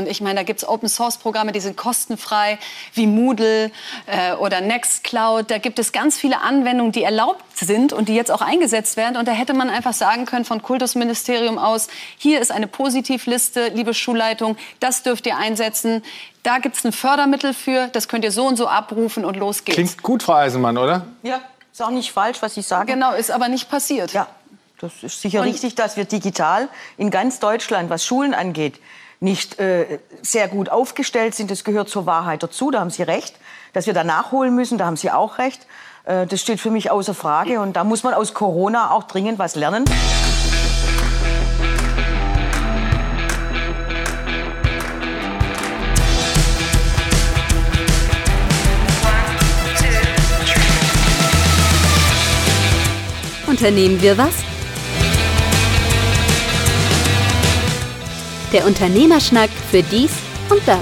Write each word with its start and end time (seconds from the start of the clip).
Und 0.00 0.08
ich 0.08 0.20
meine, 0.20 0.36
da 0.36 0.42
gibt 0.42 0.62
es 0.62 0.68
Open-Source-Programme, 0.68 1.52
die 1.52 1.60
sind 1.60 1.76
kostenfrei, 1.76 2.58
wie 2.94 3.06
Moodle 3.06 3.70
äh, 4.06 4.32
oder 4.34 4.60
Nextcloud. 4.60 5.50
Da 5.50 5.58
gibt 5.58 5.78
es 5.78 5.92
ganz 5.92 6.16
viele 6.18 6.40
Anwendungen, 6.40 6.90
die 6.92 7.02
erlaubt 7.02 7.44
sind 7.54 7.92
und 7.92 8.08
die 8.08 8.14
jetzt 8.14 8.30
auch 8.30 8.40
eingesetzt 8.40 8.96
werden. 8.96 9.16
Und 9.18 9.28
da 9.28 9.32
hätte 9.32 9.52
man 9.54 9.68
einfach 9.68 9.92
sagen 9.92 10.24
können 10.24 10.44
von 10.46 10.62
Kultusministerium 10.62 11.58
aus, 11.58 11.88
hier 12.16 12.40
ist 12.40 12.50
eine 12.50 12.66
Positivliste, 12.66 13.68
liebe 13.68 13.92
Schulleitung, 13.94 14.56
das 14.80 15.02
dürft 15.02 15.26
ihr 15.26 15.36
einsetzen. 15.36 16.02
Da 16.42 16.58
gibt 16.58 16.76
es 16.76 16.84
ein 16.84 16.92
Fördermittel 16.92 17.52
für, 17.52 17.88
das 17.88 18.08
könnt 18.08 18.24
ihr 18.24 18.32
so 18.32 18.46
und 18.46 18.56
so 18.56 18.66
abrufen 18.66 19.24
und 19.26 19.36
los 19.36 19.64
geht's. 19.64 19.76
Klingt 19.76 20.02
gut, 20.02 20.22
Frau 20.22 20.34
Eisenmann, 20.34 20.78
oder? 20.78 21.06
Ja, 21.22 21.40
ist 21.70 21.82
auch 21.82 21.90
nicht 21.90 22.10
falsch, 22.12 22.38
was 22.40 22.54
Sie 22.54 22.62
sagen. 22.62 22.86
Genau, 22.86 23.12
ist 23.12 23.30
aber 23.30 23.48
nicht 23.48 23.68
passiert. 23.70 24.12
Ja, 24.14 24.26
das 24.80 24.92
ist 25.02 25.20
sicher 25.20 25.40
Und- 25.42 25.48
richtig, 25.48 25.74
dass 25.74 25.98
wir 25.98 26.06
digital 26.06 26.68
in 26.96 27.10
ganz 27.10 27.38
Deutschland, 27.40 27.90
was 27.90 28.04
Schulen 28.06 28.32
angeht, 28.32 28.80
nicht 29.20 29.58
äh, 29.58 29.98
sehr 30.22 30.48
gut 30.48 30.70
aufgestellt 30.70 31.34
sind. 31.34 31.50
Das 31.50 31.62
gehört 31.62 31.90
zur 31.90 32.06
Wahrheit 32.06 32.42
dazu, 32.42 32.70
da 32.70 32.80
haben 32.80 32.90
Sie 32.90 33.02
recht. 33.02 33.34
Dass 33.74 33.86
wir 33.86 33.94
da 33.94 34.02
nachholen 34.02 34.54
müssen, 34.54 34.78
da 34.78 34.86
haben 34.86 34.96
Sie 34.96 35.10
auch 35.10 35.38
recht. 35.38 35.66
Äh, 36.04 36.26
das 36.26 36.40
steht 36.40 36.58
für 36.58 36.70
mich 36.70 36.90
außer 36.90 37.14
Frage. 37.14 37.60
Und 37.60 37.76
da 37.76 37.84
muss 37.84 38.02
man 38.02 38.14
aus 38.14 38.34
Corona 38.34 38.90
auch 38.90 39.04
dringend 39.04 39.38
was 39.38 39.54
lernen. 39.54 39.84
Unternehmen 53.46 54.00
wir 54.00 54.16
was? 54.16 54.49
Der 58.52 58.66
Unternehmerschnack 58.66 59.48
für 59.48 59.80
dies 59.80 60.10
und 60.48 60.60
das. 60.66 60.80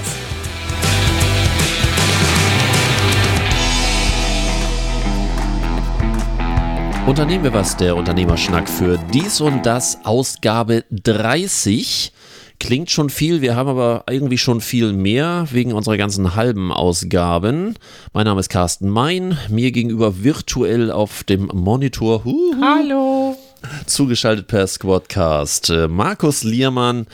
Unternehmen 7.05 7.43
wir 7.43 7.53
was, 7.53 7.77
der 7.77 7.95
Unternehmerschnack 7.95 8.67
für 8.67 8.97
dies 9.13 9.39
und 9.39 9.67
das, 9.67 10.03
Ausgabe 10.03 10.85
30. 10.89 12.11
Klingt 12.59 12.89
schon 12.89 13.11
viel, 13.11 13.41
wir 13.41 13.55
haben 13.55 13.69
aber 13.69 14.03
irgendwie 14.09 14.39
schon 14.39 14.61
viel 14.61 14.91
mehr 14.91 15.47
wegen 15.51 15.73
unserer 15.73 15.97
ganzen 15.97 16.35
halben 16.35 16.71
Ausgaben. 16.71 17.75
Mein 18.13 18.25
Name 18.25 18.39
ist 18.39 18.49
Carsten 18.49 18.89
Mein, 18.89 19.37
mir 19.47 19.71
gegenüber 19.71 20.23
virtuell 20.23 20.91
auf 20.91 21.23
dem 21.23 21.51
Monitor. 21.53 22.25
Huhu, 22.25 22.55
Hallo. 22.61 23.37
Zugeschaltet 23.85 24.47
per 24.47 24.67
Squadcast. 24.67 25.69
äh, 25.69 25.87
Markus 25.87 26.43
Liermann. 26.43 27.07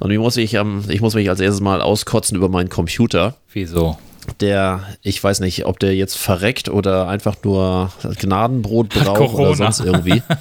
Und 0.00 0.10
ich 0.10 0.18
muss, 0.18 0.36
mich, 0.36 0.54
ähm, 0.54 0.84
ich 0.88 1.00
muss 1.00 1.14
mich 1.14 1.28
als 1.28 1.40
erstes 1.40 1.60
mal 1.60 1.80
auskotzen 1.80 2.36
über 2.36 2.48
meinen 2.48 2.68
Computer. 2.68 3.36
Wieso? 3.52 3.98
Der, 4.40 4.84
ich 5.02 5.22
weiß 5.22 5.40
nicht, 5.40 5.66
ob 5.66 5.78
der 5.78 5.94
jetzt 5.94 6.16
verreckt 6.16 6.68
oder 6.68 7.08
einfach 7.08 7.36
nur 7.44 7.92
Gnadenbrot 8.18 8.88
braucht 9.04 9.34
oder 9.34 9.54
sonst 9.54 9.80
irgendwie. 9.80 10.22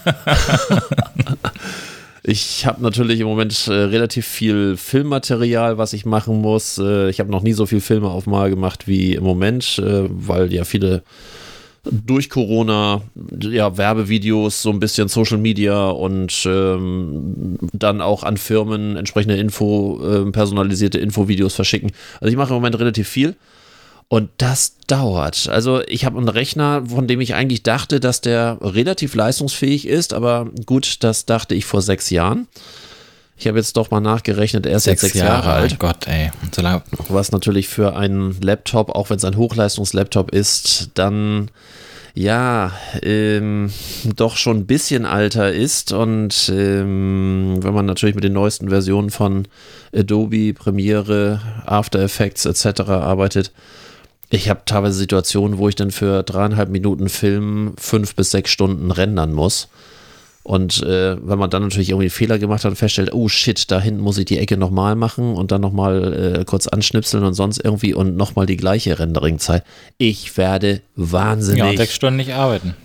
Ich 2.26 2.66
habe 2.66 2.81
natürlich 2.81 3.20
im 3.20 3.28
Moment 3.28 3.68
äh, 3.68 3.74
relativ 3.74 4.26
viel 4.26 4.78
Filmmaterial, 4.78 5.78
was 5.78 5.92
ich 5.92 6.06
machen 6.06 6.40
muss. 6.40 6.78
Äh, 6.78 7.09
ich 7.09 7.20
habe 7.20 7.30
noch 7.30 7.44
nie 7.44 7.52
so 7.52 7.66
viel 7.66 7.81
Filme 7.81 8.08
auf 8.08 8.28
Mal 8.28 8.50
gemacht 8.50 8.88
wie 8.88 9.16
im 9.16 9.26
Moment, 9.26 9.78
äh, 9.80 10.06
weil 10.09 10.54
ja 10.54 10.64
viele 10.64 11.04
durch 11.84 12.30
Corona 12.30 13.02
ja 13.39 13.78
Werbevideos, 13.78 14.62
so 14.62 14.70
ein 14.70 14.80
bisschen 14.80 15.09
Social 15.09 15.38
Media 15.38 15.90
und 15.90 16.45
ähm, 16.45 17.58
dann 17.73 18.02
auch 18.02 18.23
an 18.23 18.38
Firmen 18.38 18.95
entsprechende 18.95 19.36
Info, 19.36 20.02
ähm, 20.03 20.31
personalisierte 20.31 20.98
Infovideos 21.00 21.56
verschicken. 21.56 21.92
Also 22.22 22.31
ich 22.31 22.38
mache 22.38 22.50
im 22.50 22.56
Moment 22.56 22.80
relativ 22.80 23.09
viel. 23.09 23.36
Und 24.08 24.30
das 24.38 24.75
dauert. 24.88 25.50
Also 25.50 25.81
ich 25.88 26.06
habe 26.06 26.17
einen 26.20 26.30
Rechner, 26.30 26.84
von 26.86 27.08
dem 27.08 27.20
ich 27.20 27.34
eigentlich 27.34 27.64
dachte, 27.64 28.00
dass 28.00 28.22
der 28.22 28.59
relativ 28.62 29.16
leistungsfähig 29.16 29.88
ist, 29.88 30.13
aber 30.13 30.50
gut, 30.66 30.97
das 31.03 31.25
dachte 31.25 31.56
ich 31.56 31.66
vor 31.66 31.81
sechs 31.81 32.12
Jahren. 32.12 32.47
Ich 33.36 33.47
habe 33.47 33.57
jetzt 33.57 33.75
doch 33.75 33.90
mal 33.90 34.00
nachgerechnet, 34.00 34.66
er 34.68 34.78
ist 34.78 34.86
jetzt 34.86 35.02
sechs 35.02 35.16
Jahre, 35.16 35.52
alt. 35.52 35.72
Mein 35.72 35.80
Gott, 35.80 36.07
ey. 36.07 36.31
So 36.56 36.62
lange. 36.62 36.84
Was 37.09 37.31
natürlich 37.31 37.68
für 37.68 37.96
einen 37.96 38.40
Laptop, 38.41 38.91
auch 38.91 39.09
wenn 39.09 39.18
es 39.18 39.25
ein 39.25 39.36
Hochleistungslaptop 39.36 40.31
ist, 40.31 40.91
dann 40.94 41.50
ja, 42.16 42.72
ähm, 43.01 43.72
doch 44.16 44.38
schon 44.38 44.57
ein 44.57 44.66
bisschen 44.68 45.06
alter 45.06 45.51
ist 45.51 45.91
und 45.91 46.51
ähm, 46.53 47.57
wenn 47.62 47.74
man 47.74 47.88
natürlich 47.88 48.13
mit 48.13 48.24
den 48.24 48.34
neuesten 48.34 48.69
Versionen 48.69 49.09
von 49.09 49.47
Adobe, 49.96 50.53
Premiere, 50.53 51.41
After 51.66 52.00
Effects 52.00 52.46
etc. 52.46 52.81
arbeitet, 52.81 53.51
ich 54.29 54.50
habe 54.50 54.62
teilweise 54.66 54.97
Situationen, 54.97 55.57
wo 55.57 55.69
ich 55.69 55.75
dann 55.75 55.91
für 55.91 56.24
dreieinhalb 56.24 56.69
Minuten 56.69 57.09
Film 57.09 57.74
fünf 57.78 58.16
bis 58.16 58.31
sechs 58.31 58.51
Stunden 58.51 58.91
rendern 58.91 59.31
muss. 59.34 59.68
Und 60.44 60.84
äh, 60.84 61.16
wenn 61.26 61.40
man 61.40 61.50
dann 61.50 61.64
natürlich 61.64 61.90
irgendwie 61.90 62.06
einen 62.06 62.12
Fehler 62.12 62.38
gemacht 62.38 62.66
hat 62.66 62.72
und 62.72 62.76
feststellt, 62.76 63.14
oh 63.14 63.30
shit, 63.30 63.72
da 63.72 63.80
hinten 63.80 64.02
muss 64.02 64.18
ich 64.18 64.26
die 64.26 64.38
Ecke 64.38 64.58
nochmal 64.58 64.96
machen 64.96 65.36
und 65.36 65.52
dann 65.52 65.62
nochmal 65.62 66.40
äh, 66.42 66.46
kurz 66.46 66.68
anschnipseln 66.68 67.24
und 67.24 67.34
sonst 67.34 67.64
irgendwie 67.64 67.94
und 67.94 68.18
nochmal 68.18 68.46
die 68.46 68.58
gleiche 68.58 69.00
Renderingzeit. 69.00 69.64
Ich 69.98 70.36
werde 70.38 70.81
wahnsinnig. 70.96 71.59
Ja, 71.59 71.78
sechs 71.78 71.96
Stunden 71.96 72.18
nicht 72.18 72.34
arbeiten. 72.34 72.76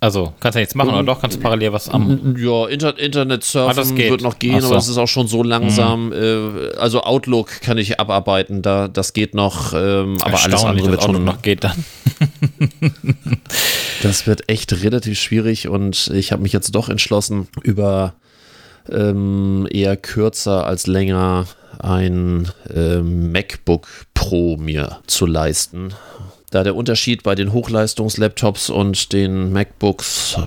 Also, 0.00 0.32
kannst 0.38 0.54
ja 0.54 0.60
nichts 0.60 0.74
machen, 0.74 0.90
oder 0.90 1.02
doch? 1.02 1.20
Kannst 1.20 1.38
du 1.38 1.40
parallel 1.40 1.72
was 1.72 1.88
am. 1.88 2.36
Ja, 2.38 2.66
Inter 2.66 2.98
Internet 2.98 3.42
surfen 3.42 3.94
Ah, 3.94 3.96
wird 3.96 4.22
noch 4.22 4.38
gehen, 4.38 4.52
so. 4.52 4.58
Mhm. 4.58 4.64
aber 4.66 4.74
das 4.76 4.88
ist 4.88 4.98
auch 4.98 5.08
schon 5.08 5.26
so 5.26 5.42
langsam. 5.42 6.12
Äh, 6.12 6.76
also 6.78 7.02
Outlook 7.02 7.60
kann 7.60 7.78
ich 7.78 7.98
abarbeiten, 7.98 8.62
da 8.62 8.86
das 8.88 9.12
geht 9.12 9.34
noch, 9.34 9.72
ähm, 9.74 10.16
aber 10.22 10.42
alles 10.44 10.64
andere 10.64 10.90
wird 10.92 11.02
schon 11.02 11.24
noch 11.24 11.42
geht 11.42 11.64
dann. 11.64 11.84
Das 14.02 14.28
wird 14.28 14.48
echt 14.48 14.72
relativ 14.84 15.18
schwierig 15.18 15.66
und 15.68 16.08
ich 16.14 16.30
habe 16.30 16.42
mich 16.42 16.52
jetzt 16.52 16.72
doch 16.74 16.88
entschlossen, 16.88 17.48
über 17.64 18.14
ähm, 18.90 19.66
eher 19.70 19.96
kürzer 19.96 20.64
als 20.66 20.86
länger 20.86 21.46
ein 21.80 22.48
ähm, 22.74 23.32
MacBook 23.32 23.88
Pro 24.14 24.56
mir 24.56 25.00
zu 25.06 25.26
leisten. 25.26 25.94
Da 26.50 26.64
der 26.64 26.74
Unterschied 26.74 27.22
bei 27.22 27.34
den 27.34 27.52
Hochleistungslaptops 27.52 28.70
und 28.70 29.12
den 29.12 29.52
MacBooks 29.52 30.38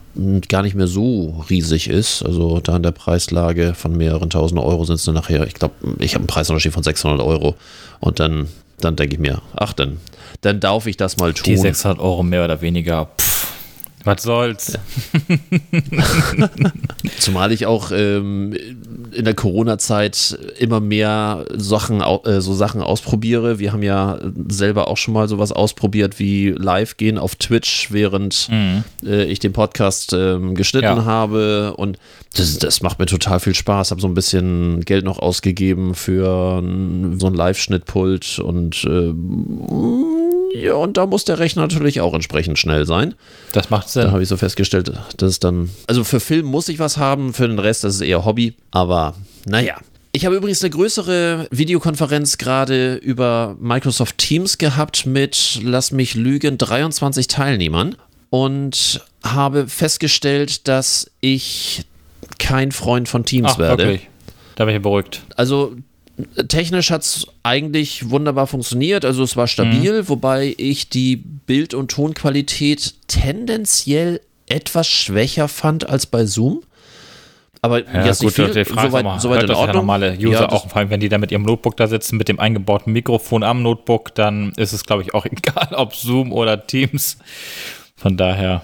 gar 0.50 0.64
nicht 0.64 0.76
mehr 0.76 0.88
so 0.88 1.44
riesig 1.50 1.90
ist, 1.90 2.24
also 2.24 2.60
da 2.60 2.78
in 2.78 2.84
der 2.84 2.92
Preislage 2.92 3.76
von 3.76 3.96
mehreren 3.96 4.32
tausend 4.32 4.60
Euro 4.60 4.84
sind 4.84 4.96
es 4.96 5.06
dann 5.06 5.14
nachher, 5.14 5.46
ich 5.46 5.54
glaube, 5.54 5.76
ich 6.00 6.16
habe 6.16 6.22
einen 6.22 6.28
Preisunterschied 6.28 6.74
von 6.74 6.82
600 6.82 7.22
Euro 7.22 7.56
und 8.00 8.20
dann, 8.20 8.48
dann 8.80 8.96
denke 8.96 9.16
ich 9.16 9.20
mir, 9.20 9.44
ach, 9.56 9.74
dann, 9.74 10.00
dann 10.42 10.60
darf 10.60 10.88
ich 10.88 10.98
das 10.98 11.18
mal 11.18 11.34
tun. 11.34 11.44
Die 11.46 11.58
600 11.58 12.00
Euro 12.00 12.24
mehr 12.24 12.46
oder 12.46 12.62
weniger. 12.62 13.10
Pff, 13.20 13.31
was 14.04 14.24
soll's? 14.24 14.78
Zumal 17.20 17.52
ich 17.52 17.66
auch 17.66 17.92
ähm, 17.92 18.54
in 19.12 19.26
der 19.26 19.34
Corona-Zeit 19.34 20.38
immer 20.60 20.80
mehr 20.80 21.46
Sachen, 21.56 22.02
äh, 22.02 22.42
so 22.42 22.54
Sachen 22.54 22.82
ausprobiere. 22.82 23.60
Wir 23.60 23.74
haben 23.74 23.84
ja 23.84 24.20
selber 24.50 24.88
auch 24.88 24.98
schon 24.98 25.14
mal 25.14 25.28
sowas 25.28 25.52
ausprobiert 25.52 26.20
wie 26.20 26.50
live 26.50 26.98
gehen 26.98 27.18
auf 27.18 27.36
Twitch, 27.36 27.92
während 27.92 28.50
äh, 29.06 29.24
ich 29.26 29.40
den 29.40 29.54
Podcast 29.54 30.14
ähm, 30.14 30.56
geschnitten 30.56 30.86
Ja. 30.86 31.06
habe. 31.06 31.74
Und 31.78 31.98
das, 32.36 32.58
das 32.58 32.82
macht 32.82 33.00
mir 33.00 33.06
total 33.06 33.40
viel 33.40 33.56
Spaß. 33.56 33.92
Habe 33.92 34.02
so 34.02 34.08
ein 34.08 34.14
bisschen 34.14 34.82
Geld 34.86 35.06
noch 35.06 35.20
ausgegeben 35.20 35.96
für 35.96 36.62
so 37.18 37.28
ein 37.28 37.34
Live-Schnittpult 37.34 38.40
und 38.40 38.84
äh, 38.86 39.14
ja, 40.54 40.74
und 40.74 40.98
da 40.98 41.06
muss 41.06 41.26
der 41.26 41.40
Rechner 41.40 41.64
natürlich 41.64 42.02
auch 42.02 42.14
entsprechend 42.14 42.58
schnell 42.60 42.86
sein. 42.86 43.16
Das 43.54 43.70
macht 43.70 43.88
Da 43.88 43.90
Sinn. 44.04 44.12
habe 44.12 44.24
ich 44.24 44.30
so 44.30 44.38
festgestellt, 44.38 44.92
dass 45.18 45.40
dann. 45.40 45.70
Also 45.88 46.04
für 46.04 46.20
Film 46.20 46.46
muss 46.46 46.68
ich 46.70 46.80
was 46.80 46.98
haben, 46.98 47.34
für 47.34 47.48
den 47.48 47.60
Rest 47.60 47.84
das 47.84 47.96
ist 47.96 48.02
eher 48.02 48.26
Hobby. 48.26 48.56
Aber 48.72 49.16
naja. 49.46 49.78
Ich 50.14 50.26
habe 50.26 50.36
übrigens 50.36 50.62
eine 50.62 50.72
größere 50.72 51.48
Videokonferenz 51.52 52.38
gerade 52.38 52.96
über 52.96 53.56
Microsoft 53.62 54.18
Teams 54.18 54.58
gehabt 54.58 55.06
mit, 55.06 55.60
lass 55.64 55.92
mich 55.92 56.16
lügen, 56.16 56.58
23 56.58 57.28
Teilnehmern 57.28 57.96
und 58.30 59.02
habe 59.24 59.68
festgestellt, 59.68 60.68
dass 60.68 61.10
ich 61.22 61.84
kein 62.40 62.74
Freund 62.74 63.08
von 63.08 63.24
Teams 63.24 63.52
Ach, 63.54 63.58
werde. 63.58 63.84
wirklich. 63.86 64.10
Da 64.56 64.66
bin 64.66 64.76
ich 64.76 64.82
beruhigt. 64.82 65.22
Also 65.38 65.76
technisch 66.48 66.92
hat 66.92 67.02
es 67.04 67.28
eigentlich 67.44 68.10
wunderbar 68.10 68.48
funktioniert. 68.48 69.06
Also 69.06 69.24
es 69.24 69.36
war 69.38 69.48
stabil, 69.48 70.08
wobei 70.10 70.54
ich 70.58 70.90
die 70.90 71.16
Bild- 71.18 71.74
und 71.74 71.92
Tonqualität 71.92 72.94
tendenziell 73.08 74.22
etwas 74.48 74.88
schwächer 74.88 75.48
fand 75.48 75.88
als 75.90 76.06
bei 76.06 76.26
Zoom. 76.26 76.62
Aber 77.64 77.86
Ja, 77.86 78.06
jetzt 78.08 78.24
nicht 78.24 78.36
gut, 78.36 78.54
viel, 78.54 78.66
Frage 78.66 78.88
ist 78.88 78.92
soweit, 78.92 79.04
mal, 79.04 79.20
soweit 79.20 79.42
in 79.42 79.48
das 79.48 79.56
ja 79.58 79.62
Ordnung. 79.62 79.76
normale 79.86 80.18
User 80.18 80.32
Ja, 80.42 80.50
auch, 80.50 80.68
vor 80.68 80.78
allem 80.78 80.90
wenn 80.90 81.00
die 81.00 81.10
da 81.10 81.20
mit 81.20 81.32
ihrem 81.32 81.44
Notebook 81.44 81.78
da 81.78 81.88
sitzen, 81.88 82.18
mit 82.18 82.28
dem 82.28 82.40
eingebauten 82.40 82.92
Mikrofon 82.92 83.44
am 83.44 83.62
Notebook, 83.62 84.16
dann 84.16 84.52
ist 84.58 84.74
es, 84.74 84.84
glaube 84.84 85.04
ich, 85.04 85.14
auch 85.14 85.26
egal, 85.32 85.70
ob 85.76 85.96
Zoom 85.96 86.32
oder 86.32 86.66
Teams. 86.66 87.18
Von 87.96 88.18
daher. 88.18 88.64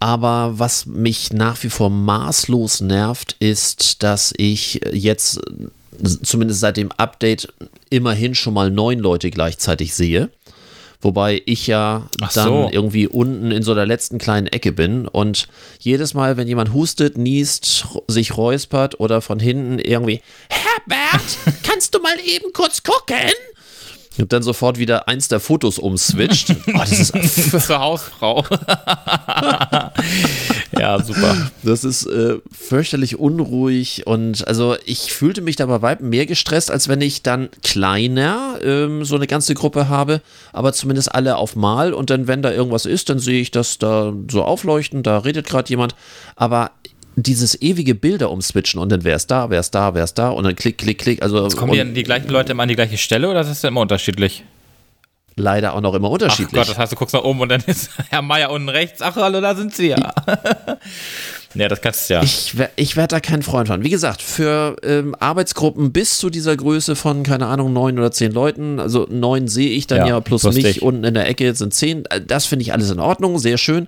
Aber 0.00 0.58
was 0.58 0.86
mich 0.86 1.32
nach 1.32 1.62
wie 1.64 1.70
vor 1.70 1.90
maßlos 1.90 2.82
nervt, 2.82 3.34
ist, 3.40 4.02
dass 4.02 4.32
ich 4.36 4.80
jetzt 4.92 5.40
zumindest 6.02 6.60
seit 6.60 6.76
dem 6.76 6.92
Update 6.92 7.52
immerhin 7.90 8.34
schon 8.34 8.54
mal 8.54 8.70
neun 8.70 8.98
Leute 8.98 9.30
gleichzeitig 9.30 9.94
sehe. 9.94 10.30
Wobei 11.00 11.42
ich 11.46 11.68
ja 11.68 12.08
Ach 12.20 12.32
dann 12.32 12.48
so. 12.48 12.68
irgendwie 12.72 13.06
unten 13.06 13.52
in 13.52 13.62
so 13.62 13.74
der 13.74 13.86
letzten 13.86 14.18
kleinen 14.18 14.48
Ecke 14.48 14.72
bin 14.72 15.06
und 15.06 15.46
jedes 15.78 16.12
Mal, 16.12 16.36
wenn 16.36 16.48
jemand 16.48 16.72
hustet, 16.72 17.16
niest, 17.16 17.86
sich 18.08 18.36
räuspert 18.36 18.98
oder 18.98 19.20
von 19.20 19.38
hinten 19.38 19.78
irgendwie, 19.78 20.20
Herbert, 20.48 21.38
kannst 21.62 21.94
du 21.94 22.00
mal 22.00 22.16
eben 22.26 22.52
kurz 22.52 22.82
gucken? 22.82 23.30
Und 24.18 24.32
dann 24.32 24.42
sofort 24.42 24.78
wieder 24.78 25.06
eins 25.06 25.28
der 25.28 25.38
Fotos 25.38 25.78
umswitcht. 25.78 26.48
Oh, 26.74 26.78
das 26.78 27.10
ist 27.10 27.66
Zur 27.66 27.78
Hausfrau. 27.78 28.44
Ja, 30.76 31.02
super. 31.02 31.36
Das 31.62 31.84
ist 31.84 32.06
äh, 32.06 32.38
fürchterlich 32.52 33.18
unruhig 33.18 34.06
und 34.06 34.46
also 34.46 34.76
ich 34.84 35.12
fühlte 35.12 35.40
mich 35.40 35.56
da 35.56 35.66
bei 35.66 35.82
weitem 35.82 36.10
mehr 36.10 36.26
gestresst, 36.26 36.70
als 36.70 36.88
wenn 36.88 37.00
ich 37.00 37.22
dann 37.22 37.48
kleiner 37.62 38.58
ähm, 38.62 39.04
so 39.04 39.16
eine 39.16 39.26
ganze 39.26 39.54
Gruppe 39.54 39.88
habe, 39.88 40.20
aber 40.52 40.72
zumindest 40.72 41.14
alle 41.14 41.36
auf 41.36 41.56
Mal 41.56 41.92
und 41.92 42.10
dann, 42.10 42.26
wenn 42.26 42.42
da 42.42 42.52
irgendwas 42.52 42.86
ist, 42.86 43.08
dann 43.08 43.18
sehe 43.18 43.40
ich 43.40 43.50
das 43.50 43.78
da 43.78 44.12
so 44.30 44.42
aufleuchten, 44.42 45.02
da 45.02 45.18
redet 45.18 45.46
gerade 45.46 45.68
jemand, 45.70 45.94
aber 46.36 46.72
dieses 47.16 47.60
ewige 47.60 47.94
Bilder 47.94 48.30
umswitchen 48.30 48.80
und 48.80 48.90
dann 48.90 49.04
wer 49.04 49.16
ist 49.16 49.30
da, 49.30 49.50
wer 49.50 49.60
ist 49.60 49.74
da, 49.74 49.94
wer 49.94 50.04
ist 50.04 50.14
da 50.14 50.30
und 50.30 50.44
dann 50.44 50.54
klick, 50.54 50.78
klick, 50.78 50.98
klick, 50.98 51.22
also 51.22 51.48
Kommen 51.48 51.72
und 51.72 51.88
die, 51.88 51.92
die 51.94 52.02
gleichen 52.02 52.30
Leute 52.30 52.52
immer 52.52 52.62
an 52.62 52.68
die 52.68 52.76
gleiche 52.76 52.98
Stelle 52.98 53.28
oder 53.28 53.40
ist 53.40 53.48
das 53.48 53.64
immer 53.64 53.80
unterschiedlich? 53.80 54.44
Leider 55.38 55.74
auch 55.74 55.80
noch 55.80 55.94
immer 55.94 56.08
Ach 56.08 56.12
unterschiedlich. 56.12 56.52
Gott, 56.52 56.68
das 56.68 56.78
heißt, 56.78 56.92
du 56.92 56.96
guckst 56.96 57.14
nach 57.14 57.24
oben 57.24 57.40
und 57.40 57.48
dann 57.48 57.62
ist 57.66 57.90
Herr 58.10 58.22
Meier 58.22 58.50
unten 58.50 58.68
rechts. 58.68 59.00
Ach, 59.02 59.16
hallo, 59.16 59.40
da 59.40 59.54
sind 59.54 59.74
sie 59.74 59.88
ja. 59.88 60.12
ja, 61.54 61.68
das 61.68 61.80
kannst 61.80 62.08
du 62.10 62.14
ja. 62.14 62.22
Ich, 62.22 62.54
ich 62.76 62.96
werde 62.96 63.08
da 63.16 63.20
kein 63.20 63.42
Freund 63.42 63.68
von. 63.68 63.82
Wie 63.84 63.90
gesagt, 63.90 64.22
für 64.22 64.76
ähm, 64.82 65.14
Arbeitsgruppen 65.18 65.92
bis 65.92 66.18
zu 66.18 66.30
dieser 66.30 66.56
Größe 66.56 66.96
von, 66.96 67.22
keine 67.22 67.46
Ahnung, 67.46 67.72
neun 67.72 67.98
oder 67.98 68.10
zehn 68.10 68.32
Leuten, 68.32 68.80
also 68.80 69.06
neun 69.10 69.48
sehe 69.48 69.70
ich 69.70 69.86
dann 69.86 69.98
Ja, 69.98 70.06
ja, 70.08 70.20
plus 70.20 70.42
lustig. 70.42 70.64
mich 70.64 70.82
unten 70.82 71.04
in 71.04 71.14
der 71.14 71.28
Ecke 71.28 71.54
sind 71.54 71.74
zehn. 71.74 72.04
Äh, 72.06 72.20
Das 72.20 72.46
finde 72.46 72.62
ich 72.62 72.72
alles 72.72 72.90
in 72.90 73.00
Ordnung, 73.00 73.38
sehr 73.38 73.58
schön. 73.58 73.86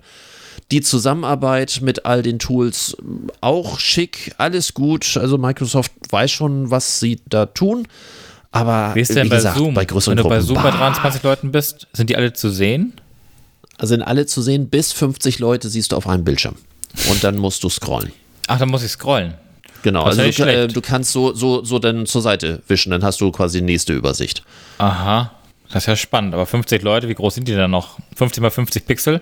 Die 0.71 0.81
Zusammenarbeit 0.81 1.79
mit 1.81 2.05
all 2.05 2.21
den 2.23 2.39
Tools 2.39 2.95
auch 3.41 3.77
schick, 3.79 4.33
alles 4.37 4.73
gut. 4.73 5.17
Also 5.17 5.37
Microsoft 5.37 5.91
weiß 6.09 6.31
schon, 6.31 6.71
was 6.71 6.99
sie 6.99 7.19
da 7.27 7.45
tun. 7.45 7.87
Aber 8.51 8.93
Wie 8.95 8.99
ist 9.01 9.15
denn 9.15 9.25
wie 9.25 9.29
bei 9.29 9.35
gesagt, 9.37 9.57
Zoom? 9.57 9.73
bei 9.73 9.85
größeren 9.85 10.17
Wenn 10.17 10.23
du 10.23 10.29
bei 10.29 10.37
Gruppen, 10.37 10.47
Zoom 10.47 10.63
bei 10.63 10.71
bah, 10.71 10.77
23 10.77 11.23
Leuten 11.23 11.51
bist, 11.51 11.87
sind 11.93 12.09
die 12.09 12.17
alle 12.17 12.33
zu 12.33 12.49
sehen? 12.49 12.93
sind 13.81 14.03
alle 14.03 14.27
zu 14.27 14.41
sehen, 14.43 14.69
bis 14.69 14.91
50 14.91 15.39
Leute 15.39 15.67
siehst 15.69 15.91
du 15.91 15.95
auf 15.95 16.07
einem 16.07 16.23
Bildschirm. 16.23 16.55
Und 17.09 17.23
dann 17.23 17.37
musst 17.37 17.63
du 17.63 17.69
scrollen. 17.69 18.11
Ach, 18.47 18.59
dann 18.59 18.69
muss 18.69 18.83
ich 18.83 18.91
scrollen. 18.91 19.33
Genau, 19.83 20.07
ist 20.07 20.19
also 20.19 20.43
du, 20.43 20.49
äh, 20.51 20.67
du 20.67 20.81
kannst 20.81 21.11
so, 21.11 21.33
so, 21.33 21.63
so 21.63 21.79
dann 21.79 22.05
zur 22.05 22.21
Seite 22.21 22.61
wischen, 22.67 22.91
dann 22.91 23.03
hast 23.03 23.19
du 23.21 23.31
quasi 23.31 23.59
die 23.59 23.65
nächste 23.65 23.93
Übersicht. 23.93 24.43
Aha. 24.77 25.31
Das 25.71 25.83
ist 25.83 25.87
ja 25.87 25.95
spannend. 25.95 26.33
Aber 26.33 26.45
50 26.45 26.83
Leute, 26.83 27.07
wie 27.07 27.15
groß 27.15 27.35
sind 27.35 27.47
die 27.47 27.55
dann 27.55 27.71
noch? 27.71 27.97
50 28.15 28.41
mal 28.41 28.51
50 28.51 28.85
Pixel? 28.85 29.21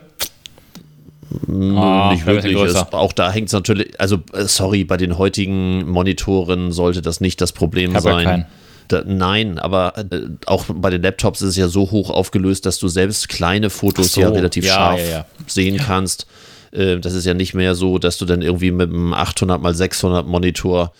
Ah, 1.48 2.10
nicht 2.12 2.26
wirklich. 2.26 2.58
Es, 2.58 2.76
auch 2.76 3.14
da 3.14 3.32
hängt 3.32 3.48
es 3.48 3.54
natürlich, 3.54 4.00
also 4.00 4.18
äh, 4.34 4.46
sorry, 4.46 4.84
bei 4.84 4.98
den 4.98 5.18
heutigen 5.18 5.88
Monitoren 5.88 6.72
sollte 6.72 7.02
das 7.04 7.22
nicht 7.22 7.40
das 7.40 7.52
Problem 7.52 7.96
hab 7.96 8.04
ja 8.04 8.14
sein. 8.14 8.26
keinen. 8.26 8.46
Da, 8.90 9.04
nein, 9.06 9.60
aber 9.60 9.98
äh, 9.98 10.22
auch 10.48 10.66
bei 10.68 10.90
den 10.90 11.04
Laptops 11.04 11.42
ist 11.42 11.50
es 11.50 11.56
ja 11.56 11.68
so 11.68 11.92
hoch 11.92 12.10
aufgelöst, 12.10 12.66
dass 12.66 12.80
du 12.80 12.88
selbst 12.88 13.30
kleine 13.30 13.70
Fotos 13.70 14.14
so, 14.14 14.22
ja 14.22 14.30
relativ 14.30 14.66
ja, 14.66 14.74
scharf 14.74 15.00
ja, 15.00 15.10
ja. 15.10 15.26
sehen 15.48 15.78
kannst. 15.78 16.26
Äh, 16.72 16.98
das 16.98 17.14
ist 17.14 17.26
ja 17.26 17.34
nicht 17.34 17.54
mehr 17.54 17.76
so, 17.76 18.00
dass 18.00 18.18
du 18.18 18.26
dann 18.26 18.42
irgendwie 18.42 18.72
mit 18.72 18.90
einem 18.90 19.14
800 19.14 19.62
mal 19.62 19.76
600 19.76 20.28
Monitor 20.28 20.92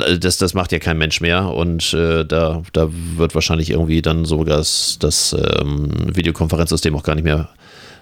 äh, 0.00 0.18
das, 0.18 0.38
das 0.38 0.54
macht 0.54 0.72
ja 0.72 0.78
kein 0.78 0.98
Mensch 0.98 1.20
mehr 1.20 1.48
und 1.54 1.94
äh, 1.94 2.24
da, 2.24 2.62
da 2.72 2.88
wird 2.90 3.34
wahrscheinlich 3.34 3.70
irgendwie 3.70 4.02
dann 4.02 4.24
sogar 4.24 4.58
das, 4.58 4.98
das 5.00 5.34
ähm, 5.60 5.90
Videokonferenzsystem 6.14 6.94
auch 6.96 7.02
gar 7.02 7.14
nicht 7.14 7.24
mehr 7.24 7.48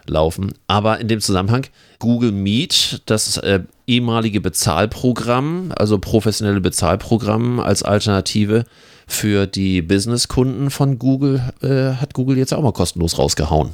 laufen. 0.06 0.52
Aber 0.67 1.00
in 1.00 1.08
dem 1.08 1.20
Zusammenhang, 1.20 1.67
Google 1.99 2.32
Meet, 2.32 3.02
das 3.06 3.37
äh, 3.38 3.61
ehemalige 3.87 4.41
Bezahlprogramm, 4.41 5.73
also 5.76 5.99
professionelle 5.99 6.61
Bezahlprogramm 6.61 7.61
als 7.61 7.82
Alternative 7.82 8.64
für 9.06 9.46
die 9.46 9.82
Businesskunden 9.82 10.70
von 10.70 10.98
Google, 10.98 11.42
äh, 11.62 11.94
hat 12.00 12.14
Google 12.14 12.38
jetzt 12.38 12.52
auch 12.54 12.62
mal 12.62 12.72
kostenlos 12.72 13.18
rausgehauen. 13.18 13.70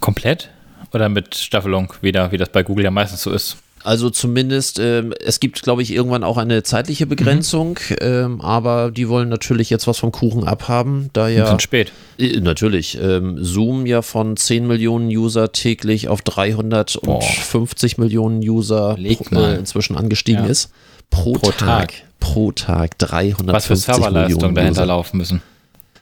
Komplett? 0.00 0.50
Oder 0.92 1.08
mit 1.08 1.34
Staffelung 1.34 1.92
wieder, 2.00 2.32
wie 2.32 2.36
das 2.36 2.48
bei 2.50 2.62
Google 2.62 2.84
ja 2.84 2.90
meistens 2.90 3.22
so 3.22 3.30
ist? 3.30 3.56
Also 3.82 4.10
zumindest, 4.10 4.78
ähm, 4.78 5.14
es 5.24 5.40
gibt, 5.40 5.62
glaube 5.62 5.80
ich, 5.80 5.90
irgendwann 5.94 6.22
auch 6.22 6.36
eine 6.36 6.62
zeitliche 6.62 7.06
Begrenzung, 7.06 7.78
ähm, 8.02 8.42
aber 8.42 8.90
die 8.90 9.08
wollen 9.08 9.30
natürlich 9.30 9.70
jetzt 9.70 9.86
was 9.86 9.96
vom 9.98 10.12
Kuchen 10.12 10.44
abhaben, 10.44 11.08
da 11.14 11.28
Ja. 11.28 11.46
Sind 11.46 11.62
spät. 11.62 11.90
Äh, 12.18 12.40
Natürlich. 12.40 12.98
Ähm, 13.00 13.38
Zoom 13.42 13.86
ja 13.86 14.02
von 14.02 14.36
10 14.36 14.66
Millionen 14.66 15.08
User 15.08 15.52
täglich 15.52 16.08
auf 16.08 16.20
350 16.20 17.96
Millionen 17.96 18.40
User 18.40 18.96
pro, 18.96 19.34
mal. 19.34 19.54
äh, 19.54 19.58
inzwischen 19.58 19.96
angestiegen 19.96 20.44
Ja. 20.44 20.50
ist. 20.50 20.70
Pro, 21.08 21.32
Pro 21.32 21.50
Tag. 21.50 21.58
Tag. 21.58 21.92
Pro 22.20 22.52
Tag 22.52 22.98
350 22.98 23.54
Was 23.54 23.66
für 23.66 23.76
Serverleistung 23.76 24.36
Millionen 24.36 24.54
dahinter 24.54 24.86
laufen 24.86 25.16
müssen. 25.16 25.42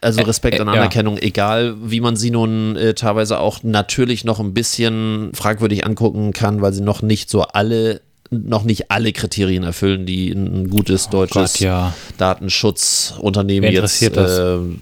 Also 0.00 0.23
Respekt 0.23 0.59
äh, 0.59 0.61
und 0.61 0.69
ja. 0.69 0.75
Anerkennung, 0.75 1.19
egal 1.19 1.76
wie 1.82 2.00
man 2.00 2.17
sie 2.17 2.31
nun 2.31 2.76
äh, 2.76 2.94
teilweise 2.94 3.41
auch 3.41 3.62
natürlich 3.62 4.25
noch 4.25 4.38
ein 4.38 4.55
bisschen 4.55 5.31
fragwürdig 5.35 5.85
angucken 5.87 6.32
kann, 6.32 6.61
weil 6.61 6.73
sie 6.73 6.82
noch 6.82 7.03
nicht 7.03 7.31
so 7.31 7.43
alle 7.43 8.00
noch 8.31 8.65
nicht 8.65 8.91
alle 8.91 9.12
Kriterien 9.12 9.65
erfüllen, 9.65 10.05
die 10.05 10.31
ein 10.31 10.69
gutes 10.69 11.09
deutsches 11.09 11.55
Gott, 11.55 11.61
ja. 11.61 11.94
Datenschutzunternehmen 12.19 13.73
jetzt 13.73 14.03
ähm, 14.03 14.81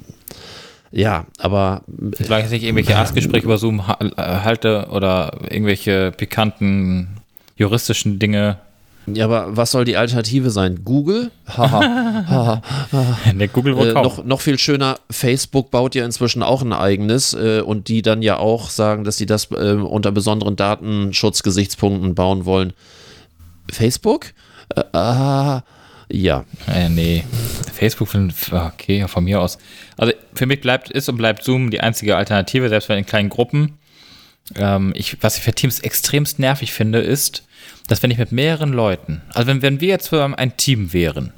ja, 0.91 1.27
aber 1.39 1.83
Solange 2.19 2.47
ich 2.47 2.51
nicht 2.51 2.63
irgendwelche 2.65 2.93
Erstgespräche 2.93 3.45
über 3.45 3.59
Zoom 3.59 3.81
äh, 3.81 4.17
halte 4.17 4.89
oder 4.91 5.39
irgendwelche 5.49 6.11
pikanten 6.11 7.21
juristischen 7.57 8.19
Dinge. 8.19 8.59
Ja, 9.07 9.27
aber 9.27 9.57
was 9.57 9.71
soll 9.71 9.85
die 9.85 9.97
Alternative 9.97 10.51
sein? 10.51 10.81
Google? 10.85 11.31
Haha. 11.47 12.63
Der 13.35 13.49
Google 13.49 13.77
wohl 13.77 13.89
Äh, 13.89 13.93
noch, 13.93 14.25
noch 14.25 14.41
viel 14.41 14.59
schöner, 14.59 14.99
Facebook 15.11 15.71
baut 15.71 15.95
ja 15.95 16.05
inzwischen 16.05 16.43
auch 16.43 16.63
ein 16.63 16.73
eigenes 16.73 17.33
äh, 17.33 17.61
und 17.61 17.89
die 17.89 18.03
dann 18.03 18.23
ja 18.23 18.39
auch 18.39 18.69
sagen, 18.69 19.05
dass 19.05 19.17
sie 19.17 19.27
das 19.27 19.51
äh, 19.53 19.73
unter 19.75 20.11
besonderen 20.11 20.57
Datenschutzgesichtspunkten 20.57 22.15
bauen 22.17 22.45
wollen. 22.47 22.73
Facebook? 23.71 24.33
Äh, 24.75 24.83
ah, 24.93 25.63
ja. 26.11 26.45
Äh, 26.67 26.89
nee. 26.89 27.25
Facebook, 27.73 28.09
okay, 28.51 29.07
von 29.07 29.25
mir 29.25 29.41
aus. 29.41 29.59
Also 29.97 30.13
für 30.35 30.47
mich 30.47 30.61
bleibt, 30.61 30.91
ist 30.91 31.09
und 31.09 31.17
bleibt 31.17 31.45
Zoom 31.45 31.71
die 31.71 31.81
einzige 31.81 32.17
Alternative, 32.17 32.69
selbst 32.69 32.89
wenn 32.89 32.99
in 32.99 33.07
kleinen 33.07 33.29
Gruppen. 33.29 33.79
Ähm, 34.55 34.93
ich, 34.97 35.23
was 35.23 35.37
ich 35.37 35.43
für 35.43 35.53
Teams 35.53 35.81
extremst 35.81 36.39
nervig 36.39 36.73
finde, 36.73 37.01
ist, 37.01 37.46
dass 37.87 38.03
wenn 38.03 38.11
ich 38.11 38.19
mit 38.19 38.33
mehreren 38.33 38.73
Leuten, 38.73 39.23
also 39.33 39.47
wenn, 39.47 39.63
wenn 39.63 39.81
wir 39.81 39.89
jetzt 39.89 40.09
für 40.09 40.25
ein 40.39 40.57
Team 40.57 40.93
wären 40.93 41.33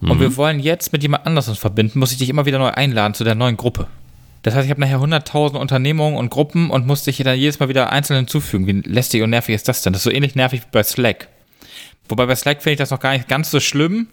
und 0.00 0.20
wir 0.20 0.36
wollen 0.36 0.60
jetzt 0.60 0.92
mit 0.92 1.02
jemand 1.02 1.26
anders 1.26 1.48
uns 1.48 1.58
verbinden, 1.58 1.98
muss 1.98 2.12
ich 2.12 2.18
dich 2.18 2.28
immer 2.28 2.44
wieder 2.44 2.58
neu 2.58 2.68
einladen 2.68 3.14
zu 3.14 3.24
der 3.24 3.34
neuen 3.34 3.56
Gruppe. 3.56 3.86
Das 4.42 4.54
heißt, 4.54 4.66
ich 4.66 4.70
habe 4.70 4.80
nachher 4.80 4.98
100.000 4.98 5.56
Unternehmungen 5.56 6.18
und 6.18 6.28
Gruppen 6.28 6.68
und 6.68 6.86
muss 6.86 7.04
dich 7.04 7.16
dann 7.16 7.38
jedes 7.38 7.58
Mal 7.58 7.70
wieder 7.70 7.90
einzeln 7.90 8.18
hinzufügen. 8.18 8.66
Wie 8.66 8.88
lästig 8.88 9.22
und 9.22 9.30
nervig 9.30 9.54
ist 9.54 9.68
das 9.68 9.80
denn? 9.80 9.94
Das 9.94 10.00
ist 10.00 10.04
so 10.04 10.10
ähnlich 10.10 10.34
nervig 10.34 10.60
wie 10.60 10.66
bei 10.70 10.82
Slack. 10.82 11.28
Wobei 12.10 12.26
bei 12.26 12.36
Slack 12.36 12.62
finde 12.62 12.74
ich 12.74 12.78
das 12.78 12.90
noch 12.90 13.00
gar 13.00 13.14
nicht 13.14 13.28
ganz 13.28 13.50
so 13.50 13.58
schlimm. 13.58 14.08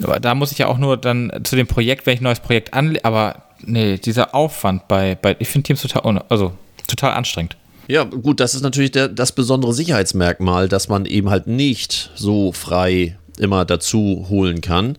Aber 0.00 0.20
da 0.20 0.36
muss 0.36 0.52
ich 0.52 0.58
ja 0.58 0.68
auch 0.68 0.78
nur 0.78 0.96
dann 0.96 1.32
zu 1.42 1.56
dem 1.56 1.66
Projekt, 1.66 2.06
wenn 2.06 2.14
ich 2.14 2.20
ein 2.20 2.24
neues 2.24 2.38
Projekt 2.38 2.72
anlege, 2.72 3.04
aber 3.04 3.42
nee, 3.60 3.98
dieser 3.98 4.32
Aufwand 4.32 4.86
bei, 4.86 5.16
bei 5.16 5.34
ich 5.40 5.48
finde 5.48 5.66
Teams 5.66 5.82
total, 5.82 6.22
also 6.28 6.52
total 6.86 7.14
anstrengend. 7.14 7.56
Ja, 7.88 8.04
gut, 8.04 8.38
das 8.40 8.54
ist 8.54 8.62
natürlich 8.62 8.90
der, 8.92 9.08
das 9.08 9.32
besondere 9.32 9.72
Sicherheitsmerkmal, 9.72 10.68
dass 10.68 10.88
man 10.88 11.06
eben 11.06 11.30
halt 11.30 11.46
nicht 11.46 12.10
so 12.14 12.52
frei 12.52 13.16
immer 13.38 13.64
dazu 13.64 14.26
holen 14.28 14.60
kann. 14.60 14.96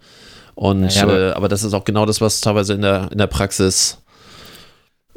Und 0.56 0.82
Naja, 0.82 1.04
aber- 1.04 1.20
äh, 1.20 1.32
aber 1.32 1.48
das 1.48 1.64
ist 1.64 1.74
auch 1.74 1.86
genau 1.86 2.06
das, 2.06 2.20
was 2.20 2.42
teilweise 2.42 2.74
in 2.74 2.82
der, 2.82 3.10
in 3.12 3.18
der 3.18 3.28
Praxis 3.28 4.00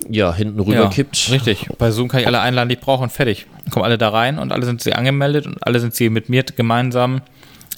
ja 0.09 0.35
hinten 0.35 0.61
rüber 0.61 0.91
kippt. 0.91 1.31
Richtig. 1.31 1.69
Bei 1.79 1.91
Zoom 1.91 2.09
kann 2.09 2.21
ich 2.21 2.27
alle 2.27 2.41
einladen, 2.41 2.69
die 2.69 2.75
ich 2.75 2.81
brauche 2.81 3.03
und 3.05 3.11
fertig. 3.13 3.47
Dann 3.65 3.71
kommen 3.73 3.85
alle 3.85 3.99
da 3.99 4.09
rein 4.11 4.39
und 4.39 4.53
alle 4.53 4.67
sind 4.67 4.83
sie 4.83 4.93
angemeldet 4.95 5.47
und 5.47 5.65
alle 5.67 5.81
sind 5.81 5.95
sie 5.95 6.11
mit 6.11 6.29
mir 6.29 6.43
gemeinsam 6.43 7.23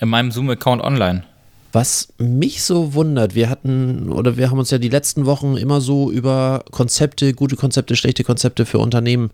in 0.01 0.09
meinem 0.09 0.31
Zoom-Account 0.33 0.83
online. 0.83 1.25
Was 1.73 2.09
mich 2.19 2.63
so 2.63 2.95
wundert, 2.95 3.35
wir 3.35 3.51
hatten 3.51 4.11
oder 4.11 4.37
wir 4.37 4.51
haben 4.51 4.59
uns 4.59 4.71
ja 4.71 4.79
die 4.79 4.89
letzten 4.89 5.27
Wochen 5.27 5.57
immer 5.57 5.81
so 5.81 6.11
über 6.11 6.65
Konzepte, 6.71 7.35
gute 7.35 7.57
Konzepte, 7.57 7.97
schlechte 7.97 8.25
Konzepte 8.25 8.65
für 8.65 8.79
Unternehmen 8.79 9.31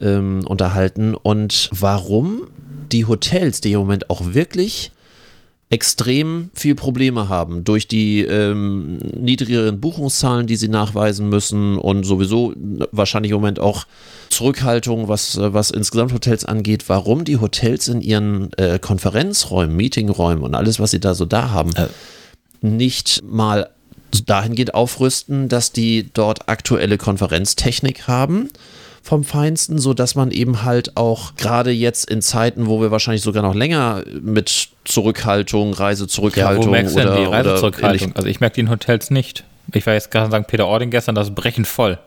ähm, 0.00 0.44
unterhalten. 0.46 1.14
Und 1.14 1.70
warum 1.72 2.48
die 2.92 3.04
Hotels, 3.04 3.60
die 3.60 3.72
im 3.72 3.80
Moment 3.80 4.10
auch 4.10 4.34
wirklich 4.34 4.92
extrem 5.70 6.50
viel 6.54 6.74
Probleme 6.74 7.28
haben 7.28 7.62
durch 7.62 7.86
die 7.86 8.22
ähm, 8.22 8.98
niedrigeren 8.98 9.80
Buchungszahlen, 9.80 10.46
die 10.46 10.56
sie 10.56 10.68
nachweisen 10.68 11.28
müssen 11.28 11.76
und 11.76 12.04
sowieso 12.04 12.54
wahrscheinlich 12.90 13.32
im 13.32 13.36
Moment 13.36 13.60
auch 13.60 13.86
Zurückhaltung, 14.30 15.08
was, 15.08 15.36
was 15.38 15.70
insgesamt 15.70 16.14
Hotels 16.14 16.46
angeht, 16.46 16.88
warum 16.88 17.24
die 17.24 17.36
Hotels 17.36 17.88
in 17.88 18.00
ihren 18.00 18.50
äh, 18.54 18.78
Konferenzräumen, 18.78 19.76
Meetingräumen 19.76 20.42
und 20.42 20.54
alles, 20.54 20.80
was 20.80 20.90
sie 20.90 21.00
da 21.00 21.14
so 21.14 21.26
da 21.26 21.50
haben, 21.50 21.72
Äh, 21.74 21.88
nicht 22.60 23.22
mal 23.22 23.68
dahingehend 24.26 24.74
aufrüsten, 24.74 25.48
dass 25.48 25.70
die 25.70 26.08
dort 26.12 26.48
aktuelle 26.48 26.98
Konferenztechnik 26.98 28.08
haben 28.08 28.48
vom 29.08 29.24
Feinsten, 29.24 29.78
sodass 29.78 30.14
man 30.16 30.30
eben 30.30 30.64
halt 30.64 30.98
auch 30.98 31.34
gerade 31.36 31.70
jetzt 31.70 32.10
in 32.10 32.20
Zeiten, 32.20 32.66
wo 32.66 32.82
wir 32.82 32.90
wahrscheinlich 32.90 33.22
sogar 33.22 33.42
noch 33.42 33.54
länger 33.54 34.04
mit 34.20 34.68
Zurückhaltung, 34.84 35.72
Reisezurückhaltung 35.72 36.74
ja, 36.74 36.90
wo 36.90 36.92
oder, 36.92 37.04
denn 37.04 37.22
die 37.22 37.26
oder 37.28 37.38
Reisezurückhaltung? 37.38 38.14
Also 38.16 38.28
ich 38.28 38.40
merke 38.40 38.56
die 38.56 38.60
in 38.60 38.70
Hotels 38.70 39.10
nicht. 39.10 39.44
Ich 39.72 39.86
war 39.86 39.94
jetzt 39.94 40.10
gerade 40.10 40.36
in 40.36 40.42
St. 40.42 40.48
Peter-Ording 40.50 40.90
gestern, 40.90 41.14
das 41.14 41.28
ist 41.28 41.34
brechend 41.34 41.66
voll. 41.66 41.98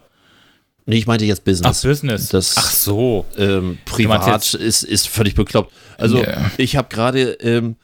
Nee, 0.86 0.98
ich 0.98 1.08
meinte 1.08 1.26
jetzt 1.26 1.44
Business. 1.44 1.84
Ach, 1.84 1.90
Business. 1.90 2.30
Das, 2.30 2.56
Ach 2.58 2.70
so. 2.70 3.26
Ähm, 3.36 3.80
privat 3.86 4.54
ist, 4.54 4.84
ist 4.84 5.08
völlig 5.08 5.34
bekloppt. 5.34 5.74
Also 5.98 6.22
Ja. 6.24 6.52
ich 6.58 6.76
habe 6.76 6.88
gerade 6.90 7.32
ähm, 7.42 7.78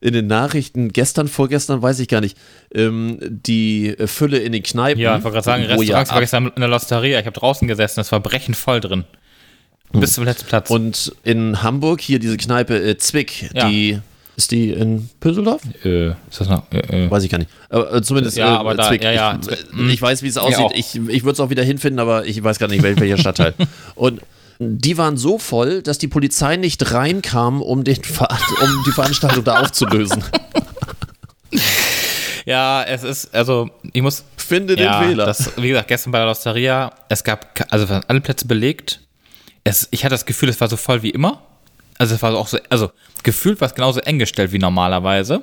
in 0.00 0.12
den 0.12 0.26
Nachrichten, 0.26 0.92
gestern, 0.92 1.28
vorgestern, 1.28 1.82
weiß 1.82 1.98
ich 2.00 2.08
gar 2.08 2.20
nicht, 2.20 2.36
ähm, 2.74 3.18
die 3.20 3.94
Fülle 4.06 4.38
in 4.38 4.52
den 4.52 4.62
Kneipen. 4.62 5.00
Ja, 5.00 5.16
ich 5.16 5.24
wollte 5.24 5.34
gerade 5.34 5.44
sagen, 5.44 5.62
wo 5.64 5.82
ja 5.82 5.98
Restaurants 5.98 6.12
war 6.12 6.20
gestern 6.20 6.46
in 6.54 6.60
der 6.60 6.68
Losteria. 6.68 7.20
Ich 7.20 7.26
habe 7.26 7.38
draußen 7.38 7.66
gesessen, 7.68 8.00
das 8.00 8.12
war 8.12 8.20
brechend 8.20 8.56
voll 8.56 8.80
drin. 8.80 9.04
Bis 9.92 10.14
zum 10.14 10.24
letzten 10.24 10.46
Platz. 10.48 10.70
Und 10.70 11.12
in 11.22 11.62
Hamburg 11.62 12.00
hier 12.00 12.18
diese 12.18 12.36
Kneipe 12.36 12.76
äh, 12.82 12.96
Zwick, 12.98 13.50
Ja. 13.54 13.68
die 13.68 14.00
ist 14.36 14.50
die 14.50 14.70
in 14.70 15.08
Püsseldorf? 15.20 15.62
äh, 15.84 16.08
ist 16.08 16.40
das 16.40 16.48
noch? 16.48 16.64
Äh, 16.72 17.04
äh. 17.06 17.10
Weiß 17.10 17.22
ich 17.22 17.30
gar 17.30 17.38
nicht. 17.38 17.48
Aber 17.68 17.94
äh, 17.94 18.02
zumindest 18.02 18.36
Ja, 18.36 18.54
äh, 18.56 18.58
aber 18.58 18.74
da- 18.74 18.88
Zwick. 18.88 19.04
ja, 19.04 19.12
ja, 19.12 19.38
ich, 19.40 19.48
äh, 19.48 19.56
hm. 19.70 19.90
ich 19.90 20.02
weiß, 20.02 20.24
wie 20.24 20.26
es 20.26 20.36
auch. 20.36 20.48
aussieht. 20.48 20.72
Ich, 20.74 20.96
ich 20.96 21.22
würde 21.22 21.34
es 21.34 21.40
auch 21.40 21.50
wieder 21.50 21.62
hinfinden, 21.62 22.00
aber 22.00 22.26
ich 22.26 22.42
weiß 22.42 22.58
gar 22.58 22.66
nicht, 22.68 22.82
wel- 22.82 22.98
welcher 22.98 23.18
Stadtteil. 23.18 23.54
Und 23.94 24.20
die 24.58 24.96
waren 24.98 25.16
so 25.16 25.38
voll, 25.38 25.82
dass 25.82 25.98
die 25.98 26.08
Polizei 26.08 26.56
nicht 26.56 26.92
reinkam, 26.92 27.62
um, 27.62 27.84
den 27.84 28.02
Ver 28.02 28.28
um 28.62 28.84
die 28.86 28.92
Veranstaltung 28.92 29.44
da 29.44 29.60
aufzulösen. 29.60 30.24
Ja, 32.46 32.82
es 32.82 33.02
ist, 33.02 33.34
also, 33.34 33.70
ich 33.92 34.02
muss. 34.02 34.24
Finde 34.36 34.78
ja, 34.78 35.00
den 35.00 35.08
Fehler. 35.08 35.26
Das, 35.26 35.52
wie 35.56 35.68
gesagt, 35.68 35.88
gestern 35.88 36.10
bei 36.10 36.18
der 36.18 36.26
Losteria, 36.26 36.92
es 37.08 37.24
gab, 37.24 37.66
also 37.70 37.88
waren 37.88 38.02
alle 38.08 38.20
Plätze 38.20 38.46
belegt. 38.46 39.00
Es, 39.64 39.88
ich 39.90 40.04
hatte 40.04 40.12
das 40.12 40.26
Gefühl, 40.26 40.50
es 40.50 40.60
war 40.60 40.68
so 40.68 40.76
voll 40.76 41.02
wie 41.02 41.10
immer. 41.10 41.42
Also, 41.96 42.14
es 42.14 42.22
war 42.22 42.34
auch 42.34 42.48
so, 42.48 42.58
also, 42.68 42.90
gefühlt 43.22 43.62
war 43.62 43.68
es 43.68 43.74
genauso 43.74 44.00
eng 44.00 44.18
gestellt 44.18 44.52
wie 44.52 44.58
normalerweise. 44.58 45.42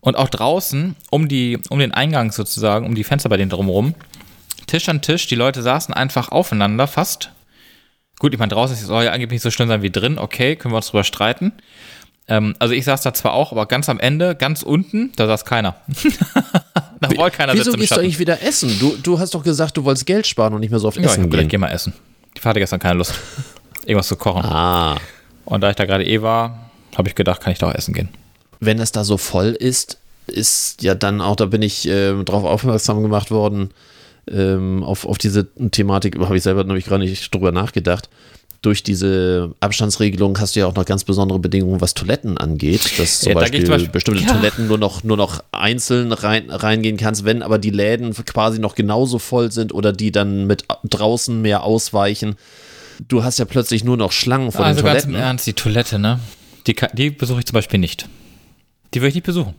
Und 0.00 0.16
auch 0.16 0.28
draußen, 0.28 0.96
um, 1.10 1.28
die, 1.28 1.58
um 1.68 1.78
den 1.78 1.92
Eingang 1.92 2.32
sozusagen, 2.32 2.86
um 2.86 2.94
die 2.96 3.04
Fenster 3.04 3.28
bei 3.28 3.36
denen 3.36 3.50
drumherum, 3.50 3.94
Tisch 4.66 4.88
an 4.88 5.00
Tisch, 5.00 5.26
die 5.28 5.34
Leute 5.34 5.62
saßen 5.62 5.94
einfach 5.94 6.30
aufeinander, 6.30 6.86
fast. 6.88 7.30
Gut, 8.18 8.32
ich 8.32 8.38
meine, 8.38 8.52
draußen 8.52 8.74
soll 8.76 9.04
ja 9.04 9.12
angeblich 9.12 9.36
nicht 9.36 9.42
so 9.42 9.50
schlimm 9.50 9.68
sein 9.68 9.82
wie 9.82 9.90
drin, 9.90 10.18
okay, 10.18 10.56
können 10.56 10.72
wir 10.72 10.76
uns 10.78 10.88
drüber 10.88 11.04
streiten. 11.04 11.52
Ähm, 12.26 12.54
also 12.58 12.74
ich 12.74 12.84
saß 12.84 13.02
da 13.02 13.14
zwar 13.14 13.32
auch, 13.32 13.52
aber 13.52 13.66
ganz 13.66 13.88
am 13.88 14.00
Ende, 14.00 14.34
ganz 14.34 14.62
unten, 14.62 15.12
da 15.16 15.26
saß 15.26 15.44
keiner. 15.44 15.76
da 17.00 17.16
wollte 17.16 17.36
keiner 17.36 17.54
Wieso 17.54 17.72
gehst 17.72 17.92
du 17.92 18.00
eigentlich 18.00 18.18
wieder 18.18 18.42
essen? 18.42 18.76
Du, 18.78 18.96
du 19.02 19.18
hast 19.18 19.34
doch 19.34 19.42
gesagt, 19.42 19.76
du 19.76 19.84
wolltest 19.84 20.06
Geld 20.06 20.26
sparen 20.26 20.52
und 20.54 20.60
nicht 20.60 20.70
mehr 20.70 20.80
so 20.80 20.88
oft 20.88 20.96
Ja, 20.96 21.04
ich 21.04 21.10
essen 21.10 21.24
gedacht, 21.24 21.40
gehen. 21.40 21.48
geh 21.48 21.58
mal 21.58 21.70
essen. 21.70 21.92
Die 22.36 22.40
hatte 22.42 22.60
gestern 22.60 22.80
keine 22.80 22.98
Lust, 22.98 23.14
irgendwas 23.86 24.08
zu 24.08 24.16
kochen. 24.16 24.44
Ah. 24.44 24.98
Und 25.44 25.62
da 25.62 25.70
ich 25.70 25.76
da 25.76 25.86
gerade 25.86 26.04
eh 26.04 26.20
war, 26.20 26.70
habe 26.96 27.08
ich 27.08 27.14
gedacht, 27.14 27.40
kann 27.40 27.52
ich 27.52 27.58
da 27.58 27.68
auch 27.68 27.74
essen 27.74 27.94
gehen. 27.94 28.10
wenn 28.60 28.78
es 28.80 28.92
da 28.92 29.04
so 29.04 29.16
voll 29.16 29.52
ist, 29.58 29.98
ist 30.26 30.82
ja 30.82 30.94
dann 30.94 31.20
auch, 31.22 31.36
da 31.36 31.46
bin 31.46 31.62
ich 31.62 31.88
ähm, 31.88 32.24
drauf 32.26 32.44
aufmerksam 32.44 33.00
gemacht 33.02 33.30
worden, 33.30 33.70
ähm, 34.32 34.82
auf, 34.84 35.04
auf 35.06 35.18
diese 35.18 35.46
Thematik, 35.70 36.18
habe 36.18 36.36
ich 36.36 36.42
selber 36.42 36.64
nämlich 36.64 36.86
gar 36.86 36.98
nicht 36.98 37.34
drüber 37.34 37.52
nachgedacht. 37.52 38.08
Durch 38.60 38.82
diese 38.82 39.54
Abstandsregelung 39.60 40.36
hast 40.40 40.56
du 40.56 40.60
ja 40.60 40.66
auch 40.66 40.74
noch 40.74 40.84
ganz 40.84 41.04
besondere 41.04 41.38
Bedingungen, 41.38 41.80
was 41.80 41.94
Toiletten 41.94 42.38
angeht, 42.38 42.98
dass 42.98 43.20
zum, 43.20 43.28
Ja, 43.30 43.34
da 43.34 43.40
Beispiel, 43.42 43.60
zum 43.60 43.70
Beispiel- 43.70 43.90
bestimmte 43.90 44.22
Ja. 44.24 44.32
Toiletten 44.32 44.66
nur 44.66 44.78
noch, 44.78 45.04
nur 45.04 45.16
noch 45.16 45.44
einzeln 45.52 46.10
rein, 46.10 46.50
reingehen 46.50 46.96
kannst, 46.96 47.24
wenn 47.24 47.42
aber 47.42 47.58
die 47.58 47.70
Läden 47.70 48.12
quasi 48.26 48.58
noch 48.58 48.74
genauso 48.74 49.20
voll 49.20 49.52
sind 49.52 49.72
oder 49.72 49.92
die 49.92 50.10
dann 50.10 50.48
mit 50.48 50.64
draußen 50.82 51.40
mehr 51.40 51.62
ausweichen. 51.62 52.34
Du 53.06 53.22
hast 53.22 53.38
ja 53.38 53.44
plötzlich 53.44 53.84
nur 53.84 53.96
noch 53.96 54.10
Schlangen 54.10 54.50
vor 54.50 54.64
also 54.64 54.80
den 54.80 54.86
ganz 54.86 55.02
Toiletten. 55.04 55.14
im 55.14 55.20
Ernst, 55.20 55.46
die 55.46 55.52
Toilette, 55.52 55.98
ne? 56.00 56.18
Die, 56.66 56.74
die 56.94 57.10
besuche 57.10 57.38
ich 57.38 57.46
zum 57.46 57.54
Beispiel 57.54 57.78
nicht. 57.78 58.08
Die 58.92 58.98
würde 59.00 59.10
ich 59.10 59.14
nicht 59.14 59.24
besuchen. 59.24 59.54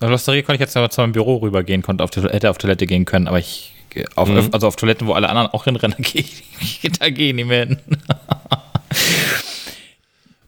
Bei 0.00 0.06
der 0.08 0.10
Losteria 0.10 0.42
konnte 0.42 0.56
ich 0.56 0.60
jetzt 0.60 0.76
aber 0.76 0.90
zu 0.90 1.00
meinem 1.00 1.12
Büro 1.12 1.36
rübergehen, 1.36 1.80
konnte 1.82 2.02
auf 2.02 2.10
die, 2.10 2.22
hätte 2.22 2.50
auf 2.50 2.58
Toilette 2.58 2.86
gehen 2.88 3.04
können, 3.04 3.28
aber 3.28 3.38
ich 3.38 3.72
auf, 4.14 4.28
Mhm. 4.28 4.48
also 4.52 4.66
auf 4.66 4.76
Toiletten, 4.76 5.06
wo 5.06 5.12
alle 5.12 5.28
anderen 5.28 5.48
auch 5.48 5.64
hinrennen, 5.64 5.96
gehe 6.02 6.24
da 6.98 7.10
gehe 7.10 7.28
ich 7.30 7.34
nicht 7.34 7.46
mehr 7.48 7.66
hin. 7.66 7.78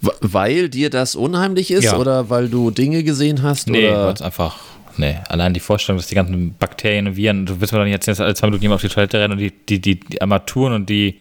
Weil 0.01 0.69
dir 0.69 0.91
das 0.91 1.17
unheimlich 1.17 1.71
ist 1.71 1.85
Ja. 1.85 1.97
oder 1.97 2.31
weil 2.31 2.49
du 2.49 2.71
Dinge 2.71 3.03
gesehen 3.03 3.43
hast? 3.43 3.69
Nee, 3.69 3.89
oder? 3.89 4.07
weil's 4.07 4.23
einfach. 4.23 4.57
Nee, 4.97 5.17
allein 5.29 5.55
die 5.55 5.61
Vorstellung, 5.61 5.99
dass 5.99 6.09
die 6.09 6.15
ganzen 6.15 6.55
Bakterien 6.59 7.07
und 7.09 7.17
Viren, 7.17 7.47
du 7.47 7.61
willst 7.61 7.73
mir 7.73 7.79
doch 7.79 7.85
nicht 7.85 7.93
erzählen, 7.95 8.17
dass 8.17 8.21
alle 8.25 8.35
zwei 8.35 8.49
Minuten 8.49 8.63
jemand 8.63 8.77
auf 8.79 8.83
die 8.89 8.93
Toilette 8.95 9.21
rennt 9.21 9.33
und 9.33 9.39
die, 9.39 9.53
die, 9.53 9.81
die, 9.81 10.01
die 10.01 10.21
Armaturen 10.21 10.73
und 10.73 10.89
die 10.89 11.21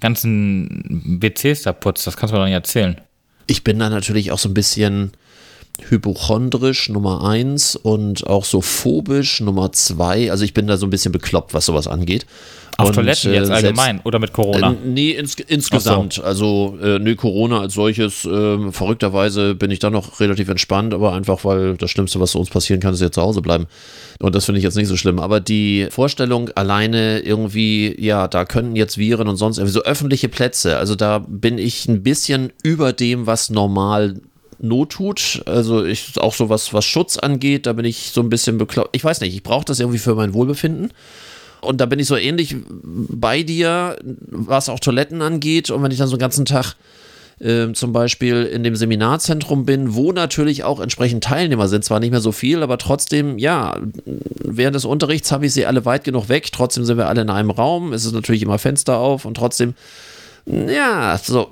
ganzen 0.00 1.18
WCs 1.20 1.62
da 1.62 1.72
putzt, 1.72 2.06
das 2.06 2.16
kannst 2.16 2.32
du 2.32 2.36
mir 2.36 2.40
doch 2.42 2.46
nicht 2.46 2.54
erzählen. 2.54 3.00
Ich 3.48 3.64
bin 3.64 3.78
da 3.78 3.90
natürlich 3.90 4.30
auch 4.32 4.38
so 4.38 4.48
ein 4.48 4.54
bisschen 4.54 5.12
hypochondrisch 5.88 6.88
Nummer 6.88 7.24
eins 7.24 7.76
und 7.76 8.26
auch 8.26 8.44
so 8.44 8.60
phobisch 8.60 9.40
Nummer 9.40 9.72
zwei. 9.72 10.30
Also 10.30 10.44
ich 10.44 10.54
bin 10.54 10.66
da 10.66 10.76
so 10.76 10.86
ein 10.86 10.90
bisschen 10.90 11.12
bekloppt, 11.12 11.54
was 11.54 11.66
sowas 11.66 11.86
angeht. 11.86 12.26
Auf 12.78 12.88
Und, 12.88 12.96
Toiletten 12.96 13.30
äh, 13.30 13.36
jetzt 13.36 13.46
selbst- 13.46 13.64
allgemein 13.64 14.00
oder 14.04 14.18
mit 14.18 14.34
Corona? 14.34 14.72
Äh, 14.72 14.76
nee, 14.84 15.10
ins, 15.12 15.34
insgesamt. 15.34 16.22
Also, 16.22 16.76
äh, 16.82 16.98
nee, 16.98 17.14
Corona 17.14 17.60
als 17.60 17.72
solches, 17.72 18.26
ähm, 18.26 18.70
verrückterweise 18.70 19.54
bin 19.54 19.70
ich 19.70 19.78
da 19.78 19.88
noch 19.88 20.20
relativ 20.20 20.50
entspannt, 20.50 20.92
aber 20.92 21.14
einfach, 21.14 21.42
weil 21.46 21.78
das 21.78 21.90
Schlimmste, 21.90 22.20
was 22.20 22.34
uns 22.34 22.50
passieren 22.50 22.80
kann, 22.80 22.92
ist 22.92 23.00
ja 23.00 23.10
zu 23.10 23.22
Hause 23.22 23.40
bleiben. 23.40 23.64
Und 24.20 24.34
das 24.34 24.44
finde 24.44 24.58
ich 24.58 24.64
jetzt 24.64 24.76
nicht 24.76 24.88
so 24.88 24.96
schlimm. 24.96 25.18
Aber 25.20 25.40
die 25.40 25.86
Vorstellung 25.90 26.50
alleine 26.50 27.20
irgendwie, 27.20 27.96
ja, 27.98 28.28
da 28.28 28.44
könnten 28.44 28.76
jetzt 28.76 28.98
Viren 28.98 29.28
und 29.28 29.36
sonst 29.36 29.56
irgendwie 29.56 29.72
so 29.72 29.82
öffentliche 29.82 30.28
Plätze, 30.28 30.76
also 30.76 30.96
da 30.96 31.24
bin 31.26 31.56
ich 31.56 31.88
ein 31.88 32.02
bisschen 32.02 32.52
über 32.62 32.92
dem, 32.92 33.26
was 33.26 33.48
normal 33.48 34.20
Not 34.58 34.90
tut. 34.90 35.42
Also 35.46 35.84
ich 35.84 36.18
auch 36.18 36.34
so 36.34 36.48
was, 36.48 36.72
was 36.72 36.84
Schutz 36.84 37.18
angeht, 37.18 37.66
da 37.66 37.72
bin 37.72 37.84
ich 37.84 38.10
so 38.12 38.20
ein 38.20 38.30
bisschen 38.30 38.58
bekloppt. 38.58 38.90
Ich 38.92 39.04
weiß 39.04 39.20
nicht, 39.20 39.34
ich 39.34 39.42
brauche 39.42 39.64
das 39.64 39.80
irgendwie 39.80 39.98
für 39.98 40.14
mein 40.14 40.34
Wohlbefinden. 40.34 40.92
Und 41.60 41.80
da 41.80 41.86
bin 41.86 41.98
ich 41.98 42.06
so 42.06 42.16
ähnlich 42.16 42.56
bei 42.66 43.42
dir, 43.42 43.98
was 44.02 44.68
auch 44.68 44.80
Toiletten 44.80 45.22
angeht. 45.22 45.70
Und 45.70 45.82
wenn 45.82 45.90
ich 45.90 45.98
dann 45.98 46.08
so 46.08 46.14
einen 46.14 46.20
ganzen 46.20 46.44
Tag 46.44 46.76
ähm, 47.40 47.74
zum 47.74 47.92
Beispiel 47.92 48.44
in 48.44 48.62
dem 48.62 48.76
Seminarzentrum 48.76 49.66
bin, 49.66 49.94
wo 49.94 50.12
natürlich 50.12 50.64
auch 50.64 50.80
entsprechend 50.80 51.24
Teilnehmer 51.24 51.68
sind, 51.68 51.84
zwar 51.84 52.00
nicht 52.00 52.10
mehr 52.10 52.20
so 52.20 52.32
viel, 52.32 52.62
aber 52.62 52.78
trotzdem, 52.78 53.38
ja, 53.38 53.76
während 54.04 54.74
des 54.74 54.86
Unterrichts 54.86 55.32
habe 55.32 55.44
ich 55.46 55.52
sie 55.52 55.66
alle 55.66 55.84
weit 55.84 56.04
genug 56.04 56.30
weg, 56.30 56.50
trotzdem 56.50 56.84
sind 56.84 56.96
wir 56.96 57.08
alle 57.08 57.20
in 57.20 57.30
einem 57.30 57.50
Raum, 57.50 57.92
es 57.92 58.06
ist 58.06 58.14
natürlich 58.14 58.42
immer 58.42 58.58
Fenster 58.58 58.96
auf 58.96 59.26
und 59.26 59.36
trotzdem, 59.36 59.74
ja, 60.46 61.18
so 61.22 61.50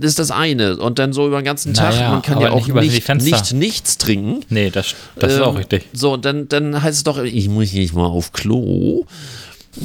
ist 0.00 0.18
das 0.18 0.30
eine. 0.30 0.76
Und 0.78 0.98
dann 0.98 1.12
so 1.12 1.26
über 1.26 1.40
den 1.40 1.44
ganzen 1.44 1.74
Tag, 1.74 1.94
Naja, 1.94 2.10
man 2.10 2.22
kann 2.22 2.40
ja 2.40 2.54
nicht 2.54 2.70
auch 2.70 2.80
nicht, 2.80 3.02
Fenster. 3.04 3.30
nicht 3.36 3.52
nichts 3.54 3.98
trinken. 3.98 4.40
nee, 4.48 4.70
das, 4.70 4.94
das 5.16 5.32
ist 5.32 5.38
Ähm, 5.38 5.44
auch 5.44 5.56
richtig. 5.58 5.84
So, 5.92 6.16
dann, 6.16 6.48
dann 6.48 6.82
heißt 6.82 6.96
es 6.98 7.04
doch, 7.04 7.18
ich 7.22 7.48
muss 7.48 7.72
nicht 7.72 7.94
mal 7.94 8.06
auf 8.06 8.32
Klo. 8.32 9.04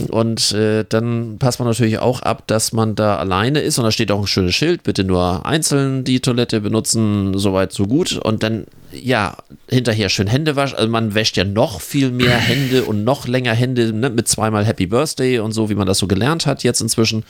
Und 0.09 0.51
äh, 0.51 0.83
dann 0.87 1.37
passt 1.39 1.59
man 1.59 1.67
natürlich 1.67 1.99
auch 1.99 2.21
ab, 2.21 2.45
dass 2.47 2.73
man 2.73 2.95
da 2.95 3.17
alleine 3.17 3.61
ist 3.61 3.77
und 3.77 3.85
da 3.85 3.91
steht 3.91 4.11
auch 4.11 4.19
ein 4.19 4.27
schönes 4.27 4.53
Schild, 4.53 4.83
bitte 4.83 5.05
nur 5.05 5.45
einzeln 5.45 6.03
die 6.03 6.19
Toilette 6.19 6.59
benutzen, 6.59 7.37
soweit 7.37 7.71
so 7.71 7.87
gut. 7.87 8.17
Und 8.17 8.43
dann, 8.43 8.65
ja, 8.91 9.37
hinterher 9.69 10.09
schön 10.09 10.27
Hände 10.27 10.57
waschen. 10.57 10.77
Also 10.77 10.89
man 10.89 11.15
wäscht 11.15 11.37
ja 11.37 11.45
noch 11.45 11.79
viel 11.79 12.11
mehr 12.11 12.37
Hände 12.37 12.83
und 12.83 13.05
noch 13.05 13.27
länger 13.27 13.53
Hände 13.53 13.93
ne, 13.93 14.09
mit 14.09 14.27
zweimal 14.27 14.65
Happy 14.65 14.87
Birthday 14.87 15.39
und 15.39 15.53
so, 15.53 15.69
wie 15.69 15.75
man 15.75 15.87
das 15.87 15.99
so 15.99 16.07
gelernt 16.07 16.45
hat 16.45 16.63
jetzt 16.63 16.81
inzwischen. 16.81 17.23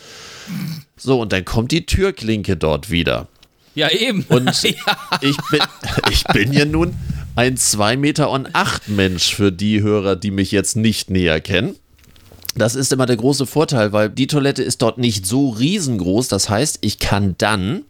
So, 0.97 1.21
und 1.21 1.33
dann 1.33 1.45
kommt 1.45 1.71
die 1.71 1.85
Türklinke 1.85 2.57
dort 2.57 2.89
wieder. 2.89 3.27
Ja, 3.75 3.91
eben. 3.91 4.25
Und 4.29 4.49
ich, 5.21 5.37
bin, 5.51 5.61
ich 6.09 6.23
bin 6.33 6.53
ja 6.53 6.65
nun 6.65 6.95
ein 7.35 7.55
2 7.55 7.97
Meter 7.97 8.31
und 8.31 8.55
8 8.55 8.89
Mensch 8.89 9.35
für 9.35 9.51
die 9.51 9.83
Hörer, 9.83 10.15
die 10.15 10.31
mich 10.31 10.51
jetzt 10.51 10.75
nicht 10.75 11.11
näher 11.11 11.39
kennen. 11.39 11.75
Das 12.57 12.75
ist 12.75 12.91
immer 12.91 13.05
der 13.05 13.17
große 13.17 13.45
Vorteil, 13.45 13.93
weil 13.93 14.09
die 14.09 14.27
Toilette 14.27 14.63
ist 14.63 14.81
dort 14.81 14.97
nicht 14.97 15.25
so 15.25 15.49
riesengroß. 15.49 16.27
Das 16.27 16.49
heißt, 16.49 16.79
ich 16.81 16.99
kann 16.99 17.35
dann, 17.37 17.83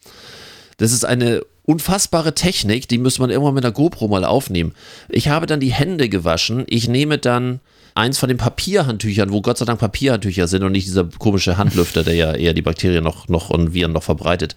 das 0.78 0.92
ist 0.92 1.06
eine 1.06 1.42
unfassbare 1.64 2.34
Technik, 2.34 2.88
die 2.88 2.98
müsste 2.98 3.22
man 3.22 3.30
irgendwann 3.30 3.54
mit 3.54 3.66
einer 3.66 3.74
GoPro 3.74 4.08
mal 4.08 4.26
aufnehmen. 4.26 4.74
Ich 5.10 5.30
habe 5.30 5.46
dann 5.46 5.60
die 5.60 5.74
Hände 5.74 6.10
gewaschen. 6.10 6.64
Ich 6.68 6.88
nehme 6.88 7.18
dann 7.18 7.60
eins 7.98 8.20
von 8.20 8.30
den 8.30 8.38
Papierhandtüchern, 8.38 9.32
wo 9.32 9.42
Gott 9.42 9.58
sei 9.58 9.66
Dank 9.66 9.80
Papierhandtücher 9.80 10.48
sind 10.48 10.64
und 10.64 10.72
nicht 10.72 10.88
dieser 10.88 11.06
komische 11.06 11.58
Handlüfter, 11.58 12.04
der 12.04 12.14
ja 12.14 12.34
eher 12.34 12.54
die 12.54 12.62
Bakterien 12.62 13.04
noch, 13.04 13.28
noch 13.28 13.50
und 13.50 13.74
Viren 13.74 13.92
noch 13.92 14.04
verbreitet. 14.04 14.56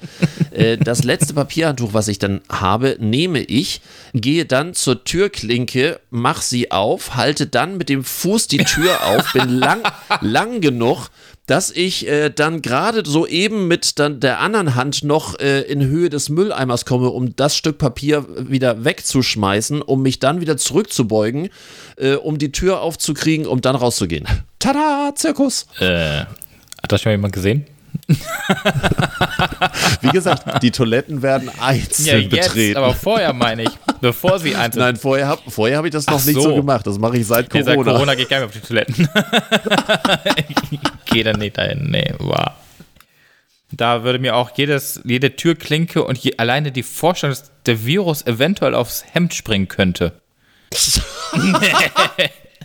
Äh, 0.51 0.77
das 0.77 1.05
letzte 1.05 1.33
Papierhandtuch, 1.33 1.95
was 1.95 2.09
ich 2.09 2.19
dann 2.19 2.41
habe, 2.51 2.97
nehme 3.01 3.41
ich, 3.41 3.81
gehe 4.13 4.45
dann 4.45 4.75
zur 4.75 5.05
Türklinke, 5.05 6.01
mach 6.11 6.43
sie 6.43 6.71
auf, 6.71 7.15
halte 7.17 7.47
dann 7.47 7.79
mit 7.79 7.89
dem 7.89 8.05
Fuß 8.05 8.49
die 8.49 8.59
Tür 8.59 9.07
auf, 9.07 9.33
bin 9.33 9.49
lang, 9.49 9.81
lang 10.21 10.61
genug, 10.61 11.09
dass 11.47 11.71
ich 11.71 12.07
äh, 12.07 12.31
dann 12.31 12.63
gerade 12.63 13.03
so 13.05 13.27
eben 13.27 13.67
mit 13.67 13.99
dann 13.99 14.21
der 14.21 14.41
anderen 14.41 14.75
Hand 14.75 15.03
noch 15.03 15.39
äh, 15.41 15.63
in 15.63 15.85
Höhe 15.85 16.09
des 16.09 16.29
Mülleimers 16.29 16.85
komme, 16.85 17.11
um 17.11 17.35
das 17.35 17.57
Stück 17.57 17.79
Papier 17.79 18.25
wieder 18.49 18.85
wegzuschmeißen, 18.85 19.83
um 19.83 20.03
mich 20.03 20.21
dann 20.21 20.41
wieder 20.41 20.57
zurückzubeugen, 20.57 21.49
äh, 21.97 22.15
um 22.15 22.39
die 22.39 22.53
Tür 22.53 22.81
aufzukriegen, 22.81 23.47
um 23.47 23.61
dann 23.61 23.77
rauszugehen. 23.77 24.27
Tada, 24.59 25.13
Zirkus! 25.15 25.67
Äh, 25.81 26.21
hat 26.21 26.93
das 26.93 27.03
schon 27.03 27.11
mal 27.11 27.15
jemand 27.15 27.35
gesehen? 27.35 27.67
Wie 30.01 30.09
gesagt, 30.11 30.63
die 30.63 30.71
Toiletten 30.71 31.23
werden 31.23 31.51
einzeln 31.61 32.29
betreten. 32.29 32.77
aber 32.77 32.95
vorher 32.95 33.33
meine 33.33 33.63
ich, 33.65 33.71
bevor 34.01 34.39
sie 34.39 34.55
einzeln. 34.57 34.83
Nein, 34.83 34.97
vorher 34.97 35.29
habe 35.29 35.43
vorher 35.51 35.79
hab 35.79 35.85
ich 35.85 35.91
das 35.93 36.07
noch 36.07 36.21
Ach 36.21 36.25
nicht 36.25 36.35
so 36.35 36.43
so. 36.43 36.55
gemacht. 36.57 36.87
Das 36.87 36.99
mache 36.99 37.17
ich 37.19 37.27
seit 37.27 37.53
Nee, 37.53 37.63
Corona. 37.63 37.85
seit 37.85 37.93
Corona 37.95 38.15
gehe 38.15 38.25
ich 38.25 38.29
gar 38.29 38.39
nicht 38.41 38.47
auf 38.47 38.53
die 38.53 38.61
Toiletten. 38.61 39.09
ich 40.71 40.79
gehe 41.13 41.25
dann 41.25 41.39
nicht 41.39 41.57
dahin. 41.59 41.91
Nee, 41.91 42.15
wow. 42.19 42.51
Da 43.73 44.03
würde 44.03 44.19
mir 44.19 44.35
auch 44.35 44.51
jedes, 44.57 45.01
jede 45.05 45.37
Türklinke 45.37 46.03
und 46.05 46.19
je, 46.19 46.37
alleine 46.39 46.73
die 46.73 46.83
Vorstellung, 46.83 47.37
dass 47.37 47.51
der 47.67 47.85
Virus 47.87 48.27
eventuell 48.27 48.75
aufs 48.75 49.05
Hemd 49.13 49.33
springen 49.35 49.69
könnte. 49.69 50.13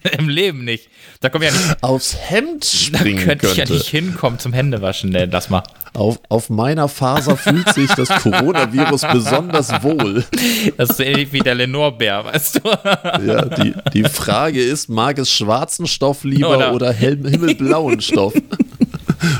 Im 0.17 0.29
Leben 0.29 0.63
nicht. 0.63 0.89
Da 1.21 1.29
komme 1.29 1.45
ja 1.45 1.51
nicht. 1.51 1.77
Aufs 1.81 2.15
Hemd 2.29 2.63
Da 2.63 2.97
springen 2.97 3.25
könnte 3.25 3.47
ich 3.47 3.55
ja 3.57 3.65
nicht 3.65 3.87
hinkommen 3.87 4.39
zum 4.39 4.53
Händewaschen. 4.53 5.09
Nee, 5.09 5.25
lass 5.25 5.49
mal. 5.49 5.63
Auf, 5.93 6.19
auf 6.29 6.49
meiner 6.49 6.87
Faser 6.89 7.37
fühlt 7.37 7.73
sich 7.73 7.89
das 7.91 8.09
Coronavirus 8.23 9.01
besonders 9.11 9.71
wohl. 9.81 10.25
Das 10.77 10.91
ist 10.91 10.99
ähnlich 10.99 11.31
wie 11.31 11.39
der 11.39 11.55
Lenore-Bär, 11.55 12.25
weißt 12.25 12.55
du? 12.55 12.69
Ja, 13.25 13.45
die, 13.45 13.73
die 13.93 14.03
Frage 14.03 14.61
ist, 14.61 14.89
mag 14.89 15.17
es 15.17 15.31
schwarzen 15.31 15.87
Stoff 15.87 16.23
lieber 16.23 16.57
Oder- 16.57 16.73
oder, 16.73 16.91
hell, 16.93 17.17
himmelblauen 17.17 18.01
Stoff? 18.01 18.33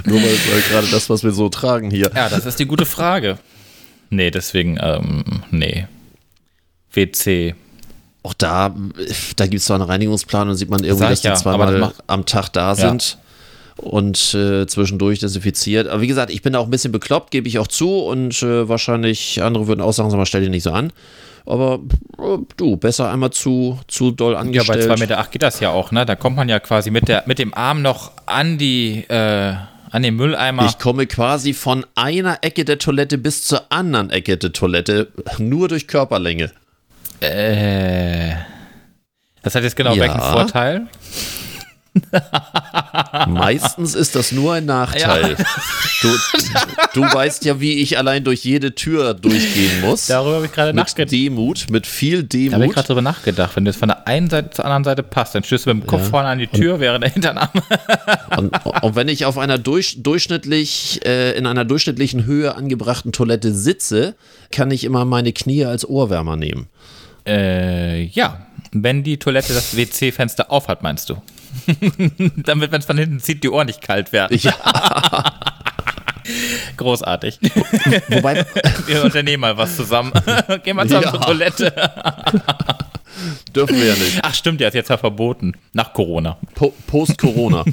Nur 0.06 0.22
weil, 0.22 0.24
weil 0.24 0.62
gerade 0.70 0.88
das, 0.88 1.10
was 1.10 1.24
wir 1.24 1.32
so 1.32 1.50
tragen 1.50 1.92
hier. 1.92 2.10
Ja, 2.16 2.30
das 2.30 2.46
ist 2.46 2.60
die 2.60 2.66
gute 2.66 2.86
Frage. 2.86 3.38
Nee, 4.10 4.32
deswegen, 4.32 4.78
ähm, 4.82 5.24
nee. 5.52 5.88
WC. 6.94 7.56
Auch 8.26 8.34
da, 8.34 8.74
da 9.36 9.46
gibt 9.46 9.60
es 9.60 9.66
zwar 9.66 9.76
einen 9.80 9.88
Reinigungsplan 9.90 10.50
und 10.50 10.56
sieht 10.56 10.70
man 10.72 10.84
irgendwie, 10.84 11.06
dass 11.10 11.22
die 11.22 11.28
ja, 11.28 11.36
zweimal 11.36 11.94
am 12.08 12.26
Tag 12.26 12.50
da 12.50 12.70
Ja. 12.70 12.76
sind 12.76 13.20
und 13.78 14.34
äh, 14.34 14.66
zwischendurch 14.66 15.20
desinfiziert. 15.20 15.88
Aber 15.88 16.02
wie 16.02 16.08
gesagt, 16.08 16.32
ich 16.32 16.42
bin 16.42 16.54
da 16.54 16.60
auch 16.60 16.64
ein 16.66 16.72
bisschen 16.72 16.92
bekloppt, 16.92 17.30
gebe 17.30 17.48
ich 17.48 17.60
auch 17.60 17.68
zu 17.68 18.00
und 18.00 18.42
äh, 18.42 18.68
wahrscheinlich 18.68 19.44
andere 19.44 19.68
würden 19.68 19.82
auch 19.82 19.92
sagen, 19.94 20.10
sag 20.10 20.18
mal, 20.18 20.26
stell 20.26 20.42
dich 20.42 20.50
nicht 20.50 20.64
so 20.64 20.72
an. 20.72 20.92
Aber 21.46 21.82
äh, 22.18 22.38
du, 22.58 22.78
besser 22.78 23.12
einmal 23.12 23.30
zu, 23.30 23.78
zu 23.88 24.10
doll 24.10 24.32
Ja, 24.34 24.40
bei 24.40 24.42
angestellt. 24.48 24.92
2,8 24.92 25.00
Meter 25.00 25.20
acht 25.20 25.32
geht 25.32 25.44
das 25.44 25.60
ja 25.60 25.70
auch, 25.70 25.92
ne? 25.92 26.04
Da 26.06 26.16
kommt 26.16 26.36
man 26.36 26.50
ja 26.50 26.60
quasi 26.60 26.90
mit, 26.90 27.08
der, 27.08 27.24
mit 27.28 27.38
dem 27.38 27.54
Arm 27.54 27.84
noch 27.84 28.12
an 28.26 28.58
die, 28.58 29.04
äh, 29.08 29.54
an 29.92 30.02
den 30.02 30.16
Mülleimer. 30.16 30.66
Ich 30.66 30.80
komme 30.80 31.06
quasi 31.06 31.54
von 31.54 31.86
einer 31.94 32.40
Ecke 32.42 32.66
der 32.66 32.80
Toilette 32.80 33.20
bis 33.20 33.44
zur 33.46 33.72
anderen 33.72 34.10
Ecke 34.10 34.38
der 34.38 34.52
Toilette, 34.54 35.10
nur 35.38 35.68
durch 35.68 35.88
Körperlänge. 35.88 36.52
Äh, 37.22 38.34
das 39.44 39.56
hat 39.56 39.64
jetzt 39.64 39.76
genau 39.76 39.94
Ja. 39.94 40.02
welchen 40.04 40.20
Vorteil? 40.22 40.88
Meistens 43.28 43.96
ist 43.96 44.16
das 44.16 44.32
nur 44.32 44.54
ein 44.54 44.66
Nachteil. 44.66 45.36
Du, 46.02 46.10
du 46.94 47.02
weißt 47.02 47.46
ja, 47.46 47.60
wie 47.60 47.80
ich 47.80 47.98
allein 47.98 48.24
durch 48.24 48.44
jede 48.44 48.76
Tür 48.76 49.14
durchgehen 49.14 49.82
muss. 49.82 50.08
Darüber 50.08 50.36
habe 50.36 50.46
ich 50.46 50.52
gerade 50.52 50.74
mit 50.74 50.84
nachgedacht. 50.84 51.12
Demut, 51.14 51.70
mit 51.70 51.88
viel 51.88 52.24
Da 52.24 52.38
habe 52.38 52.44
ich 52.46 52.50
Demut. 52.52 52.74
gerade 52.74 52.88
drüber 52.88 53.02
nachgedacht. 53.02 53.56
Wenn 53.56 53.66
du 53.66 53.72
jetzt 53.72 53.80
von 53.80 53.88
der 53.88 54.08
einen 54.08 54.30
Seite 54.30 54.50
zur 54.52 54.66
anderen 54.66 54.84
Seite 54.84 55.04
passt, 55.04 55.36
dann 55.36 55.44
stößt 55.44 55.66
du 55.66 55.74
mit 55.74 55.84
dem 55.84 55.88
Kopf 55.88 56.10
vorne 56.10 56.28
an 56.28 56.40
die 56.40 56.48
Tür, 56.48 56.80
während 56.80 57.04
der 57.04 57.12
Hinternarm. 57.12 57.50
Und, 58.38 58.54
und 58.82 58.96
wenn 58.96 59.08
ich 59.08 59.24
auf 59.26 59.38
einer 59.38 59.58
durch, 59.58 60.04
durchschnittlich, 60.04 61.00
äh, 61.06 61.38
in 61.38 61.46
einer 61.46 61.64
durchschnittlichen 61.64 62.26
Höhe 62.26 62.56
angebrachten 62.56 63.14
Toilette 63.14 63.54
sitze, 63.54 64.16
kann 64.52 64.72
ich 64.72 64.84
immer 64.84 65.06
meine 65.06 65.32
Knie 65.32 65.64
als 65.64 65.88
Ohrwärmer 65.88 66.36
nehmen. 66.36 66.68
Äh, 67.28 68.04
ja. 68.04 68.46
Wenn 68.72 69.04
die 69.04 69.18
Toilette 69.18 69.54
das 69.54 69.78
WC-Fenster 69.78 70.52
auf 70.52 70.68
hat, 70.68 70.84
meinst 70.84 71.10
du? 71.10 71.22
Damit, 72.38 72.72
wenn 72.72 72.80
es 72.80 72.86
von 72.86 72.98
hinten 72.98 73.20
zieht, 73.22 73.44
die 73.44 73.50
Ohren 73.50 73.68
nicht 73.68 73.82
kalt 73.82 74.12
werden. 74.12 74.38
Ja, 74.42 74.54
Großartig. 76.78 77.40
wobei, 78.10 78.46
Wir 78.88 79.04
unternehmen 79.04 79.42
mal 79.42 79.58
was 79.58 79.76
zusammen. 79.76 80.12
Gehen 80.64 80.76
wir 80.76 80.84
zusammen 80.84 81.04
Ja. 81.06 81.12
zur 81.12 81.22
Toilette. 81.22 81.74
dürfen 83.56 83.78
wir 83.78 83.86
ja 83.86 83.94
nicht. 83.94 84.20
Ach 84.24 84.34
stimmt, 84.34 84.60
ja, 84.60 84.68
ist 84.68 84.74
jetzt 84.74 84.90
ja 84.90 84.98
verboten. 84.98 85.54
Nach 85.74 85.94
Corona. 85.94 86.38
Po 86.56 86.74
Post-Corona. 86.88 87.64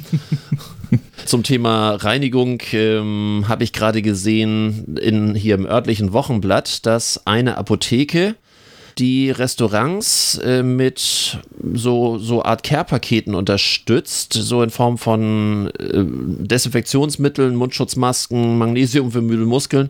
Zum 1.25 1.41
Thema 1.43 1.95
Reinigung 1.95 2.61
ähm, 2.73 3.45
habe 3.47 3.63
ich 3.63 3.73
gerade 3.73 4.01
gesehen 4.03 4.97
in, 4.97 5.33
hier 5.33 5.55
im 5.55 5.65
örtlichen 5.65 6.13
Wochenblatt, 6.13 6.85
dass 6.85 7.25
eine 7.25 7.57
Apotheke 7.57 8.35
die 8.97 9.31
Restaurants 9.31 10.37
äh, 10.43 10.63
mit 10.63 11.39
so, 11.73 12.17
so 12.17 12.43
Art 12.43 12.63
Care-Paketen 12.63 13.35
unterstützt, 13.35 14.33
so 14.33 14.63
in 14.63 14.69
Form 14.69 14.97
von 14.97 15.71
äh, 15.79 16.03
Desinfektionsmitteln, 16.03 17.55
Mundschutzmasken, 17.55 18.57
Magnesium 18.57 19.11
für 19.11 19.21
müde 19.21 19.45
Muskeln, 19.45 19.89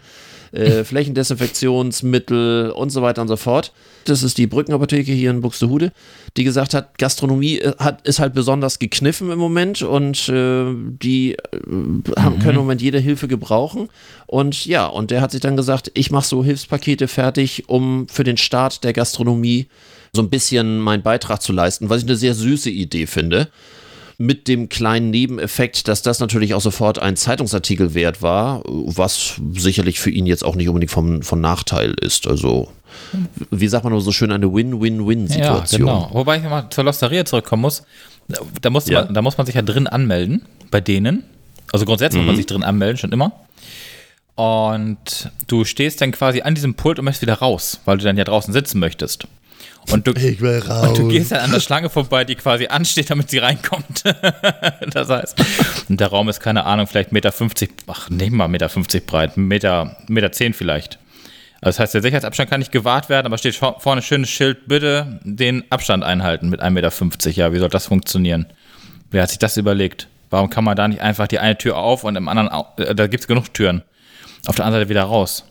äh, 0.53 0.83
Flächendesinfektionsmittel 0.83 2.71
und 2.71 2.89
so 2.91 3.01
weiter 3.01 3.21
und 3.21 3.27
so 3.27 3.37
fort. 3.37 3.73
Das 4.05 4.21
ist 4.21 4.37
die 4.37 4.47
Brückenapotheke 4.47 5.11
hier 5.11 5.31
in 5.31 5.41
Buxtehude, 5.41 5.91
die 6.37 6.43
gesagt 6.43 6.73
hat, 6.73 6.97
Gastronomie 6.97 7.59
äh, 7.59 7.73
hat, 7.79 8.07
ist 8.07 8.19
halt 8.19 8.33
besonders 8.33 8.79
gekniffen 8.79 9.31
im 9.31 9.39
Moment 9.39 9.81
und 9.81 10.29
äh, 10.29 10.65
die 10.75 11.33
äh, 11.33 11.37
haben, 12.17 12.39
können 12.39 12.55
im 12.55 12.61
Moment 12.61 12.81
jede 12.81 12.99
Hilfe 12.99 13.27
gebrauchen. 13.27 13.89
Und 14.27 14.65
ja, 14.65 14.85
und 14.85 15.11
der 15.11 15.21
hat 15.21 15.31
sich 15.31 15.41
dann 15.41 15.57
gesagt, 15.57 15.91
ich 15.95 16.11
mache 16.11 16.27
so 16.27 16.43
Hilfspakete 16.43 17.07
fertig, 17.07 17.63
um 17.67 18.07
für 18.07 18.23
den 18.23 18.37
Start 18.37 18.83
der 18.83 18.93
Gastronomie 18.93 19.67
so 20.13 20.21
ein 20.21 20.29
bisschen 20.29 20.79
meinen 20.79 21.01
Beitrag 21.01 21.41
zu 21.41 21.51
leisten, 21.51 21.89
was 21.89 22.03
ich 22.03 22.07
eine 22.07 22.15
sehr 22.15 22.35
süße 22.35 22.69
Idee 22.69 23.07
finde 23.07 23.49
mit 24.17 24.47
dem 24.47 24.69
kleinen 24.69 25.09
Nebeneffekt, 25.09 25.87
dass 25.87 26.01
das 26.01 26.19
natürlich 26.19 26.53
auch 26.53 26.61
sofort 26.61 26.99
ein 26.99 27.15
Zeitungsartikel 27.15 27.93
wert 27.93 28.21
war, 28.21 28.61
was 28.65 29.35
sicherlich 29.53 29.99
für 29.99 30.09
ihn 30.11 30.25
jetzt 30.25 30.43
auch 30.45 30.55
nicht 30.55 30.67
unbedingt 30.69 30.91
vom, 30.91 31.21
von 31.23 31.41
Nachteil 31.41 31.93
ist. 31.99 32.27
Also, 32.27 32.69
wie 33.49 33.67
sagt 33.67 33.83
man 33.83 33.93
nur 33.93 34.01
so 34.01 34.11
schön, 34.11 34.31
eine 34.31 34.53
Win-Win-Win-Situation. 34.53 35.87
Ja, 35.87 35.93
genau. 35.93 36.09
Wobei 36.13 36.37
ich 36.37 36.43
mal 36.43 36.69
zur 36.69 36.83
Losteria 36.83 37.25
zurückkommen 37.25 37.61
muss. 37.61 37.83
Da 38.61 38.69
muss, 38.69 38.87
Ja. 38.87 39.05
man, 39.05 39.13
da 39.13 39.21
muss 39.21 39.37
man 39.37 39.45
sich 39.45 39.55
ja 39.55 39.61
drin 39.61 39.87
anmelden, 39.87 40.45
bei 40.71 40.79
denen. 40.79 41.23
Also 41.71 41.85
grundsätzlich 41.85 42.21
muss 42.21 42.27
man 42.27 42.35
sich 42.35 42.45
drin 42.45 42.63
anmelden, 42.63 42.97
schon 42.97 43.11
immer. 43.11 43.31
Und 44.35 45.29
du 45.47 45.63
stehst 45.65 46.01
dann 46.01 46.11
quasi 46.11 46.41
an 46.41 46.55
diesem 46.55 46.73
Pult 46.75 46.97
und 46.99 47.05
möchtest 47.05 47.21
wieder 47.21 47.35
raus, 47.35 47.79
weil 47.85 47.97
du 47.97 48.03
dann 48.03 48.17
ja 48.17 48.23
draußen 48.23 48.53
sitzen 48.53 48.79
möchtest. 48.79 49.27
Und 49.91 50.07
du, 50.07 50.11
Ich 50.13 50.39
will 50.41 50.59
raus. 50.59 50.89
und 50.89 50.97
du 50.97 51.07
gehst 51.09 51.31
dann 51.31 51.41
an 51.41 51.51
der 51.51 51.59
Schlange 51.59 51.89
vorbei, 51.89 52.23
die 52.25 52.35
quasi 52.35 52.67
ansteht, 52.67 53.09
damit 53.09 53.29
sie 53.29 53.39
reinkommt. 53.39 54.03
das 54.91 55.09
heißt, 55.09 55.35
und 55.89 55.99
der 55.99 56.07
Raum 56.07 56.29
ist, 56.29 56.39
keine 56.39 56.65
Ahnung, 56.65 56.87
vielleicht 56.87 57.11
1,50 57.11 57.13
Meter, 57.13 57.33
ach, 57.87 58.09
nicht 58.09 58.31
mal 58.31 58.45
1,50 58.47 58.49
Meter 58.49 58.99
breit, 59.05 59.31
1,10 59.31 59.39
Meter, 59.39 59.81
1,10 60.07 60.11
Meter 60.11 60.31
zehn 60.31 60.53
vielleicht. 60.53 60.99
Also 61.61 61.77
das 61.77 61.79
heißt, 61.79 61.93
der 61.93 62.01
Sicherheitsabstand 62.01 62.49
kann 62.49 62.59
nicht 62.59 62.71
gewahrt 62.71 63.09
werden, 63.09 63.25
aber 63.25 63.37
steht 63.37 63.55
vor- 63.55 63.79
vorne 63.79 64.01
ein 64.01 64.03
schönes 64.03 64.29
Schild, 64.29 64.67
bitte 64.67 65.19
den 65.23 65.63
Abstand 65.69 66.03
einhalten 66.03 66.49
mit 66.49 66.61
1,50 66.61 66.69
Meter. 66.71 67.29
Ja, 67.31 67.53
wie 67.53 67.59
soll 67.59 67.69
das 67.69 67.87
funktionieren? 67.87 68.47
Wer 69.11 69.23
hat 69.23 69.29
sich 69.29 69.39
das 69.39 69.57
überlegt? 69.57 70.07
Warum 70.29 70.49
kann 70.49 70.63
man 70.63 70.75
da 70.75 70.87
nicht 70.87 71.01
einfach 71.01 71.27
die 71.27 71.39
eine 71.39 71.57
Tür 71.57 71.77
auf 71.77 72.03
und 72.03 72.15
im 72.15 72.27
anderen, 72.27 72.49
äh, 72.77 72.95
da 72.95 73.07
gibt 73.07 73.21
es 73.21 73.27
genug 73.27 73.53
Türen, 73.53 73.83
auf 74.47 74.55
der 74.55 74.65
anderen 74.65 74.81
Seite 74.81 74.89
wieder 74.89 75.03
raus? 75.03 75.45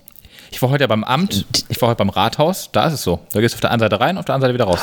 Ich 0.53 0.61
war 0.63 0.69
heute 0.71 0.85
ja 0.85 0.87
beim 0.87 1.03
Amt, 1.03 1.47
ich 1.71 1.81
war 1.81 1.89
heute 1.89 1.97
beim 1.99 2.11
Rathaus, 2.11 2.69
da 2.73 2.87
ist 2.87 2.93
es 2.93 3.03
so. 3.03 3.21
Da 3.33 3.41
gehst 3.41 3.55
du 3.55 3.57
auf 3.57 3.61
der 3.63 3.71
einen 3.71 3.81
Seite 3.81 3.99
rein, 3.99 4.19
auf 4.19 4.27
der 4.27 4.35
anderen 4.35 4.55
Seite 4.55 4.63
wieder 4.63 4.71
raus. 4.71 4.81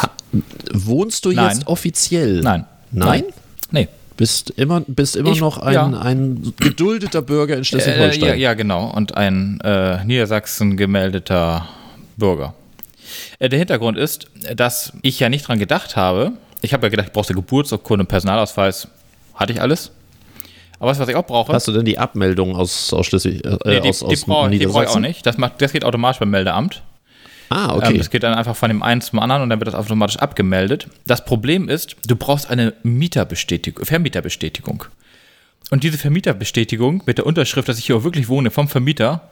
Wohnst 0.74 1.24
du 1.26 1.32
Nein. 1.32 1.50
jetzt 1.58 1.68
offiziell? 1.68 2.42
Nein. 2.42 2.66
Nein? 2.92 3.24
Nee. 3.72 3.88
Bist 4.18 4.50
immer, 4.50 4.82
bist 4.82 5.16
immer 5.16 5.32
Ich- 5.32 5.40
noch 5.40 5.60
ein, 5.60 5.74
ja. 5.74 5.86
ein 5.88 6.54
geduldeter 6.60 7.22
Bürger 7.22 7.54
in 7.56 7.62
Äh, 7.62 7.66
Schleswig-Holstein. 7.66 8.30
ja, 8.30 8.34
ja, 8.34 8.54
genau. 8.56 8.90
Und 8.92 9.16
ein 9.16 9.62
äh, 9.62 10.04
Niedersachsen 10.04 10.76
gemeldeter 10.76 11.68
Bürger. 12.18 12.54
Äh, 13.38 13.48
der 13.50 13.60
Hintergrund 13.60 13.98
ist, 13.98 14.28
dass 14.56 14.92
ich 15.04 15.20
ja 15.20 15.30
nicht 15.30 15.48
dran 15.48 15.60
gedacht 15.60 15.96
habe. 15.96 16.34
Ich 16.62 16.74
habe 16.74 16.88
ja 16.88 16.90
gedacht, 16.90 17.08
ich 17.08 17.14
brauche 17.14 17.34
Geburtsurkunde 17.34 18.04
und 18.04 18.08
Personalausweis. 18.08 18.88
Hatte 19.36 19.54
ich 19.54 19.62
alles. 19.62 19.92
Aber 20.80 20.98
was 20.98 21.10
ich 21.10 21.16
auch 21.16 21.26
brauche? 21.26 21.52
Hast 21.52 21.68
du 21.68 21.72
denn 21.74 21.86
die 21.86 21.98
Abmeldung 22.00 22.56
aus, 22.56 22.94
aus 22.94 23.06
Schleswig, 23.06 23.46
äh, 23.46 23.58
Nee, 23.66 23.82
die, 23.82 23.90
aus, 23.90 24.00
die 24.00 24.06
aus 24.06 24.24
brauche 24.26 24.50
die 24.50 24.66
brauch 24.66 24.84
ich 24.84 24.90
auch 24.90 25.00
nicht. 25.00 25.26
Das, 25.26 25.38
macht, 25.38 25.62
das 25.62 25.74
geht 25.74 25.84
automatisch 25.84 26.20
beim 26.20 26.30
Meldeamt. 26.30 26.82
Ah, 27.50 27.72
Ähm, 27.74 27.78
okay. 27.78 27.98
das 27.98 28.10
geht 28.10 28.24
dann 28.24 28.34
einfach 28.34 28.56
von 28.56 28.70
dem 28.70 28.82
einen 28.82 29.02
zum 29.02 29.20
anderen 29.20 29.42
und 29.44 29.50
dann 29.50 29.60
wird 29.60 29.68
das 29.68 29.76
automatisch 29.76 30.18
abgemeldet. 30.18 30.88
Das 31.06 31.26
Problem 31.26 31.68
ist, 31.68 31.96
du 32.08 32.16
brauchst 32.16 32.50
eine 32.50 32.74
Mieterbestätigung, 32.84 33.84
Vermieterbestätigung. 33.86 34.86
Und 35.72 35.84
diese 35.84 35.98
Vermieterbestätigung 35.98 37.04
mit 37.06 37.18
der 37.18 37.26
Unterschrift, 37.26 37.68
dass 37.68 37.78
ich 37.78 37.86
hier 37.86 37.98
auch 37.98 38.04
wirklich 38.04 38.28
wohne, 38.30 38.50
vom 38.50 38.68
Vermieter, 38.68 39.30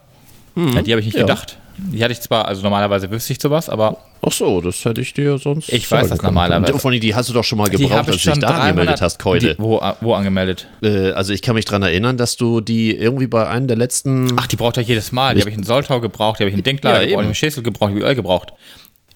Ja, 0.58 0.82
die 0.82 0.92
habe 0.92 1.00
ich 1.00 1.06
nicht 1.06 1.16
Ja. 1.16 1.22
gedacht. 1.22 1.58
Die 1.78 2.04
hatte 2.04 2.12
ich 2.12 2.22
zwar, 2.22 2.48
also 2.48 2.64
normalerweise 2.64 3.12
wüsste 3.12 3.34
ich 3.34 3.40
sowas, 3.40 3.70
aber 3.70 3.98
Ach 4.26 4.32
so, 4.32 4.62
das 4.62 4.84
hätte 4.84 5.00
ich 5.00 5.14
dir 5.14 5.38
sonst. 5.38 5.72
Ich 5.72 5.90
weiß 5.92 6.10
das 6.10 6.18
können. 6.18 6.34
normalerweise. 6.34 6.74
Allem, 6.88 7.00
die 7.00 7.14
hast 7.14 7.30
du 7.30 7.34
doch 7.34 7.44
schon 7.44 7.60
mal 7.60 7.70
gebraucht, 7.70 7.92
habe 7.92 8.12
als 8.12 8.24
du 8.24 8.32
dich 8.32 8.40
da 8.40 8.48
angemeldet 8.48 9.00
300 9.00 9.02
hast, 9.02 9.20
Keule. 9.20 9.56
Wo, 9.60 9.80
wo 10.02 10.14
angemeldet? 10.16 10.68
Äh, 10.82 11.12
also 11.12 11.34
ich 11.34 11.44
kann 11.44 11.54
mich 11.54 11.66
daran 11.66 11.84
erinnern, 11.84 12.18
dass 12.18 12.36
du 12.36 12.60
die 12.62 12.96
irgendwie 12.96 13.28
bei 13.28 13.48
einem 13.48 13.68
der 13.68 13.78
letzten. 13.78 14.34
Ach, 14.40 14.48
die 14.48 14.56
braucht 14.56 14.78
ich 14.78 14.88
jedes 14.88 15.12
Mal. 15.12 15.36
Die 15.36 15.42
habe 15.42 15.52
ich 15.52 15.56
in 15.58 15.64
Soltau 15.64 16.02
gebraucht, 16.02 16.40
die 16.40 16.44
habe 16.46 16.50
ich 16.50 16.58
in 16.58 16.64
Dinklage 16.64 16.96
Ja, 16.96 17.00
gebraucht, 17.02 17.10
die 17.10 17.14
habe 17.14 17.24
eben. 17.26 17.32
ich 17.32 17.38
in 17.44 17.48
Schäsel 17.50 17.62
gebraucht, 17.64 17.90
die 17.90 17.92
habe 17.92 17.98
ich 18.00 18.02
überall 18.02 18.16
gebraucht. 18.16 18.54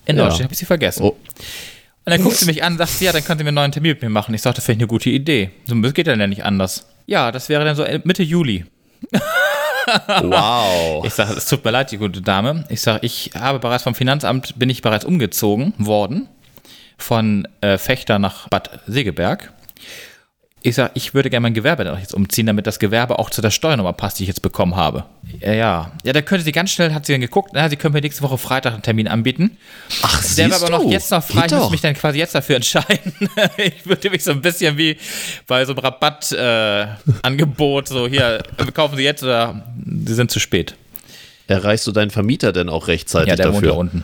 In 0.06 0.18
Ja. 0.18 0.24
Deutschland 0.26 0.44
habe 0.46 0.54
ich 0.54 0.60
sie 0.60 0.66
vergessen. 0.66 1.02
Oh. 1.04 1.10
Und 1.10 1.18
dann 2.06 2.22
guckt 2.24 2.36
sie 2.38 2.46
mich 2.46 2.64
an 2.64 2.74
und 2.74 2.78
sagt, 2.78 3.02
ja, 3.02 3.12
dann 3.12 3.24
können 3.24 3.40
Sie 3.40 3.44
mir 3.44 3.50
einen 3.50 3.56
neuen 3.56 3.72
Termin 3.72 3.92
mit 3.94 4.02
mir 4.04 4.10
machen. 4.10 4.34
Ich 4.36 4.42
sagte, 4.44 4.58
das 4.58 4.66
finde 4.66 4.78
ich 4.78 4.82
eine 4.84 4.88
gute 4.88 5.10
Idee. 5.10 5.50
So 5.66 5.74
das 5.76 5.94
geht 5.96 6.06
dann 6.08 6.20
ja 6.20 6.28
nicht 6.28 6.44
anders. 6.46 6.88
Ja, 7.08 7.32
das 7.32 7.50
wäre 7.50 7.66
dann 7.66 7.76
so 7.76 7.86
Mitte 8.04 8.22
Juli. 8.24 8.66
Wow. 10.22 11.06
Ich 11.06 11.14
sage, 11.14 11.34
es 11.34 11.46
tut 11.48 11.64
mir 11.64 11.72
leid, 11.72 11.92
die 11.92 11.98
gute 11.98 12.22
Dame. 12.22 12.66
Ich 12.70 12.82
sage, 12.82 13.06
ich 13.06 13.32
habe 13.38 13.60
bereits 13.60 13.84
vom 13.84 13.96
Finanzamt, 13.96 14.58
bin 14.58 14.70
ich 14.70 14.82
bereits 14.82 15.06
umgezogen 15.06 15.74
worden 15.78 16.28
von 16.98 17.48
äh, 17.62 17.78
Fechter 17.78 18.20
nach 18.20 18.48
Bad 18.50 18.80
Segeberg. 18.88 19.52
Ich 20.64 20.76
sage, 20.76 20.92
ich 20.94 21.16
würde 21.16 21.32
gerne 21.32 21.42
mein 21.42 21.56
Gewerbe 21.56 21.84
dann 21.84 22.00
jetzt 22.00 22.14
umziehen, 22.14 22.46
damit 22.46 22.68
das 22.68 22.78
Gewerbe 22.78 23.18
auch 23.18 23.32
zu 23.32 23.42
der 23.42 23.50
Steuernummer 23.50 23.94
passt, 23.94 24.20
die 24.20 24.24
ich 24.24 24.28
jetzt 24.28 24.44
bekommen 24.44 24.76
habe. 24.76 25.06
Ja, 25.40 25.54
ja. 25.54 25.92
Ja, 26.04 26.14
da 26.14 26.22
könnte 26.22 26.46
sie 26.46 26.52
ganz 26.52 26.70
schnell, 26.70 26.94
hat 26.94 27.08
sie 27.08 27.14
dann 27.14 27.22
geguckt, 27.22 27.50
na, 27.54 27.68
sie 27.68 27.78
können 27.78 27.96
mir 27.96 28.02
nächste 28.02 28.22
Woche 28.22 28.38
Freitag 28.38 28.74
einen 28.74 28.84
Termin 28.84 29.08
anbieten. 29.08 29.58
Ach, 30.04 30.24
Der 30.36 30.52
war 30.52 30.58
aber 30.58 30.70
noch 30.70 30.84
du? 30.84 30.92
jetzt 30.92 31.10
noch 31.10 31.24
frei. 31.24 31.42
Geht 31.48 31.54
Ich 31.54 31.58
muss 31.58 31.72
mich 31.72 31.82
dann 31.82 31.96
quasi 31.96 32.20
jetzt 32.20 32.36
dafür 32.36 32.58
entscheiden. 32.58 33.12
ich 33.58 33.84
würde 33.88 34.12
mich 34.12 34.24
so 34.24 34.30
ein 34.32 34.42
bisschen 34.42 34.78
wie 34.78 34.98
bei 35.48 35.66
so 35.66 35.72
einem 35.74 35.80
Rabattangebot, 35.80 37.90
äh, 37.90 37.94
so 37.94 38.08
hier, 38.08 38.44
wir 38.58 38.72
kaufen 38.72 38.98
Sie 38.98 39.04
jetzt 39.04 39.24
oder 39.24 39.64
Sie 40.06 40.14
sind 40.14 40.30
zu 40.30 40.40
spät. 40.40 40.76
Erreichst 41.48 41.88
du 41.88 41.92
deinen 41.92 42.12
Vermieter 42.12 42.54
denn 42.54 42.70
auch 42.70 42.88
rechtzeitig 42.88 43.30
Ja, 43.30 43.36
der 43.36 43.48
wohnt 43.48 43.64
da 43.66 43.70
dafür? 43.70 43.78
unten. 43.80 44.04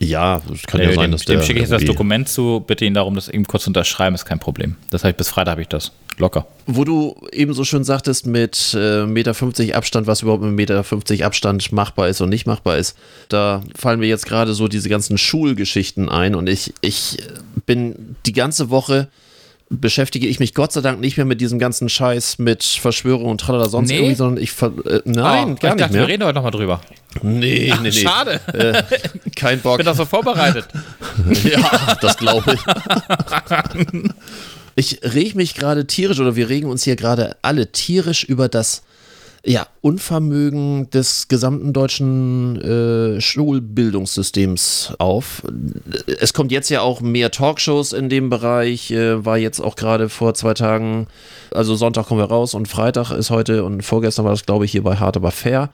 Ja, 0.00 0.40
das 0.48 0.62
kann 0.62 0.80
ja 0.80 0.88
Nö, 0.88 0.94
sein, 0.94 1.02
dem, 1.04 1.12
dass 1.12 1.24
der. 1.24 1.36
dem 1.36 1.42
schicke 1.42 1.58
ich 1.58 1.62
jetzt 1.62 1.72
das 1.72 1.84
Dokument 1.84 2.28
zu, 2.28 2.64
bitte 2.66 2.84
ihn 2.84 2.94
darum, 2.94 3.14
das 3.14 3.28
eben 3.28 3.46
kurz 3.46 3.64
zu 3.64 3.70
unterschreiben, 3.70 4.14
ist 4.14 4.24
kein 4.24 4.38
Problem. 4.38 4.76
Das 4.90 5.04
ich 5.04 5.14
bis 5.14 5.28
Freitag 5.28 5.52
habe 5.52 5.62
ich 5.62 5.68
das. 5.68 5.92
Locker. 6.18 6.46
Wo 6.66 6.84
du 6.84 7.14
eben 7.32 7.54
so 7.54 7.62
schön 7.64 7.84
sagtest, 7.84 8.26
mit 8.26 8.76
äh, 8.76 9.06
Meter 9.06 9.34
50 9.34 9.76
Abstand, 9.76 10.08
was 10.08 10.22
überhaupt 10.22 10.42
mit 10.42 10.52
Meter 10.52 10.82
50 10.82 11.24
Abstand 11.24 11.70
machbar 11.70 12.08
ist 12.08 12.20
und 12.20 12.28
nicht 12.28 12.44
machbar 12.44 12.76
ist, 12.76 12.96
da 13.28 13.62
fallen 13.76 14.00
mir 14.00 14.08
jetzt 14.08 14.26
gerade 14.26 14.52
so 14.52 14.66
diese 14.66 14.88
ganzen 14.88 15.16
Schulgeschichten 15.16 16.08
ein 16.08 16.34
und 16.34 16.48
ich, 16.48 16.74
ich 16.80 17.18
bin 17.66 18.16
die 18.26 18.32
ganze 18.32 18.70
Woche 18.70 19.08
beschäftige 19.70 20.26
ich 20.26 20.40
mich 20.40 20.54
Gott 20.54 20.72
sei 20.72 20.80
Dank 20.80 21.00
nicht 21.00 21.16
mehr 21.16 21.26
mit 21.26 21.40
diesem 21.40 21.58
ganzen 21.58 21.88
Scheiß 21.88 22.38
mit 22.38 22.64
Verschwörung 22.64 23.26
und 23.26 23.40
tralala 23.40 23.68
sonst 23.68 23.88
Nee? 23.90 23.96
irgendwie, 23.98 24.14
sondern 24.14 24.42
ich 24.42 24.50
ver 24.52 24.72
äh, 24.86 25.02
nein, 25.04 25.14
Oh, 25.14 25.14
gar 25.14 25.36
ich 25.46 25.46
nicht 25.46 25.62
dachte, 25.80 25.92
mehr. 25.92 26.02
wir 26.02 26.08
reden 26.08 26.24
heute 26.24 26.34
nochmal 26.36 26.50
drüber. 26.52 26.80
Nee, 27.22 27.72
nee, 27.82 27.90
nee. 27.90 27.90
Schade. 27.92 28.40
Äh, 28.52 28.82
kein 29.36 29.60
Bock. 29.60 29.72
Ich 29.74 29.76
bin 29.78 29.86
doch 29.86 29.96
so 29.96 30.04
vorbereitet. 30.04 30.66
Ja, 31.44 31.96
das 32.00 32.16
glaube 32.16 32.54
ich. 32.54 32.60
Ich 34.76 35.00
reg 35.02 35.34
mich 35.34 35.54
gerade 35.54 35.86
tierisch 35.86 36.20
oder 36.20 36.36
wir 36.36 36.48
regen 36.48 36.68
uns 36.70 36.84
hier 36.84 36.96
gerade 36.96 37.36
alle 37.42 37.72
tierisch 37.72 38.24
über 38.24 38.48
das 38.48 38.82
ja, 39.44 39.66
Unvermögen 39.80 40.90
des 40.90 41.28
gesamten 41.28 41.72
deutschen 41.72 42.60
äh, 42.60 43.20
Schulbildungssystems 43.20 44.94
auf. 44.98 45.42
Es 46.20 46.34
kommt 46.34 46.52
jetzt 46.52 46.68
ja 46.68 46.80
auch 46.80 47.00
mehr 47.00 47.30
Talkshows 47.30 47.92
in 47.92 48.08
dem 48.08 48.30
Bereich, 48.30 48.90
äh, 48.90 49.24
war 49.24 49.38
jetzt 49.38 49.60
auch 49.60 49.76
gerade 49.76 50.08
vor 50.08 50.34
zwei 50.34 50.54
Tagen, 50.54 51.06
also 51.52 51.74
Sonntag 51.76 52.06
kommen 52.06 52.20
wir 52.20 52.28
raus 52.28 52.54
und 52.54 52.68
Freitag 52.68 53.10
ist 53.10 53.30
heute 53.30 53.64
und 53.64 53.82
vorgestern 53.82 54.24
war 54.24 54.32
das, 54.32 54.44
glaube 54.44 54.64
ich, 54.64 54.72
hier 54.72 54.82
bei 54.82 54.96
Hart 54.96 55.16
aber 55.16 55.30
fair. 55.30 55.70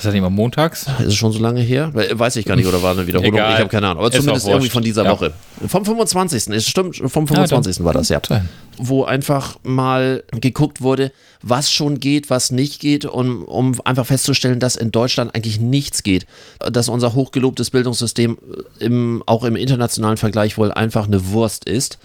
Ist 0.00 0.06
das 0.06 0.14
nicht 0.14 0.22
mal 0.22 0.30
montags? 0.30 0.86
Ist 1.00 1.08
es 1.08 1.14
schon 1.14 1.30
so 1.30 1.40
lange 1.40 1.60
her? 1.60 1.90
Weiß 1.92 2.36
ich 2.36 2.46
gar 2.46 2.56
nicht, 2.56 2.66
oder 2.66 2.82
war 2.82 2.92
eine 2.92 3.06
Wiederholung? 3.06 3.34
Egal. 3.34 3.52
Ich 3.52 3.58
habe 3.58 3.68
keine 3.68 3.88
Ahnung. 3.88 3.98
Aber 3.98 4.08
Ist 4.08 4.18
zumindest 4.18 4.48
irgendwie 4.48 4.70
von 4.70 4.82
dieser 4.82 5.04
Ja. 5.04 5.10
Woche. 5.12 5.34
Vom 5.68 5.84
25. 5.84 6.48
Es 6.54 6.66
stimmt, 6.66 6.96
vom 6.96 7.28
25. 7.28 7.84
war 7.84 7.92
das 7.92 8.08
ja. 8.08 8.18
sein. 8.26 8.48
Wo 8.82 9.04
einfach 9.04 9.58
mal 9.62 10.24
geguckt 10.32 10.80
wurde, 10.80 11.12
was 11.42 11.70
schon 11.70 12.00
geht, 12.00 12.30
was 12.30 12.50
nicht 12.50 12.80
geht, 12.80 13.04
um, 13.04 13.44
um 13.44 13.78
einfach 13.84 14.06
festzustellen, 14.06 14.58
dass 14.58 14.76
in 14.76 14.90
Deutschland 14.90 15.34
eigentlich 15.34 15.60
nichts 15.60 16.02
geht. 16.02 16.26
Dass 16.58 16.88
unser 16.88 17.14
hochgelobtes 17.14 17.70
Bildungssystem 17.70 18.38
im, 18.78 19.22
auch 19.26 19.44
im 19.44 19.56
internationalen 19.56 20.16
Vergleich 20.16 20.56
wohl 20.56 20.72
einfach 20.72 21.06
eine 21.06 21.28
Wurst 21.28 21.66
ist. 21.66 21.98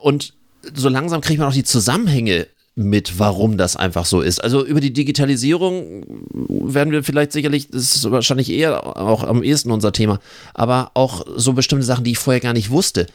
Und 0.00 0.34
so 0.74 0.88
langsam 0.88 1.20
kriegt 1.20 1.38
man 1.38 1.48
auch 1.48 1.54
die 1.54 1.64
Zusammenhänge 1.64 2.46
mit, 2.76 3.18
warum 3.18 3.56
das 3.56 3.76
einfach 3.76 4.04
so 4.04 4.20
ist. 4.20 4.42
Also 4.42 4.64
über 4.64 4.80
die 4.80 4.92
Digitalisierung 4.92 6.04
werden 6.48 6.92
wir 6.92 7.04
vielleicht 7.04 7.32
sicherlich, 7.32 7.68
das 7.70 7.94
ist 7.94 8.10
wahrscheinlich 8.10 8.50
eher 8.50 8.96
auch 8.96 9.22
am 9.22 9.42
ehesten 9.42 9.70
unser 9.70 9.92
Thema, 9.92 10.18
aber 10.54 10.90
auch 10.94 11.24
so 11.36 11.52
bestimmte 11.52 11.84
Sachen, 11.84 12.04
die 12.04 12.12
ich 12.12 12.18
vorher 12.18 12.40
gar 12.40 12.52
nicht 12.52 12.70
wusste. 12.70 13.06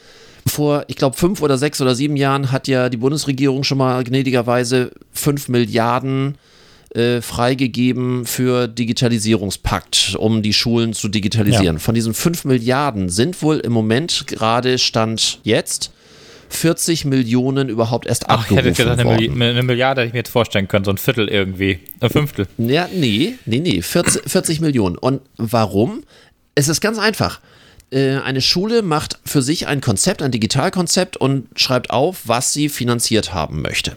Vor, 0.50 0.84
ich 0.88 0.96
glaube, 0.96 1.16
fünf 1.16 1.42
oder 1.42 1.56
sechs 1.56 1.80
oder 1.80 1.94
sieben 1.94 2.16
Jahren 2.16 2.52
hat 2.52 2.68
ja 2.68 2.88
die 2.88 2.96
Bundesregierung 2.96 3.64
schon 3.64 3.78
mal 3.78 4.02
gnädigerweise 4.04 4.90
fünf 5.12 5.48
Milliarden 5.48 6.36
äh, 6.94 7.20
freigegeben 7.20 8.26
für 8.26 8.66
Digitalisierungspakt, 8.66 10.16
um 10.18 10.42
die 10.42 10.52
Schulen 10.52 10.92
zu 10.92 11.08
digitalisieren. 11.08 11.78
Von 11.78 11.94
diesen 11.94 12.14
fünf 12.14 12.44
Milliarden 12.44 13.08
sind 13.08 13.40
wohl 13.42 13.58
im 13.58 13.72
Moment 13.72 14.26
gerade 14.26 14.76
Stand 14.78 15.38
jetzt 15.44 15.92
40 16.48 17.04
Millionen 17.04 17.68
überhaupt 17.68 18.06
erst 18.06 18.28
Ach, 18.28 18.44
ich 18.50 18.58
abgerufen 18.58 18.64
hätte 18.64 18.82
gedacht, 18.82 18.98
eine, 18.98 19.08
worden. 19.08 19.42
Eine 19.42 19.62
Milliarde 19.62 20.00
hätte 20.00 20.08
ich 20.08 20.12
mir 20.14 20.18
jetzt 20.18 20.30
vorstellen 20.30 20.68
können, 20.68 20.84
so 20.84 20.90
ein 20.90 20.98
Viertel 20.98 21.28
irgendwie. 21.28 21.78
Ein 22.00 22.10
Fünftel. 22.10 22.48
Ja, 22.58 22.88
nee, 22.92 23.34
nee, 23.46 23.60
nee, 23.60 23.82
40, 23.82 24.28
40 24.28 24.60
Millionen. 24.60 24.98
Und 24.98 25.22
warum? 25.36 26.02
Es 26.56 26.68
ist 26.68 26.80
ganz 26.80 26.98
einfach. 26.98 27.40
Äh, 27.90 28.16
Eine 28.16 28.40
Schule 28.40 28.82
macht 28.82 29.18
für 29.24 29.42
sich 29.42 29.66
ein 29.66 29.80
Konzept, 29.80 30.22
ein 30.22 30.30
Digitalkonzept 30.30 31.16
und 31.16 31.46
schreibt 31.56 31.90
auf, 31.90 32.22
was 32.26 32.52
sie 32.52 32.68
finanziert 32.68 33.34
haben 33.34 33.62
möchte. 33.62 33.96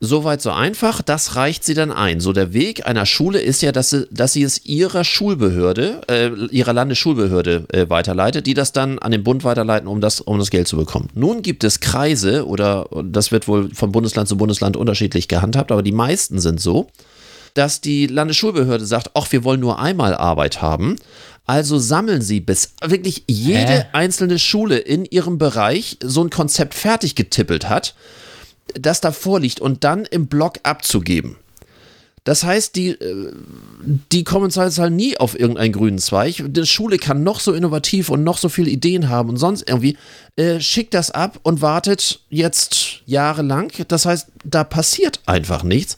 Soweit 0.00 0.40
so 0.40 0.52
einfach, 0.52 1.02
das 1.02 1.34
reicht 1.34 1.64
sie 1.64 1.74
dann 1.74 1.90
ein. 1.90 2.20
So 2.20 2.32
der 2.32 2.52
Weg 2.52 2.86
einer 2.86 3.04
Schule 3.04 3.40
ist 3.40 3.62
ja, 3.62 3.72
dass 3.72 3.90
sie, 3.90 4.06
dass 4.12 4.32
sie 4.32 4.44
es 4.44 4.64
ihrer 4.64 5.02
Schulbehörde, 5.02 6.02
äh, 6.08 6.30
ihrer 6.52 6.72
Landesschulbehörde 6.72 7.64
äh, 7.72 7.90
weiterleitet, 7.90 8.46
die 8.46 8.54
das 8.54 8.70
dann 8.70 9.00
an 9.00 9.10
den 9.10 9.24
Bund 9.24 9.42
weiterleiten, 9.42 9.88
um 9.88 10.00
das, 10.00 10.20
um 10.20 10.38
das 10.38 10.50
Geld 10.50 10.68
zu 10.68 10.76
bekommen. 10.76 11.08
Nun 11.14 11.42
gibt 11.42 11.64
es 11.64 11.80
Kreise 11.80 12.46
oder 12.46 12.88
das 13.02 13.32
wird 13.32 13.48
wohl 13.48 13.74
von 13.74 13.90
Bundesland 13.90 14.28
zu 14.28 14.36
Bundesland 14.36 14.76
unterschiedlich 14.76 15.26
gehandhabt, 15.26 15.72
aber 15.72 15.82
die 15.82 15.90
meisten 15.90 16.38
sind 16.38 16.60
so, 16.60 16.86
dass 17.54 17.80
die 17.80 18.06
Landesschulbehörde 18.06 18.86
sagt, 18.86 19.10
ach, 19.14 19.32
wir 19.32 19.42
wollen 19.42 19.58
nur 19.58 19.80
einmal 19.80 20.14
Arbeit 20.14 20.62
haben. 20.62 20.94
Also 21.48 21.78
sammeln 21.78 22.20
sie 22.20 22.40
bis 22.40 22.74
wirklich 22.84 23.24
jede 23.26 23.78
Hä? 23.78 23.84
einzelne 23.92 24.38
Schule 24.38 24.76
in 24.76 25.06
ihrem 25.06 25.38
Bereich 25.38 25.96
so 26.02 26.22
ein 26.22 26.28
Konzept 26.28 26.74
fertig 26.74 27.14
getippelt 27.14 27.70
hat, 27.70 27.94
das 28.74 29.00
da 29.00 29.12
vorliegt 29.12 29.58
und 29.58 29.82
dann 29.82 30.04
im 30.04 30.26
Block 30.26 30.58
abzugeben. 30.64 31.36
Das 32.24 32.44
heißt, 32.44 32.76
die, 32.76 32.90
äh, 32.90 33.32
die 34.12 34.24
kommen 34.24 34.50
halt 34.54 34.92
nie 34.92 35.16
auf 35.16 35.40
irgendeinen 35.40 35.72
grünen 35.72 35.96
Zweig. 35.96 36.44
Die 36.46 36.66
Schule 36.66 36.98
kann 36.98 37.22
noch 37.22 37.40
so 37.40 37.54
innovativ 37.54 38.10
und 38.10 38.24
noch 38.24 38.36
so 38.36 38.50
viele 38.50 38.68
Ideen 38.68 39.08
haben 39.08 39.30
und 39.30 39.38
sonst 39.38 39.66
irgendwie. 39.66 39.96
Äh, 40.36 40.60
schickt 40.60 40.92
das 40.92 41.10
ab 41.10 41.40
und 41.44 41.62
wartet 41.62 42.20
jetzt 42.28 43.00
jahrelang. 43.06 43.72
Das 43.88 44.04
heißt, 44.04 44.26
da 44.44 44.64
passiert 44.64 45.20
einfach 45.24 45.62
nichts. 45.62 45.96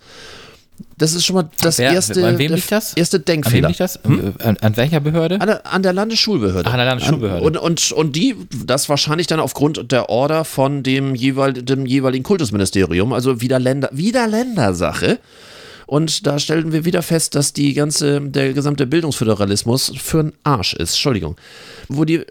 Das 1.00 1.14
ist 1.14 1.24
schon 1.24 1.34
mal 1.34 1.48
das 1.62 1.78
Wer- 1.78 1.92
erste, 1.92 2.24
an 2.26 2.38
wem 2.38 2.52
liegt 2.52 2.70
das? 2.70 2.92
erste 2.92 3.16
An 3.16 3.20
wem 3.22 3.24
Denkfehler. 3.24 3.68
liegt 3.68 3.80
das? 3.80 3.98
An, 4.04 4.56
an 4.60 4.76
welcher 4.76 5.00
Behörde? 5.00 5.40
An 5.40 5.46
der, 5.48 5.66
an 5.66 5.82
der 5.82 5.92
Landesschulbehörde. 5.94 6.68
Ach, 6.68 6.72
an 6.74 6.78
der 6.78 6.86
Landesschulbehörde. 6.86 7.42
Und, 7.44 7.56
und, 7.56 7.90
und 7.92 8.14
die, 8.14 8.36
das 8.66 8.88
wahrscheinlich 8.88 9.26
dann 9.26 9.40
aufgrund 9.40 9.90
der 9.90 10.10
Order 10.10 10.44
von 10.44 10.82
dem, 10.82 11.14
jeweil, 11.14 11.54
dem 11.54 11.86
jeweiligen 11.86 12.22
Kultusministerium, 12.22 13.12
also 13.14 13.40
wieder 13.40 13.58
Länder, 13.58 13.88
wieder 13.92 14.26
Ländersache. 14.28 15.18
Und 15.90 16.24
da 16.24 16.38
stellten 16.38 16.70
wir 16.70 16.84
wieder 16.84 17.02
fest, 17.02 17.34
dass 17.34 17.52
die 17.52 17.74
ganze, 17.74 18.20
der 18.20 18.52
gesamte 18.52 18.86
Bildungsföderalismus 18.86 19.92
für 20.00 20.20
einen 20.20 20.32
Arsch 20.44 20.72
ist. 20.72 20.90
Entschuldigung. 20.90 21.34
Wo 21.88 22.04
die 22.04 22.18
äh, 22.18 22.26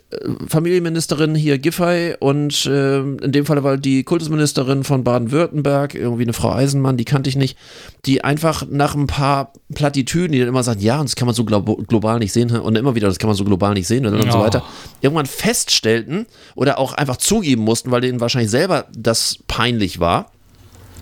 Familienministerin 0.48 1.36
hier 1.36 1.58
Giffey 1.58 2.15
und 2.22 2.65
äh, 2.67 3.00
in 3.00 3.34
dem 3.34 3.45
Fall 3.45 3.62
war 3.62 3.76
die 3.76 4.06
Kultusministerin 4.06 4.86
von 4.86 5.04
Baden-Württemberg, 5.04 5.93
irgendwie 5.93 6.24
eine 6.24 6.32
Frau 6.32 6.54
Eisenmann, 6.54 6.95
die 6.95 7.04
kannte 7.04 7.30
ich 7.30 7.36
nicht, 7.36 7.58
die 8.06 8.24
einfach 8.24 8.65
nach 8.69 8.95
ein 8.95 9.08
paar 9.08 9.52
Plattitüden, 9.76 10.32
die 10.32 10.39
dann 10.39 10.48
immer 10.48 10.63
sagt, 10.63 10.80
ja, 10.82 11.02
und 11.02 11.10
das 11.10 11.17
kann 11.17 11.26
man 11.26 11.36
so 11.36 11.43
glo 11.43 11.62
global 11.62 12.19
nicht 12.19 12.32
sehen 12.32 12.52
und 12.52 12.78
immer 12.78 12.95
wieder, 12.95 13.10
das 13.10 13.19
kann 13.19 13.28
man 13.28 13.36
so 13.36 13.43
global 13.43 13.74
nicht 13.74 13.88
sehen 13.88 14.06
und 14.06 14.32
so 14.32 14.38
Oh. 14.38 14.41
weiter, 14.41 14.63
irgendwann 15.02 15.26
feststellten 15.26 16.28
oder 16.56 16.80
auch 16.80 16.93
einfach 16.93 17.17
zugeben 17.17 17.63
mussten, 17.63 17.91
weil 17.91 18.00
denen 18.00 18.22
wahrscheinlich 18.22 18.52
selber 18.52 18.86
das 18.95 19.39
peinlich 19.48 20.00
war, 20.00 20.32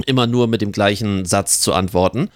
immer 0.05 0.27
nur 0.27 0.47
mit 0.47 0.62
dem 0.62 0.71
gleichen 0.71 1.25
Satz 1.25 1.60
zu 1.60 1.73
antworten, 1.73 2.29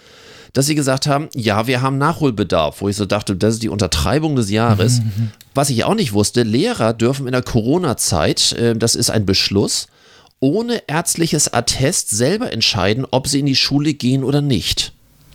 dass 0.54 0.66
sie 0.66 0.76
gesagt 0.76 1.08
haben, 1.08 1.30
ja, 1.34 1.68
wir 1.68 1.82
haben 1.82 1.98
Nachholbedarf, 1.98 2.82
wo 2.82 2.90
ich 2.90 2.98
so 2.98 3.06
dachte, 3.06 3.36
das 3.36 3.56
ist 3.56 3.64
die 3.64 3.70
Untertreibung 3.70 4.36
des 4.36 4.50
Jahres. 4.50 5.02
Was 5.54 5.70
ich 5.70 5.84
auch 5.86 5.96
nicht 5.96 6.14
wusste, 6.14 6.44
Lehrer 6.44 6.94
dürfen 6.94 7.26
in 7.26 7.32
der 7.32 7.42
Corona-Zeit, 7.42 8.54
äh, 8.54 8.76
das 8.76 8.96
ist 8.96 9.10
ein 9.10 9.26
Beschluss, 9.26 9.88
ohne 10.40 10.82
ärztliches 10.88 11.54
Attest 11.54 12.10
selber 12.10 12.52
entscheiden, 12.52 13.06
ob 13.10 13.28
sie 13.28 13.40
in 13.40 13.46
die 13.46 13.56
Schule 13.56 13.94
gehen 13.94 14.24
oder 14.24 14.42
nicht. 14.42 14.92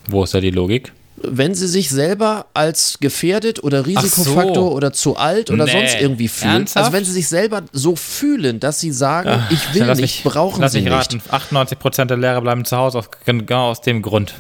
Wo 0.09 0.25
ist 0.25 0.35
da 0.35 0.41
die 0.41 0.51
Logik? 0.51 0.93
Wenn 1.23 1.55
sie 1.55 1.67
sich 1.67 1.89
selber 1.91 2.47
als 2.55 2.99
gefährdet 3.01 3.63
oder 3.65 3.87
Risikofaktor 3.87 4.55
so. 4.71 4.73
oder 4.73 4.93
zu 4.93 5.17
alt 5.17 5.51
oder 5.51 5.65
Nee. 5.65 5.73
sonst 5.73 5.97
irgendwie 6.01 6.29
fühlen. 6.29 6.53
Ernsthaft? 6.53 6.85
Also 6.87 6.97
wenn 6.97 7.05
sie 7.05 7.13
sich 7.13 7.29
selber 7.29 7.63
so 7.73 7.97
fühlen, 7.97 8.61
dass 8.61 8.81
sie 8.81 8.93
sagen, 8.93 9.43
ich 9.51 9.75
will 9.75 9.87
nicht, 9.87 10.01
mich, 10.01 10.23
brauchen 10.25 10.61
lass 10.61 10.73
sie 10.73 10.79
mich 10.83 10.91
nicht. 10.93 10.95
raten. 10.95 11.23
98 11.31 11.79
Prozent 11.79 12.11
der 12.11 12.19
Lehrer 12.19 12.41
bleiben 12.43 12.65
zu 12.65 12.77
Hause 12.77 12.99
aus, 12.99 13.07
genau 13.25 13.71
aus 13.71 13.81
dem 13.81 14.03
Grund. 14.03 14.35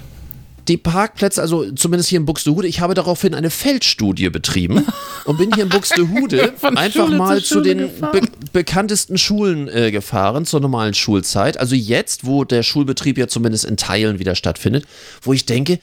Die 0.68 0.76
Parkplätze, 0.76 1.40
also 1.40 1.70
zumindest 1.70 2.08
hier 2.10 2.18
in 2.18 2.26
Buxtehude, 2.26 2.66
ich 2.66 2.80
habe 2.80 2.94
daraufhin 2.94 3.34
eine 3.34 3.50
Feldstudie 3.50 4.30
betrieben 4.30 4.84
und 5.24 5.38
bin 5.38 5.54
hier 5.54 5.62
in 5.62 5.68
Buxtehude 5.68 6.54
einfach 6.74 7.06
Schule 7.06 7.16
mal 7.16 7.38
zu 7.40 7.54
zu 7.54 7.60
den 7.60 7.88
be 8.12 8.20
bekanntesten 8.52 9.16
Schulen 9.16 9.68
äh, 9.68 9.90
gefahren 9.92 10.44
zur 10.44 10.60
normalen 10.60 10.94
Schulzeit. 10.94 11.56
Also 11.58 11.74
jetzt, 11.76 12.26
wo 12.26 12.42
der 12.44 12.62
Schulbetrieb 12.64 13.16
ja 13.16 13.28
zumindest 13.28 13.64
in 13.64 13.76
Teilen 13.76 14.18
wieder 14.18 14.34
stattfindet, 14.34 14.86
wo 15.22 15.32
ich 15.32 15.46
denke, 15.46 15.78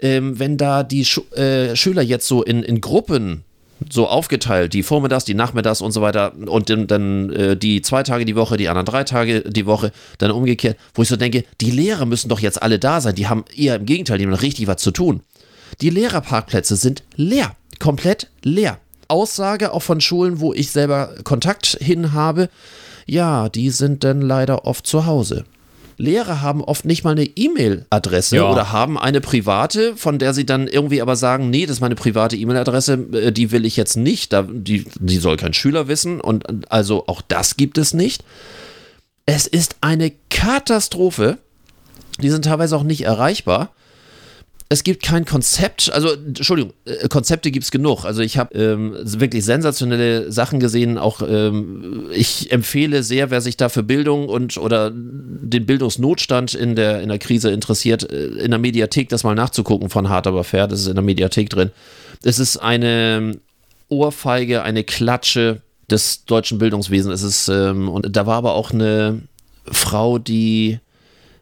ähm, 0.00 0.38
wenn 0.38 0.56
da 0.56 0.82
die 0.82 1.04
Schu 1.04 1.22
äh, 1.34 1.76
Schüler 1.76 2.02
jetzt 2.02 2.26
so 2.26 2.42
in, 2.42 2.62
in 2.62 2.80
Gruppen 2.80 3.44
so 3.88 4.06
aufgeteilt, 4.06 4.74
die 4.74 4.82
Vormittags, 4.82 5.24
die 5.24 5.34
Nachmittags 5.34 5.80
und 5.80 5.92
so 5.92 6.02
weiter 6.02 6.34
und 6.46 6.68
dann, 6.68 6.86
dann 6.86 7.30
äh, 7.30 7.56
die 7.56 7.80
zwei 7.80 8.02
Tage 8.02 8.24
die 8.24 8.36
Woche, 8.36 8.56
die 8.56 8.68
anderen 8.68 8.86
drei 8.86 9.04
Tage 9.04 9.42
die 9.42 9.66
Woche, 9.66 9.92
dann 10.18 10.30
umgekehrt, 10.30 10.76
wo 10.94 11.02
ich 11.02 11.08
so 11.08 11.16
denke, 11.16 11.44
die 11.60 11.70
Lehrer 11.70 12.04
müssen 12.04 12.28
doch 12.28 12.40
jetzt 12.40 12.62
alle 12.62 12.78
da 12.78 13.00
sein, 13.00 13.14
die 13.14 13.28
haben 13.28 13.44
eher 13.56 13.76
im 13.76 13.86
Gegenteil, 13.86 14.18
die 14.18 14.26
haben 14.26 14.34
richtig 14.34 14.66
was 14.66 14.82
zu 14.82 14.90
tun. 14.90 15.22
Die 15.80 15.90
Lehrerparkplätze 15.90 16.76
sind 16.76 17.02
leer, 17.16 17.56
komplett 17.78 18.28
leer. 18.42 18.78
Aussage 19.08 19.72
auch 19.72 19.82
von 19.82 20.00
Schulen, 20.00 20.40
wo 20.40 20.52
ich 20.52 20.70
selber 20.70 21.14
Kontakt 21.24 21.78
hin 21.80 22.12
habe, 22.12 22.48
ja, 23.06 23.48
die 23.48 23.70
sind 23.70 24.04
dann 24.04 24.20
leider 24.20 24.66
oft 24.66 24.86
zu 24.86 25.06
Hause. 25.06 25.44
Lehrer 26.00 26.40
haben 26.40 26.62
oft 26.64 26.84
nicht 26.84 27.04
mal 27.04 27.10
eine 27.12 27.24
E-Mail-Adresse 27.24 28.36
Ja. 28.36 28.50
oder 28.50 28.72
haben 28.72 28.98
eine 28.98 29.20
private, 29.20 29.96
von 29.96 30.18
der 30.18 30.34
sie 30.34 30.46
dann 30.46 30.66
irgendwie 30.66 31.02
aber 31.02 31.14
sagen, 31.16 31.50
nee, 31.50 31.66
das 31.66 31.76
ist 31.76 31.80
meine 31.80 31.94
private 31.94 32.36
E-Mail-Adresse, 32.36 32.94
äh, 33.12 33.32
die 33.32 33.52
will 33.52 33.64
ich 33.64 33.76
jetzt 33.76 33.96
nicht, 33.96 34.34
die, 34.50 34.86
die 34.98 35.16
soll 35.18 35.36
kein 35.36 35.52
Schüler 35.52 35.88
wissen 35.88 36.20
und 36.20 36.70
also 36.72 37.04
auch 37.06 37.22
das 37.22 37.56
gibt 37.56 37.78
es 37.78 37.92
nicht. 37.94 38.24
Es 39.26 39.46
ist 39.46 39.76
eine 39.80 40.12
Katastrophe. 40.30 41.38
Die 42.20 42.30
sind 42.30 42.44
teilweise 42.44 42.76
auch 42.76 42.82
nicht 42.82 43.02
erreichbar. 43.02 43.70
Es 44.72 44.84
gibt 44.84 45.02
kein 45.02 45.24
Konzept, 45.24 45.92
also 45.92 46.12
Entschuldigung, 46.12 46.72
äh, 46.84 47.08
Konzepte 47.08 47.50
gibt 47.50 47.64
es 47.64 47.72
genug. 47.72 48.04
Also 48.04 48.22
ich 48.22 48.38
habe 48.38 48.54
ähm, 48.56 48.94
wirklich 49.02 49.44
sensationelle 49.44 50.30
Sachen 50.30 50.60
gesehen. 50.60 50.96
Auch 50.96 51.22
ähm, 51.22 52.06
ich 52.12 52.52
empfehle 52.52 53.02
sehr, 53.02 53.32
wer 53.32 53.40
sich 53.40 53.56
da 53.56 53.68
für 53.68 53.82
Bildung 53.82 54.28
und 54.28 54.58
oder 54.58 54.92
den 54.94 55.66
Bildungsnotstand 55.66 56.54
in 56.54 56.76
der 56.76 57.00
in 57.00 57.08
der 57.08 57.18
Krise 57.18 57.50
interessiert, 57.50 58.08
äh, 58.12 58.26
in 58.26 58.52
der 58.52 58.60
Mediathek 58.60 59.08
das 59.08 59.24
mal 59.24 59.34
nachzugucken 59.34 59.90
von 59.90 60.08
Hart 60.08 60.28
aber 60.28 60.44
fair. 60.44 60.68
Das 60.68 60.82
ist 60.82 60.86
in 60.86 60.94
der 60.94 61.02
Mediathek 61.02 61.50
drin. 61.50 61.72
Es 62.22 62.38
ist 62.38 62.56
eine 62.58 63.38
Ohrfeige, 63.88 64.62
eine 64.62 64.84
Klatsche 64.84 65.62
des 65.90 66.26
deutschen 66.26 66.58
Bildungswesens. 66.58 67.22
Es 67.22 67.22
ist 67.24 67.48
ähm, 67.48 67.88
und 67.88 68.14
da 68.14 68.24
war 68.24 68.36
aber 68.36 68.54
auch 68.54 68.70
eine 68.70 69.22
Frau, 69.64 70.18
die 70.18 70.78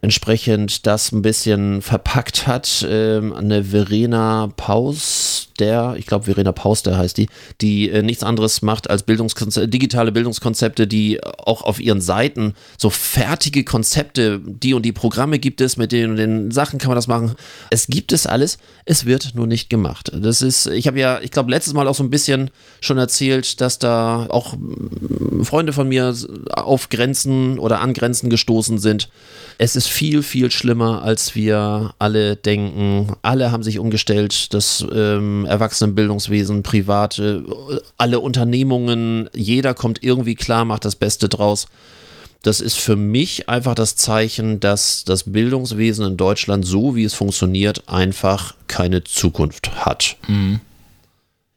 entsprechend 0.01 0.87
das 0.87 1.11
ein 1.11 1.21
bisschen 1.21 1.81
verpackt 1.81 2.47
hat. 2.47 2.85
Ähm, 2.89 3.33
eine 3.33 3.65
Verena 3.65 4.49
Paus, 4.55 5.49
der, 5.59 5.95
ich 5.97 6.05
glaube 6.05 6.25
Verena 6.25 6.51
Paus, 6.51 6.83
der 6.83 6.97
heißt 6.97 7.17
die, 7.17 7.27
die 7.59 7.89
äh, 7.89 8.01
nichts 8.01 8.23
anderes 8.23 8.61
macht 8.61 8.89
als 8.89 9.03
Bildungskonze 9.03 9.67
digitale 9.67 10.11
Bildungskonzepte, 10.11 10.87
die 10.87 11.21
auch 11.23 11.63
auf 11.63 11.79
ihren 11.79 12.01
Seiten 12.01 12.53
so 12.77 12.89
fertige 12.89 13.63
Konzepte, 13.63 14.39
die 14.43 14.73
und 14.73 14.83
die 14.83 14.93
Programme 14.93 15.39
gibt 15.39 15.59
es, 15.59 15.75
mit 15.75 15.91
den 15.91 16.11
und 16.11 16.15
den 16.15 16.51
Sachen 16.51 16.79
kann 16.79 16.89
man 16.89 16.95
das 16.95 17.07
machen. 17.07 17.35
Es 17.69 17.87
gibt 17.87 18.13
es 18.13 18.25
alles, 18.25 18.57
es 18.85 19.05
wird 19.05 19.35
nur 19.35 19.47
nicht 19.47 19.69
gemacht. 19.69 20.11
Das 20.13 20.41
ist, 20.41 20.67
ich 20.67 20.87
habe 20.87 20.99
ja, 20.99 21.19
ich 21.21 21.31
glaube, 21.31 21.51
letztes 21.51 21.73
Mal 21.73 21.87
auch 21.87 21.95
so 21.95 22.03
ein 22.03 22.09
bisschen 22.09 22.51
schon 22.79 22.97
erzählt, 22.97 23.59
dass 23.59 23.79
da 23.79 24.27
auch 24.29 24.55
mm, 24.55 25.43
Freunde 25.43 25.73
von 25.73 25.89
mir 25.89 26.15
auf 26.51 26.89
Grenzen 26.89 27.59
oder 27.59 27.81
an 27.81 27.93
Grenzen 27.93 28.29
gestoßen 28.29 28.79
sind. 28.79 29.09
Es 29.57 29.75
ist 29.75 29.88
viel, 29.89 30.23
viel 30.23 30.51
schlimmer, 30.51 31.03
als 31.03 31.35
wir 31.35 31.93
alle 31.99 32.35
denken. 32.35 33.15
Alle 33.21 33.51
haben 33.51 33.63
sich 33.63 33.79
umgestellt, 33.79 34.53
das 34.53 34.85
ähm, 34.93 35.45
Erwachsenenbildungswesen, 35.45 36.63
private, 36.63 37.43
alle 37.97 38.19
Unternehmungen, 38.19 39.29
jeder 39.33 39.73
kommt 39.73 40.03
irgendwie 40.03 40.35
klar, 40.35 40.65
macht 40.65 40.85
das 40.85 40.95
Beste 40.95 41.29
draus. 41.29 41.67
Das 42.41 42.61
ist 42.61 42.77
für 42.77 42.95
mich 42.95 43.49
einfach 43.49 43.75
das 43.75 43.97
Zeichen, 43.97 44.59
dass 44.61 45.03
das 45.03 45.23
Bildungswesen 45.31 46.05
in 46.05 46.17
Deutschland, 46.17 46.65
so 46.65 46.95
wie 46.95 47.03
es 47.03 47.13
funktioniert, 47.13 47.89
einfach 47.89 48.55
keine 48.67 49.03
Zukunft 49.03 49.85
hat. 49.85 50.15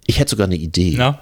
Ich 0.06 0.18
hätte 0.18 0.30
sogar 0.30 0.46
eine 0.46 0.56
Idee. 0.56 0.94
Na? 0.98 1.20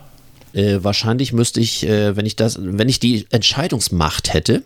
Äh, 0.53 0.79
wahrscheinlich 0.83 1.33
müsste 1.33 1.61
ich, 1.61 1.87
äh, 1.87 2.17
wenn 2.17 2.27
ich 2.27 2.37
das, 2.37 2.59
wenn 2.61 2.89
ich 2.89 2.99
die 2.99 3.27
Entscheidungsmacht 3.31 4.33
hätte 4.33 4.63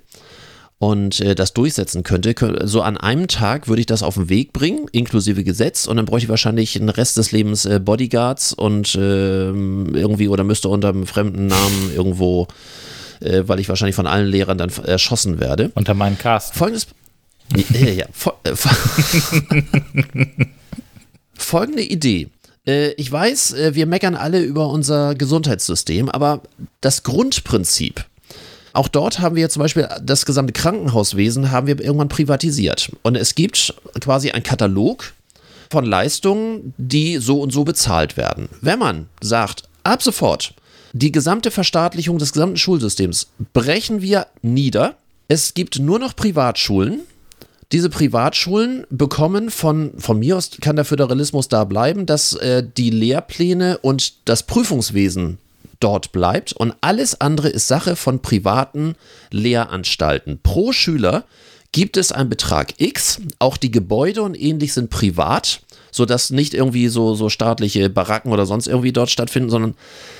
und 0.79 1.21
äh, 1.21 1.35
das 1.35 1.55
durchsetzen 1.55 2.03
könnte, 2.03 2.33
kö- 2.33 2.67
so 2.67 2.83
an 2.83 2.97
einem 2.97 3.29
Tag 3.29 3.69
würde 3.69 3.81
ich 3.81 3.87
das 3.87 4.03
auf 4.03 4.15
den 4.15 4.29
Weg 4.29 4.53
bringen, 4.53 4.87
inklusive 4.93 5.45
Gesetz, 5.45 5.87
und 5.87 5.97
dann 5.97 6.05
bräuchte 6.05 6.25
ich 6.27 6.29
wahrscheinlich 6.31 6.75
den 6.75 6.89
Rest 6.89 7.17
des 7.17 7.33
Lebens 7.33 7.65
äh, 7.65 7.79
Bodyguards 7.81 8.53
und 8.53 8.95
ähm, 9.01 9.95
irgendwie 9.95 10.29
oder 10.29 10.45
müsste 10.45 10.69
unter 10.69 10.89
einem 10.91 11.07
fremden 11.07 11.47
Namen 11.47 11.93
irgendwo, 11.95 12.49
äh, 13.21 13.45
weil 13.47 13.61
ich 13.61 13.69
wahrscheinlich 13.69 13.97
von 13.97 14.07
allen 14.07 14.27
Lehrern 14.29 14.59
dann 14.59 14.71
erschossen 14.85 15.41
werde. 15.41 15.71
Unter 15.75 15.95
meinen 15.95 16.19
Cast. 16.19 16.55
Folgendes. 16.55 16.87
Ja, 17.79 17.89
ja, 17.91 18.07
fol- 18.13 18.35
äh, 18.45 18.53
fol- 18.55 19.65
Folgende 21.37 21.83
Idee. 21.83 22.29
Äh, 22.67 22.93
Ich 22.93 23.11
weiß, 23.11 23.53
äh, 23.55 23.75
wir 23.75 23.87
meckern 23.87 24.15
alle 24.15 24.41
über 24.43 24.69
unser 24.69 25.15
Gesundheitssystem, 25.15 26.09
aber 26.09 26.43
das 26.81 27.03
Grundprinzip, 27.03 28.05
auch 28.75 28.89
dort 28.89 29.21
haben 29.21 29.37
wir 29.37 29.49
zum 29.49 29.61
Beispiel 29.63 29.89
das 30.03 30.27
gesamte 30.27 30.53
Krankenhauswesen 30.53 31.51
haben 31.51 31.67
wir 31.67 31.81
irgendwann 31.81 32.09
privatisiert. 32.09 32.91
Und 33.03 33.17
es 33.17 33.35
gibt 33.35 33.75
quasi 34.01 34.33
einen 34.33 34.43
Katalog 34.43 35.15
von 35.71 35.85
Leistungen, 35.85 36.75
die 36.77 37.19
so 37.19 37.41
und 37.41 37.53
so 37.53 37.65
bezahlt 37.65 38.17
werden. 38.17 38.49
Wenn 38.61 38.81
man 38.81 39.09
sagt, 39.21 39.63
ab 39.85 40.03
sofort, 40.03 40.55
die 40.93 41.13
gesamte 41.13 41.51
Verstaatlichung 41.51 42.19
des 42.19 42.33
gesamten 42.33 42.57
Schulsystems 42.57 43.29
brechen 43.53 44.03
wir 44.03 44.27
nieder. 44.43 44.97
Es 45.29 45.55
gibt 45.55 45.79
nur 45.79 45.99
noch 45.99 46.15
Privatschulen. 46.15 47.01
Diese 47.73 47.91
Privatschulen 47.91 48.87
bekommen 48.91 49.51
von, 49.51 49.93
von 49.99 50.19
mir 50.19 50.37
aus 50.37 50.51
kann 50.61 50.77
der 50.77 50.85
Föderalismus 50.85 51.49
da 51.49 51.65
bleiben, 51.65 52.07
dass 52.07 52.35
äh, 52.35 52.63
die 52.77 52.91
Lehrpläne 52.91 53.79
und 53.79 54.29
das 54.29 54.45
Prüfungswesen 54.45 55.39
dort 55.81 56.13
bleibt 56.13 56.53
und 56.53 56.75
alles 56.81 57.21
andere 57.21 57.49
ist 57.49 57.69
Sache 57.69 57.97
von 57.97 58.21
privaten 58.21 58.95
Lehranstalten. 59.31 60.41
Pro 60.43 60.73
Schüler 60.73 61.25
gibt 61.73 61.97
es 61.97 62.13
einen 62.13 62.31
Betrag 62.31 62.75
X, 62.81 63.21
auch 63.41 63.57
die 63.57 63.73
Gebäude 63.73 64.23
und 64.23 64.41
ähnlich 64.41 64.73
sind 64.73 64.91
privat, 64.91 65.61
sodass 65.91 66.31
nicht 66.31 66.55
irgendwie 66.55 66.89
so, 66.89 67.15
so 67.15 67.29
staatliche 67.29 67.91
Baracken 67.91 68.33
oder 68.33 68.47
sonst 68.47 68.69
irgendwie 68.69 68.93
dort 68.93 69.11
stattfinden, 69.11 69.51
sondern 69.51 69.75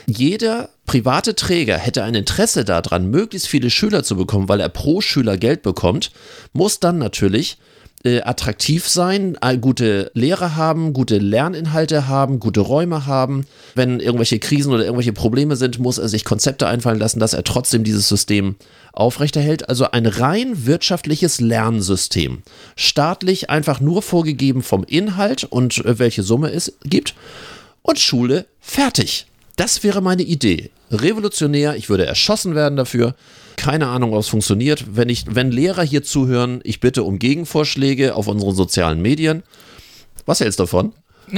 jeder 0.07 0.71
private 0.87 1.37
Träger 1.37 1.79
hätte 1.79 2.03
ein 2.03 2.15
Interesse 2.15 2.65
daran, 2.65 3.09
möglichst 3.09 3.47
viele 3.47 3.71
Schüler 3.71 4.03
zu 4.03 4.17
bekommen, 4.17 4.49
weil 4.49 4.61
er 4.61 4.69
pro 4.69 5.01
Schüler 5.01 5.37
Geld 5.37 5.63
bekommt, 5.63 6.11
muss 6.53 6.81
dann 6.81 6.99
natürlich 6.99 7.57
äh, 8.05 8.21
attraktiv 8.21 8.87
sein, 8.87 9.37
äh, 9.41 9.57
gute 9.57 10.11
Lehrer 10.15 10.57
haben, 10.57 10.93
gute 10.93 11.19
Lerninhalte 11.19 12.07
haben, 12.07 12.39
gute 12.39 12.61
Räume 12.61 13.07
haben. 13.07 13.47
Wenn 13.75 13.99
irgendwelche 13.99 14.39
Krisen 14.39 14.73
oder 14.73 14.85
irgendwelche 14.85 15.13
Probleme 15.13 15.57
sind, 15.57 15.79
muss 15.79 15.99
er 15.99 16.09
sich 16.09 16.25
Konzepte 16.25 16.67
einfallen 16.67 16.99
lassen, 16.99 17.19
dass 17.19 17.33
er 17.33 17.45
trotzdem 17.45 17.83
dieses 17.83 18.09
System 18.09 18.57
aufrechterhält. 18.93 19.69
Also 19.69 19.91
ein 19.91 20.07
rein 20.07 20.67
wirtschaftliches 20.67 21.41
Lernsystem. 21.41 22.43
Staatlich 22.77 23.49
einfach 23.51 23.81
nur 23.81 24.03
vorgegeben 24.03 24.63
vom 24.63 24.85
Inhalt 24.85 25.45
und 25.45 25.85
äh, 25.85 25.99
welche 25.99 26.23
Summe 26.23 26.53
es 26.53 26.75
gibt. 26.85 27.15
Und 27.83 27.99
Schule 27.99 28.47
fertig. 28.61 29.27
Das 29.57 29.83
wäre 29.83 30.03
meine 30.03 30.23
Idee. 30.23 30.71
Revolutionär, 30.95 31.77
ich 31.77 31.89
würde 31.89 32.07
erschossen 32.07 32.55
werden 32.55 32.77
dafür. 32.77 33.15
Keine 33.57 33.89
Ahnung, 33.89 34.13
ob 34.13 34.21
es 34.21 34.29
funktioniert. 34.29 34.85
Wenn, 34.97 35.09
ich, 35.09 35.25
wenn 35.29 35.51
Lehrer 35.51 35.83
hier 35.83 36.03
zuhören, 36.03 36.61
ich 36.65 36.81
bitte 36.81 37.03
um 37.03 37.19
Gegenvorschläge 37.19 38.15
auf 38.15 38.27
unseren 38.27 38.55
sozialen 38.55 39.01
Medien. 39.01 39.43
Was 40.27 40.41
hältst 40.41 40.59
du 40.59 40.65
davon? 40.65 40.93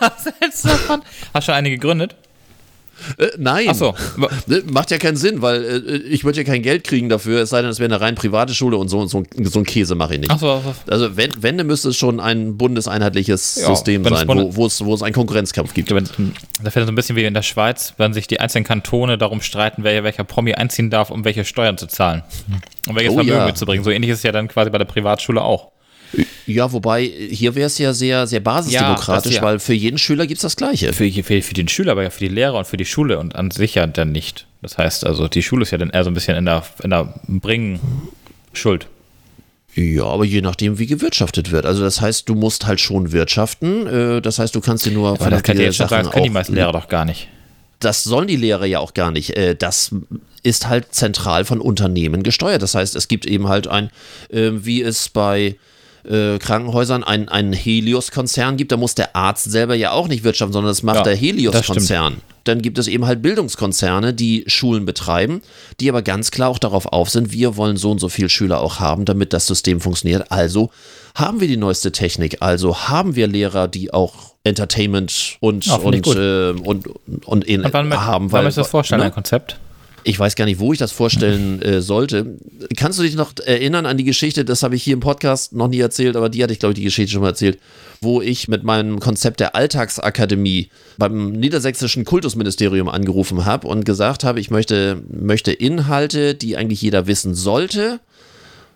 Was 0.00 0.32
hältst 0.40 0.64
du 0.64 0.68
davon? 0.68 1.02
Hast 1.34 1.48
du 1.48 1.52
schon 1.52 1.54
eine 1.54 1.70
gegründet? 1.70 2.16
Äh, 3.18 3.28
nein. 3.38 3.66
Ach 3.68 3.74
so. 3.74 3.94
Ne, 4.46 4.62
Macht 4.70 4.90
ja 4.90 4.98
keinen 4.98 5.16
Sinn, 5.16 5.40
weil 5.42 5.64
äh, 5.64 5.96
ich 6.08 6.24
würde 6.24 6.38
ja 6.38 6.44
kein 6.44 6.62
Geld 6.62 6.84
kriegen 6.84 7.08
dafür, 7.08 7.42
es 7.42 7.50
sei 7.50 7.60
denn, 7.62 7.70
es 7.70 7.78
wäre 7.78 7.92
eine 7.94 8.00
rein 8.00 8.14
private 8.14 8.54
Schule 8.54 8.76
und 8.76 8.88
so, 8.88 9.06
so, 9.06 9.22
so 9.42 9.58
ein 9.58 9.64
Käse 9.64 9.94
mache 9.94 10.14
ich 10.14 10.20
nicht. 10.20 10.30
Ach 10.30 10.38
so, 10.38 10.50
ach 10.50 10.74
so. 10.86 10.92
Also 10.92 11.16
wenn, 11.16 11.30
wenn, 11.40 11.58
dann 11.58 11.66
müsste 11.66 11.90
es 11.90 11.96
schon 11.96 12.20
ein 12.20 12.56
bundeseinheitliches 12.56 13.56
Ja, 13.56 13.66
System 13.68 14.04
sein, 14.04 14.26
wo, 14.28 14.56
wo, 14.56 14.66
es, 14.66 14.84
wo 14.84 14.94
es 14.94 15.02
einen 15.02 15.14
Konkurrenzkampf 15.14 15.74
gibt. 15.74 15.90
Wenn- 15.94 16.08
Da 16.62 16.70
fällt 16.70 16.86
so 16.86 16.92
ein 16.92 16.94
bisschen 16.94 17.16
wie 17.16 17.24
in 17.24 17.34
der 17.34 17.42
Schweiz, 17.42 17.94
wenn 17.98 18.12
sich 18.12 18.26
die 18.26 18.40
einzelnen 18.40 18.64
Kantone 18.64 19.18
darum 19.18 19.40
streiten, 19.40 19.84
wer 19.84 20.02
welcher 20.04 20.24
Promi 20.24 20.54
einziehen 20.54 20.90
darf, 20.90 21.10
um 21.10 21.24
welche 21.24 21.44
Steuern 21.44 21.78
zu 21.78 21.86
zahlen. 21.86 22.22
Um 22.88 22.96
welches 22.96 23.12
Oh, 23.12 23.16
Vermögen 23.16 23.36
ja. 23.38 23.46
mitzubringen. 23.46 23.84
So 23.84 23.90
ähnlich 23.90 24.10
ist 24.10 24.18
es 24.18 24.22
ja 24.24 24.32
dann 24.32 24.48
quasi 24.48 24.70
bei 24.70 24.78
der 24.78 24.84
Privatschule 24.86 25.42
auch. 25.42 25.70
Ja, 26.46 26.72
wobei 26.72 27.04
hier 27.30 27.54
wäre 27.54 27.66
es 27.68 27.78
ja 27.78 27.92
sehr, 27.92 28.26
sehr 28.26 28.40
basisdemokratisch, 28.40 29.36
ja. 29.36 29.42
weil 29.42 29.58
für 29.58 29.72
jeden 29.74 29.96
Schüler 29.98 30.26
gibt 30.26 30.38
es 30.38 30.42
das 30.42 30.56
Gleiche. 30.56 30.92
Für, 30.92 31.10
für, 31.10 31.40
für 31.42 31.54
den 31.54 31.68
Schüler, 31.68 31.92
aber 31.92 32.02
ja 32.02 32.10
für 32.10 32.20
die 32.20 32.28
Lehrer 32.34 32.58
und 32.58 32.66
für 32.66 32.76
die 32.76 32.84
Schule 32.84 33.18
und 33.18 33.34
an 33.36 33.50
sich 33.50 33.76
ja 33.76 33.86
dann 33.86 34.12
nicht. 34.12 34.46
Das 34.60 34.76
heißt 34.78 35.06
also, 35.06 35.28
die 35.28 35.42
Schule 35.42 35.62
ist 35.62 35.70
ja 35.70 35.78
dann 35.78 35.90
eher 35.90 36.04
so 36.04 36.10
ein 36.10 36.14
bisschen 36.14 36.36
in 36.36 36.44
der, 36.44 36.64
in 36.82 36.90
der 36.90 37.14
Bringen 37.26 37.80
schuld. 38.52 38.86
Ja, 39.74 40.04
aber 40.04 40.24
je 40.26 40.42
nachdem, 40.42 40.78
wie 40.78 40.86
gewirtschaftet 40.86 41.50
wird. 41.50 41.64
Also 41.64 41.82
das 41.82 42.00
heißt, 42.02 42.28
du 42.28 42.34
musst 42.34 42.66
halt 42.66 42.78
schon 42.80 43.12
wirtschaften. 43.12 43.86
äh, 43.86 44.20
Das 44.20 44.38
heißt, 44.38 44.54
du 44.54 44.60
kannst 44.60 44.84
dir 44.84 44.90
nur 44.92 45.10
Aber 45.18 45.30
das 45.30 45.42
kann 45.42 45.58
jetzt 45.58 45.76
schon 45.76 45.88
sagen, 45.88 46.04
das 46.04 46.12
können 46.12 46.24
die 46.24 46.30
meisten 46.30 46.54
Lehrer 46.54 46.72
doch 46.72 46.88
gar 46.88 47.04
nicht. 47.06 47.28
das 47.80 48.04
sollen 48.04 48.26
die 48.28 48.36
Lehrer 48.36 48.66
ja 48.66 48.80
auch 48.80 48.92
gar 48.92 49.10
nicht. 49.10 49.34
Äh, 49.36 49.54
Das 49.56 49.92
ist 50.42 50.68
halt 50.68 50.94
zentral 50.94 51.44
von 51.46 51.60
Unternehmen 51.60 52.22
gesteuert. 52.22 52.60
Das 52.62 52.74
heißt, 52.74 52.96
es 52.96 53.08
gibt 53.08 53.24
eben 53.24 53.48
halt 53.48 53.66
ein, 53.68 53.90
äh, 54.28 54.50
wie 54.52 54.82
es 54.82 55.08
bei 55.08 55.56
äh, 56.04 56.38
Krankenhäusern 56.38 57.04
ein, 57.04 57.28
einen 57.28 57.52
Helios-Konzern 57.52 58.56
gibt, 58.56 58.72
da 58.72 58.76
muss 58.76 58.94
der 58.94 59.14
Arzt 59.16 59.50
selber 59.50 59.74
ja 59.74 59.92
auch 59.92 60.08
nicht 60.08 60.24
wirtschaften, 60.24 60.52
sondern 60.52 60.70
das 60.70 60.82
macht 60.82 60.96
Ja, 60.96 61.02
der 61.02 61.16
Helios-Konzern. 61.16 62.18
Dann 62.44 62.60
gibt 62.60 62.78
es 62.78 62.88
eben 62.88 63.06
halt 63.06 63.22
Bildungskonzerne, 63.22 64.12
die 64.14 64.42
Schulen 64.48 64.84
betreiben, 64.84 65.42
die 65.78 65.88
aber 65.88 66.02
ganz 66.02 66.32
klar 66.32 66.48
auch 66.48 66.58
darauf 66.58 66.86
auf 66.86 67.08
sind, 67.08 67.32
wir 67.32 67.56
wollen 67.56 67.76
so 67.76 67.92
und 67.92 68.00
so 68.00 68.08
viele 68.08 68.28
Schüler 68.28 68.60
auch 68.60 68.80
haben, 68.80 69.04
damit 69.04 69.32
das 69.32 69.46
System 69.46 69.80
funktioniert. 69.80 70.32
Also 70.32 70.70
haben 71.14 71.40
wir 71.40 71.46
die 71.46 71.56
neueste 71.56 71.92
Technik, 71.92 72.38
also 72.40 72.88
haben 72.88 73.14
wir 73.14 73.28
Lehrer, 73.28 73.68
die 73.68 73.92
auch 73.94 74.32
Entertainment 74.44 75.36
und, 75.38 75.66
Ja, 75.66 75.76
und, 75.76 76.04
äh, 76.06 76.50
und, 76.50 76.88
und, 76.88 77.46
Und 77.48 77.72
wann, 77.72 77.92
haben. 78.00 78.32
weil- 78.32 78.42
möchtest 78.42 78.56
du 78.58 78.60
das 78.62 78.70
vorstellen, 78.70 79.00
ne? 79.00 79.06
ein 79.06 79.12
Konzept? 79.14 79.58
Ich 80.04 80.18
weiß 80.18 80.34
gar 80.34 80.46
nicht, 80.46 80.58
wo 80.58 80.72
ich 80.72 80.78
das 80.78 80.92
vorstellen 80.92 81.62
äh, 81.62 81.80
sollte. 81.80 82.38
Kannst 82.76 82.98
du 82.98 83.02
dich 83.02 83.14
noch 83.14 83.32
erinnern 83.44 83.86
an 83.86 83.96
die 83.96 84.04
Geschichte, 84.04 84.44
das 84.44 84.62
habe 84.62 84.74
ich 84.74 84.82
hier 84.82 84.94
im 84.94 85.00
Podcast 85.00 85.52
noch 85.52 85.68
nie 85.68 85.78
erzählt, 85.78 86.16
aber 86.16 86.28
die 86.28 86.42
hatte 86.42 86.52
ich, 86.52 86.58
glaube 86.58 86.72
ich, 86.72 86.78
die 86.78 86.84
Geschichte 86.84 87.12
schon 87.12 87.22
mal 87.22 87.28
erzählt, 87.28 87.58
wo 88.00 88.20
ich 88.20 88.48
mit 88.48 88.64
meinem 88.64 88.98
Konzept 88.98 89.38
der 89.40 89.54
Alltagsakademie 89.54 90.70
beim 90.98 91.32
niedersächsischen 91.32 92.04
Kultusministerium 92.04 92.88
angerufen 92.88 93.44
habe 93.44 93.68
und 93.68 93.84
gesagt 93.84 94.24
habe, 94.24 94.40
ich 94.40 94.50
möchte, 94.50 95.02
möchte 95.08 95.52
Inhalte, 95.52 96.34
die 96.34 96.56
eigentlich 96.56 96.82
jeder 96.82 97.06
wissen 97.06 97.34
sollte, 97.34 98.00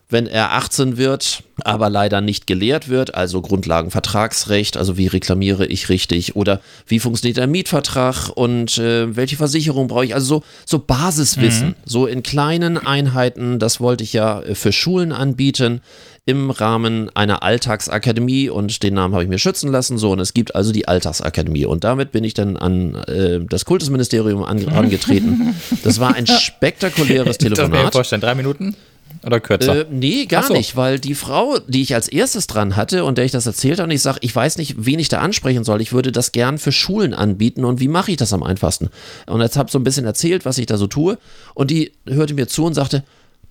wenn 0.08 0.28
er 0.28 0.52
18 0.52 0.98
wird, 0.98 1.42
aber 1.64 1.90
leider 1.90 2.20
nicht 2.20 2.46
gelehrt 2.46 2.88
wird, 2.88 3.16
also 3.16 3.42
Grundlagenvertragsrecht, 3.42 4.76
also 4.76 4.96
wie 4.96 5.08
reklamiere 5.08 5.66
ich 5.66 5.88
richtig 5.88 6.36
oder 6.36 6.60
wie 6.86 7.00
funktioniert 7.00 7.38
der 7.38 7.48
Mietvertrag 7.48 8.28
und 8.28 8.78
äh, 8.78 9.16
welche 9.16 9.36
Versicherung 9.36 9.88
brauche 9.88 10.04
ich, 10.04 10.14
also 10.14 10.26
so, 10.26 10.42
so 10.64 10.78
Basiswissen, 10.78 11.74
so 11.84 12.06
in 12.06 12.22
kleinen 12.22 12.78
Einheiten, 12.78 13.58
das 13.58 13.80
wollte 13.80 14.04
ich 14.04 14.12
ja 14.12 14.42
äh, 14.42 14.54
für 14.54 14.70
Schulen 14.72 15.10
anbieten 15.10 15.80
im 16.24 16.50
Rahmen 16.50 17.10
einer 17.14 17.42
Alltagsakademie 17.42 18.48
und 18.48 18.82
den 18.84 18.94
Namen 18.94 19.14
habe 19.14 19.24
ich 19.24 19.30
mir 19.30 19.38
schützen 19.38 19.72
lassen, 19.72 19.98
so 19.98 20.12
und 20.12 20.20
es 20.20 20.34
gibt 20.34 20.54
also 20.54 20.70
die 20.70 20.86
Alltagsakademie 20.86 21.66
und 21.66 21.82
damit 21.82 22.12
bin 22.12 22.22
ich 22.22 22.34
dann 22.34 22.56
an 22.56 22.94
äh, 22.94 23.40
das 23.48 23.64
Kultusministerium 23.64 24.44
an, 24.44 24.68
angetreten. 24.72 25.56
Das 25.82 25.98
war 25.98 26.14
ein 26.14 26.26
spektakuläres 26.28 27.38
Das 27.38 27.48
kann 27.48 27.52
ich 27.52 27.58
mir 27.58 27.64
Telefonat. 27.66 27.92
vorstellen. 27.92 28.20
Drei 28.20 28.34
Minuten 28.36 28.76
oder 29.24 29.40
kürzer? 29.40 29.82
Äh, 29.82 29.86
nee, 29.90 30.26
gar 30.26 30.44
so. 30.44 30.52
nicht, 30.52 30.76
weil 30.76 30.98
die 30.98 31.14
Frau, 31.14 31.58
die 31.66 31.82
ich 31.82 31.94
als 31.94 32.08
erstes 32.08 32.46
dran 32.46 32.76
hatte 32.76 33.04
und 33.04 33.18
der 33.18 33.24
ich 33.24 33.32
das 33.32 33.46
erzählt 33.46 33.78
habe, 33.78 33.88
und 33.88 33.94
ich 33.94 34.02
sage, 34.02 34.18
ich 34.22 34.34
weiß 34.34 34.58
nicht, 34.58 34.74
wen 34.78 34.98
ich 34.98 35.08
da 35.08 35.20
ansprechen 35.20 35.64
soll. 35.64 35.80
Ich 35.80 35.92
würde 35.92 36.12
das 36.12 36.32
gern 36.32 36.58
für 36.58 36.72
Schulen 36.72 37.14
anbieten 37.14 37.64
und 37.64 37.80
wie 37.80 37.88
mache 37.88 38.10
ich 38.10 38.16
das 38.16 38.32
am 38.32 38.42
einfachsten? 38.42 38.90
Und 39.26 39.40
jetzt 39.40 39.56
habe 39.56 39.70
so 39.70 39.78
ein 39.78 39.84
bisschen 39.84 40.06
erzählt, 40.06 40.44
was 40.44 40.58
ich 40.58 40.66
da 40.66 40.76
so 40.76 40.86
tue 40.86 41.18
und 41.54 41.70
die 41.70 41.92
hörte 42.06 42.34
mir 42.34 42.48
zu 42.48 42.64
und 42.64 42.74
sagte, 42.74 43.04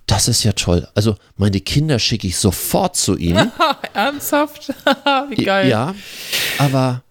das 0.06 0.28
ist 0.28 0.44
ja 0.44 0.52
toll. 0.52 0.86
Also 0.94 1.16
meine 1.36 1.60
Kinder 1.60 1.98
schicke 1.98 2.26
ich 2.26 2.36
sofort 2.36 2.96
zu 2.96 3.16
Ihnen. 3.16 3.50
Ernsthaft? 3.92 4.72
Wie 5.30 5.44
geil. 5.44 5.68
Ja, 5.68 5.94
aber 6.58 7.02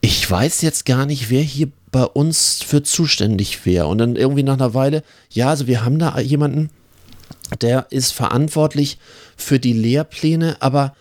ich 0.00 0.28
weiß 0.28 0.62
jetzt 0.62 0.86
gar 0.86 1.06
nicht, 1.06 1.30
wer 1.30 1.42
hier 1.42 1.68
bei 1.92 2.04
uns 2.04 2.62
für 2.62 2.82
zuständig 2.82 3.64
wäre. 3.66 3.86
Und 3.86 3.98
dann 3.98 4.16
irgendwie 4.16 4.42
nach 4.42 4.54
einer 4.54 4.74
Weile, 4.74 5.04
ja, 5.30 5.50
also 5.50 5.66
wir 5.66 5.84
haben 5.84 5.98
da 5.98 6.18
jemanden, 6.18 6.70
der 7.56 7.86
ist 7.90 8.12
verantwortlich 8.12 8.98
für 9.36 9.58
die 9.58 9.72
Lehrpläne, 9.72 10.56
aber 10.60 10.94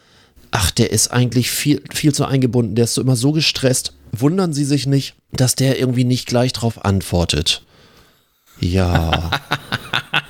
ach, 0.51 0.71
der 0.71 0.91
ist 0.91 1.09
eigentlich 1.09 1.49
viel, 1.51 1.81
viel 1.93 2.13
zu 2.13 2.25
eingebunden, 2.25 2.75
der 2.75 2.85
ist 2.85 2.93
so 2.93 3.01
immer 3.01 3.15
so 3.15 3.31
gestresst. 3.31 3.93
Wundern 4.11 4.53
Sie 4.53 4.65
sich 4.65 4.87
nicht, 4.87 5.15
dass 5.31 5.55
der 5.55 5.79
irgendwie 5.79 6.03
nicht 6.03 6.27
gleich 6.27 6.53
drauf 6.53 6.83
antwortet. 6.85 7.63
Ja. 8.59 9.31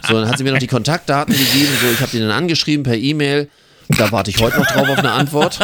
So, 0.07 0.19
dann 0.19 0.27
hat 0.27 0.37
sie 0.37 0.43
mir 0.43 0.51
noch 0.51 0.59
die 0.59 0.67
Kontaktdaten 0.67 1.33
gegeben, 1.33 1.69
so, 1.79 1.87
ich 1.91 1.99
habe 2.01 2.11
die 2.11 2.19
dann 2.19 2.31
angeschrieben 2.31 2.83
per 2.83 2.97
E-Mail. 2.97 3.49
Da 3.97 4.11
warte 4.11 4.29
ich 4.31 4.41
heute 4.41 4.59
noch 4.59 4.65
drauf 4.67 4.89
auf 4.89 4.97
eine 4.97 5.11
Antwort. 5.11 5.59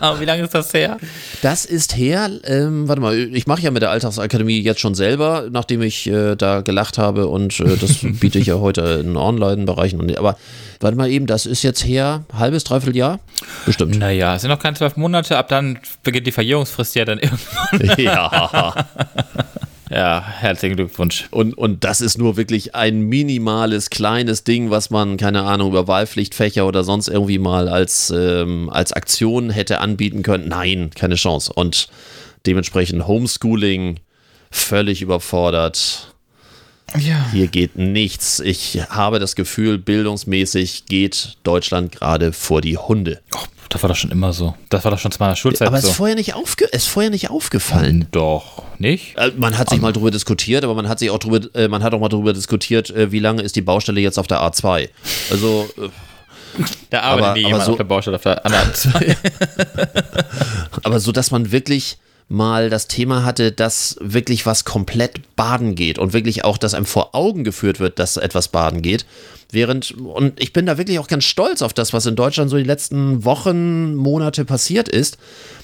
Aber 0.00 0.20
wie 0.20 0.24
lange 0.24 0.42
ist 0.42 0.54
das 0.54 0.72
her? 0.72 0.98
Das 1.42 1.64
ist 1.64 1.96
her, 1.96 2.30
ähm, 2.44 2.88
warte 2.88 3.00
mal, 3.00 3.16
ich 3.16 3.46
mache 3.46 3.62
ja 3.62 3.70
mit 3.70 3.82
der 3.82 3.90
Alltagsakademie 3.90 4.60
jetzt 4.60 4.80
schon 4.80 4.94
selber, 4.94 5.46
nachdem 5.50 5.82
ich 5.82 6.06
äh, 6.06 6.36
da 6.36 6.60
gelacht 6.60 6.98
habe 6.98 7.26
und 7.26 7.58
äh, 7.60 7.76
das 7.76 7.98
biete 8.02 8.38
ich 8.38 8.46
ja 8.46 8.56
heute 8.56 9.02
in 9.04 9.16
Online-Bereichen. 9.16 10.16
Aber 10.16 10.36
warte 10.80 10.96
mal 10.96 11.10
eben, 11.10 11.26
das 11.26 11.46
ist 11.46 11.62
jetzt 11.62 11.84
her, 11.84 12.24
halbes, 12.32 12.64
dreiviertel 12.64 12.96
Jahr? 12.96 13.20
Bestimmt. 13.66 13.98
Naja, 13.98 14.34
es 14.36 14.42
sind 14.42 14.50
noch 14.50 14.60
keine 14.60 14.76
zwölf 14.76 14.96
Monate, 14.96 15.36
ab 15.36 15.48
dann 15.48 15.78
beginnt 16.02 16.26
die 16.26 16.32
Verjährungsfrist 16.32 16.94
ja 16.94 17.04
dann 17.04 17.18
irgendwann. 17.72 17.98
ja. 17.98 18.74
Ja, 19.90 20.22
herzlichen 20.22 20.76
Glückwunsch. 20.76 21.28
Und, 21.30 21.56
und 21.56 21.84
das 21.84 22.00
ist 22.00 22.18
nur 22.18 22.36
wirklich 22.36 22.74
ein 22.74 23.00
minimales, 23.00 23.88
kleines 23.90 24.44
Ding, 24.44 24.70
was 24.70 24.90
man, 24.90 25.16
keine 25.16 25.44
Ahnung, 25.44 25.70
über 25.70 25.88
Wahlpflichtfächer 25.88 26.66
oder 26.66 26.84
sonst 26.84 27.08
irgendwie 27.08 27.38
mal 27.38 27.68
als, 27.68 28.12
ähm, 28.14 28.68
als 28.70 28.92
Aktion 28.92 29.50
hätte 29.50 29.80
anbieten 29.80 30.22
können. 30.22 30.48
Nein, 30.48 30.90
keine 30.94 31.14
Chance. 31.14 31.52
Und 31.54 31.88
dementsprechend 32.46 33.06
Homeschooling 33.06 34.00
völlig 34.50 35.00
überfordert. 35.00 36.14
Ja. 36.98 37.26
Hier 37.32 37.48
geht 37.48 37.76
nichts. 37.76 38.40
Ich 38.40 38.80
habe 38.88 39.18
das 39.18 39.36
Gefühl, 39.36 39.78
bildungsmäßig 39.78 40.86
geht 40.86 41.36
Deutschland 41.42 41.92
gerade 41.92 42.32
vor 42.32 42.60
die 42.60 42.78
Hunde. 42.78 43.20
Oh, 43.34 43.44
das 43.70 43.82
war 43.82 43.88
doch 43.88 43.96
schon 43.96 44.10
immer 44.10 44.32
so. 44.32 44.54
Das 44.70 44.84
war 44.84 44.90
doch 44.90 44.98
schon 44.98 45.12
zu 45.12 45.18
meiner 45.20 45.36
Schulzeit 45.36 45.68
Aber 45.68 45.76
es 45.78 45.84
so. 45.84 45.90
ist 45.90 45.96
vorher 45.96 46.16
nicht, 46.16 46.34
aufge 46.34 46.64
ist 46.66 46.86
vorher 46.88 47.10
nicht 47.10 47.30
aufgefallen. 47.30 48.06
Doch, 48.12 48.62
nicht? 48.78 49.16
Äh, 49.18 49.32
Man 49.36 49.56
hat 49.58 49.68
sich 49.70 49.80
mal 49.80 49.92
drüber 49.92 50.10
diskutiert, 50.10 50.64
aber 50.64 50.74
man 50.74 50.88
hat 50.88 50.98
sich 50.98 51.10
auch 51.10 51.18
drüber, 51.18 51.40
äh, 51.54 51.68
man 51.68 51.82
hat 51.82 51.92
auch 51.94 52.00
mal 52.00 52.08
drüber 52.08 52.32
diskutiert, 52.32 52.90
äh, 52.90 53.12
wie 53.12 53.18
lange 53.18 53.42
ist 53.42 53.56
die 53.56 53.60
Baustelle 53.62 54.00
jetzt 54.00 54.18
auf 54.18 54.26
der 54.26 54.40
A2. 54.40 54.88
Also, 55.30 55.68
Da 56.90 57.00
arbeitet 57.00 57.18
aber- 57.22 57.26
aber 57.30 57.36
jemand 57.38 57.64
so- 57.64 57.70
auf 57.72 57.76
der 57.76 57.84
Baustelle 57.84 58.16
auf 58.16 58.22
der 58.22 58.44
anderen 58.44 58.74
zwei. 58.74 59.16
aber 60.82 61.00
so, 61.00 61.12
dass 61.12 61.30
man 61.30 61.52
wirklich 61.52 61.98
mal 62.28 62.68
das 62.68 62.88
Thema 62.88 63.24
hatte, 63.24 63.52
dass 63.52 63.96
wirklich 64.00 64.44
was 64.44 64.64
komplett 64.64 65.34
baden 65.34 65.74
geht 65.74 65.98
und 65.98 66.12
wirklich 66.12 66.44
auch, 66.44 66.58
dass 66.58 66.74
einem 66.74 66.86
vor 66.86 67.14
Augen 67.14 67.42
geführt 67.42 67.80
wird, 67.80 67.98
dass 67.98 68.16
etwas 68.16 68.48
baden 68.48 68.82
geht. 68.82 69.06
Während, 69.50 69.92
und 69.92 70.38
ich 70.40 70.52
bin 70.52 70.66
da 70.66 70.76
wirklich 70.76 70.98
auch 70.98 71.06
ganz 71.06 71.24
stolz 71.24 71.62
auf 71.62 71.72
das, 71.72 71.94
was 71.94 72.04
in 72.04 72.16
Deutschland 72.16 72.50
so 72.50 72.58
die 72.58 72.64
letzten 72.64 73.24
Wochen, 73.24 73.94
Monate 73.94 74.44
passiert 74.44 74.90
ist, 74.90 75.16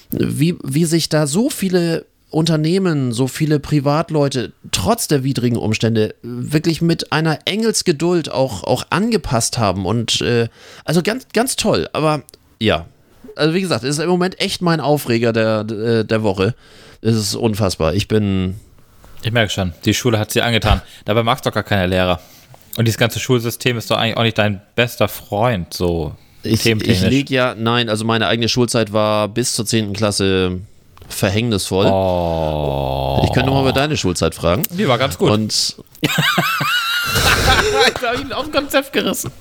wie, 0.09 0.55
wie 0.63 0.85
sich 0.85 1.07
da 1.07 1.27
so 1.27 1.51
viele 1.51 2.05
Unternehmen, 2.31 3.11
so 3.13 3.27
viele 3.27 3.59
Privatleute 3.59 4.51
trotz 4.71 5.07
der 5.07 5.23
widrigen 5.23 5.57
Umstände 5.57 6.15
wirklich 6.23 6.81
mit 6.81 7.11
einer 7.11 7.39
Engelsgeduld 7.45 8.31
auch, 8.31 8.63
auch 8.63 8.87
angepasst 8.89 9.59
haben. 9.59 9.85
Und 9.85 10.21
äh, 10.21 10.49
also 10.83 11.03
ganz, 11.03 11.27
ganz 11.31 11.55
toll. 11.55 11.87
Aber 11.93 12.23
ja, 12.59 12.87
also 13.35 13.53
wie 13.53 13.61
gesagt, 13.61 13.83
es 13.83 13.97
ist 13.97 14.03
im 14.03 14.09
Moment 14.09 14.39
echt 14.39 14.61
mein 14.61 14.79
Aufreger 14.79 15.33
der, 15.33 15.63
der, 15.63 16.03
der 16.03 16.23
Woche. 16.23 16.55
Es 17.01 17.15
ist 17.15 17.35
unfassbar. 17.35 17.93
Ich 17.93 18.07
bin. 18.07 18.55
Ich 19.23 19.31
merke 19.31 19.51
schon, 19.51 19.73
die 19.85 19.93
Schule 19.93 20.19
hat 20.19 20.31
sie 20.31 20.41
angetan. 20.41 20.81
Dabei 21.05 21.23
magst 21.23 21.45
du 21.45 21.49
doch 21.49 21.55
gar 21.55 21.63
keine 21.63 21.87
Lehrer. 21.87 22.19
Und 22.77 22.85
dieses 22.85 22.97
ganze 22.97 23.19
Schulsystem 23.19 23.77
ist 23.77 23.89
doch 23.89 23.97
eigentlich 23.97 24.17
auch 24.17 24.23
nicht 24.23 24.37
dein 24.37 24.61
bester 24.75 25.07
Freund, 25.07 25.73
so 25.73 26.15
Ich, 26.43 26.65
ich 26.65 27.01
lege 27.01 27.33
ja, 27.33 27.55
nein, 27.57 27.89
also 27.89 28.05
meine 28.05 28.27
eigene 28.27 28.49
Schulzeit 28.49 28.91
war 28.91 29.29
bis 29.29 29.55
zur 29.55 29.65
10. 29.65 29.93
Klasse 29.93 30.59
verhängnisvoll. 31.07 31.85
Oh. 31.85 33.21
Ich 33.23 33.31
könnte 33.33 33.49
mal 33.49 33.61
über 33.61 33.73
deine 33.73 33.95
Schulzeit 33.95 34.35
fragen. 34.35 34.63
Die 34.71 34.87
war 34.87 34.97
ganz 34.97 35.17
gut. 35.17 35.31
Und 35.31 35.75
Jetzt 37.87 38.01
habe 38.05 38.15
ich 38.15 38.21
ihn 38.21 38.33
auf 38.33 38.51
Konzept 38.51 38.93
gerissen. 38.93 39.31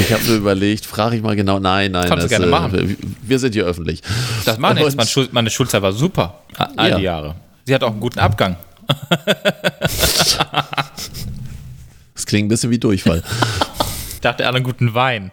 ich 0.00 0.12
habe 0.12 0.22
mir 0.24 0.34
überlegt, 0.36 0.86
frage 0.86 1.16
ich 1.16 1.22
mal 1.22 1.36
genau. 1.36 1.58
Nein, 1.58 1.92
nein. 1.92 2.08
Kannst 2.08 2.24
du 2.24 2.28
gerne 2.28 2.46
machen. 2.46 2.96
Wir, 3.22 3.38
sind 3.38 3.52
hier 3.54 3.64
öffentlich. 3.64 4.02
Das 4.44 4.58
macht 4.58 4.76
nichts. 4.76 4.96
Meine, 4.96 5.08
Schul 5.08 5.28
meine 5.32 5.50
Schulzeit 5.50 5.82
war 5.82 5.92
super. 5.92 6.40
All 6.76 6.90
Ja. 6.90 6.96
die 6.98 7.02
Jahre. 7.04 7.34
Sie 7.64 7.74
hat 7.74 7.82
auch 7.82 7.90
einen 7.90 8.00
guten 8.00 8.18
Abgang. 8.18 8.56
Das 12.14 12.24
klingt 12.26 12.46
ein 12.46 12.48
bisschen 12.48 12.70
wie 12.70 12.78
Durchfall. 12.78 13.22
Ich 14.14 14.20
dachte, 14.20 14.46
hat 14.46 14.54
einen 14.54 14.64
guten 14.64 14.94
Wein. 14.94 15.32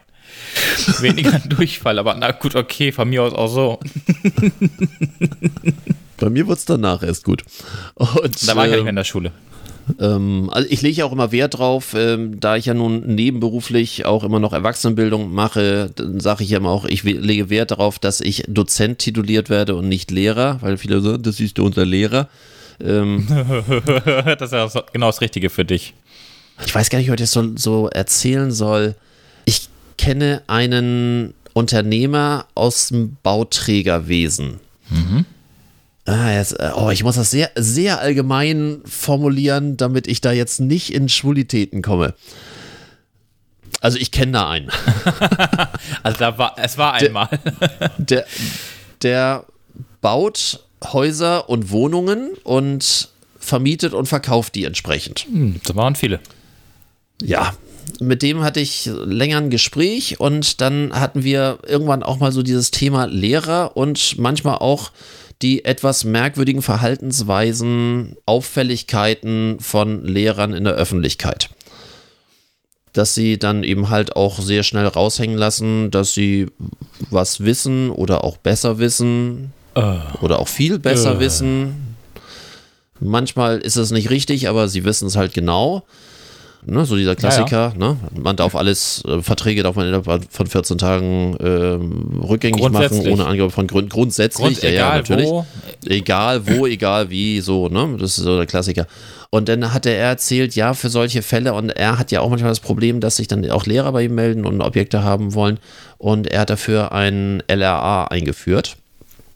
Weniger 1.00 1.32
ein 1.34 1.48
Durchfall, 1.48 1.98
aber 1.98 2.14
na 2.14 2.30
gut, 2.32 2.54
okay, 2.56 2.92
von 2.92 3.08
mir 3.08 3.22
aus 3.22 3.32
auch 3.32 3.48
so. 3.48 3.80
Bei 6.18 6.30
mir 6.30 6.46
wird 6.46 6.58
es 6.58 6.64
danach 6.64 7.02
erst 7.02 7.24
gut. 7.24 7.44
Und, 7.94 8.48
Da 8.48 8.54
war 8.56 8.66
ich 8.66 8.70
ja 8.72 8.74
äh, 8.74 8.76
nicht 8.76 8.84
mehr 8.84 8.90
in 8.90 8.96
der 8.96 9.04
Schule. 9.04 9.32
Ähm, 10.00 10.50
also 10.52 10.68
ich 10.70 10.82
lege 10.82 11.04
auch 11.04 11.12
immer 11.12 11.32
Wert 11.32 11.58
drauf, 11.58 11.94
ähm, 11.96 12.40
da 12.40 12.56
ich 12.56 12.66
ja 12.66 12.74
nun 12.74 13.14
nebenberuflich 13.14 14.06
auch 14.06 14.24
immer 14.24 14.40
noch 14.40 14.52
Erwachsenenbildung 14.52 15.32
mache, 15.32 15.90
dann 15.94 16.20
sage 16.20 16.44
ich 16.44 16.50
ja 16.50 16.58
immer 16.58 16.70
auch, 16.70 16.84
ich 16.84 17.02
lege 17.02 17.50
Wert 17.50 17.70
darauf, 17.70 17.98
dass 17.98 18.20
ich 18.20 18.44
Dozent 18.48 18.98
tituliert 18.98 19.50
werde 19.50 19.74
und 19.74 19.88
nicht 19.88 20.10
Lehrer, 20.10 20.58
weil 20.62 20.78
viele 20.78 21.00
sagen, 21.00 21.22
das 21.22 21.40
ist 21.40 21.58
unser 21.58 21.84
Lehrer. 21.84 22.28
Ähm, 22.80 23.26
das 24.38 24.52
ist 24.52 24.52
ja 24.52 24.68
genau 24.92 25.06
das 25.06 25.20
Richtige 25.20 25.50
für 25.50 25.64
dich. 25.64 25.94
Ich 26.64 26.74
weiß 26.74 26.90
gar 26.90 26.98
nicht, 26.98 27.08
ob 27.10 27.14
ich 27.14 27.20
das 27.20 27.32
so, 27.32 27.56
so 27.56 27.88
erzählen 27.88 28.50
soll. 28.50 28.94
Ich 29.44 29.68
kenne 29.98 30.42
einen 30.46 31.34
Unternehmer 31.52 32.46
aus 32.54 32.88
dem 32.88 33.16
Bauträgerwesen. 33.22 34.60
Mhm. 34.90 35.24
Ah, 36.06 36.32
jetzt, 36.32 36.58
äh, 36.60 36.70
oh, 36.76 36.90
ich 36.90 37.02
muss 37.02 37.16
das 37.16 37.30
sehr, 37.30 37.50
sehr 37.54 38.00
allgemein 38.00 38.82
formulieren, 38.84 39.76
damit 39.76 40.06
ich 40.06 40.20
da 40.20 40.32
jetzt 40.32 40.60
nicht 40.60 40.92
in 40.92 41.08
Schwulitäten 41.08 41.80
komme. 41.80 42.14
Also 43.80 43.98
ich 43.98 44.10
kenne 44.10 44.32
da 44.32 44.50
einen. 44.50 44.70
also 46.02 46.18
da 46.18 46.38
war, 46.38 46.56
es 46.58 46.76
war 46.76 46.92
einmal. 46.94 47.28
Der, 47.70 47.90
der, 47.98 48.26
der 49.02 49.44
baut 50.00 50.60
Häuser 50.92 51.48
und 51.48 51.70
Wohnungen 51.70 52.30
und 52.44 53.08
vermietet 53.38 53.94
und 53.94 54.06
verkauft 54.06 54.54
die 54.54 54.64
entsprechend. 54.64 55.20
Hm, 55.20 55.60
das 55.64 55.74
waren 55.76 55.96
viele. 55.96 56.20
Ja, 57.22 57.54
mit 58.00 58.22
dem 58.22 58.42
hatte 58.42 58.60
ich 58.60 58.90
länger 58.92 59.38
ein 59.38 59.50
Gespräch 59.50 60.20
und 60.20 60.60
dann 60.60 60.92
hatten 60.98 61.24
wir 61.24 61.58
irgendwann 61.66 62.02
auch 62.02 62.18
mal 62.18 62.32
so 62.32 62.42
dieses 62.42 62.70
Thema 62.70 63.06
Lehrer 63.06 63.76
und 63.76 64.18
manchmal 64.18 64.56
auch 64.56 64.90
die 65.42 65.64
etwas 65.64 66.04
merkwürdigen 66.04 66.62
Verhaltensweisen, 66.62 68.16
Auffälligkeiten 68.26 69.58
von 69.60 70.04
Lehrern 70.04 70.52
in 70.52 70.64
der 70.64 70.74
Öffentlichkeit. 70.74 71.50
Dass 72.92 73.14
sie 73.14 73.38
dann 73.38 73.64
eben 73.64 73.90
halt 73.90 74.16
auch 74.16 74.40
sehr 74.40 74.62
schnell 74.62 74.86
raushängen 74.86 75.36
lassen, 75.36 75.90
dass 75.90 76.14
sie 76.14 76.46
was 77.10 77.40
wissen 77.40 77.90
oder 77.90 78.22
auch 78.22 78.36
besser 78.36 78.78
wissen 78.78 79.52
uh. 79.76 79.98
oder 80.20 80.38
auch 80.38 80.48
viel 80.48 80.78
besser 80.78 81.16
uh. 81.16 81.20
wissen. 81.20 81.96
Manchmal 83.00 83.58
ist 83.58 83.76
es 83.76 83.90
nicht 83.90 84.10
richtig, 84.10 84.48
aber 84.48 84.68
sie 84.68 84.84
wissen 84.84 85.08
es 85.08 85.16
halt 85.16 85.34
genau. 85.34 85.84
Ne, 86.66 86.86
so 86.86 86.96
dieser 86.96 87.14
Klassiker, 87.14 87.56
ja, 87.56 87.72
ja. 87.72 87.78
Ne? 87.78 87.96
man 88.14 88.36
darf 88.36 88.54
alles, 88.54 89.04
äh, 89.06 89.20
Verträge 89.20 89.62
darf 89.62 89.76
man 89.76 89.86
innerhalb 89.86 90.24
von 90.30 90.46
14 90.46 90.78
Tagen 90.78 91.36
äh, 91.36 92.24
rückgängig 92.26 92.70
machen, 92.70 93.06
ohne 93.06 93.26
Angabe 93.26 93.50
von 93.50 93.66
Gründen. 93.66 93.90
Grundsätzlich, 93.90 94.60
Grund, 94.60 94.62
ja, 94.62 94.70
ja, 94.70 94.96
natürlich. 94.96 95.28
Wo. 95.28 95.44
Egal 95.86 96.46
wo, 96.46 96.66
egal 96.66 97.10
wie, 97.10 97.40
so, 97.40 97.68
ne? 97.68 97.96
Das 97.98 98.16
ist 98.16 98.24
so 98.24 98.38
der 98.38 98.46
Klassiker. 98.46 98.86
Und 99.28 99.48
dann 99.48 99.74
hat 99.74 99.84
er 99.84 99.96
erzählt, 99.96 100.54
ja, 100.54 100.72
für 100.72 100.88
solche 100.88 101.20
Fälle, 101.20 101.52
und 101.52 101.68
er 101.68 101.98
hat 101.98 102.12
ja 102.12 102.20
auch 102.20 102.30
manchmal 102.30 102.52
das 102.52 102.60
Problem, 102.60 103.00
dass 103.00 103.16
sich 103.16 103.28
dann 103.28 103.50
auch 103.50 103.66
Lehrer 103.66 103.92
bei 103.92 104.04
ihm 104.04 104.14
melden 104.14 104.46
und 104.46 104.62
Objekte 104.62 105.02
haben 105.02 105.34
wollen. 105.34 105.58
Und 105.98 106.28
er 106.28 106.42
hat 106.42 106.50
dafür 106.50 106.92
ein 106.92 107.42
LRA 107.48 108.04
eingeführt. 108.04 108.76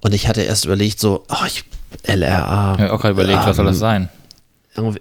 Und 0.00 0.14
ich 0.14 0.28
hatte 0.28 0.42
erst 0.42 0.64
überlegt, 0.64 0.98
so, 0.98 1.24
oh, 1.28 1.46
ich, 1.46 1.64
LRA. 2.06 2.74
Ich 2.76 2.80
habe 2.82 2.92
auch 2.92 3.00
gerade 3.00 3.12
überlegt, 3.12 3.40
ähm, 3.40 3.46
was 3.48 3.56
soll 3.56 3.66
das 3.66 3.78
sein? 3.78 4.08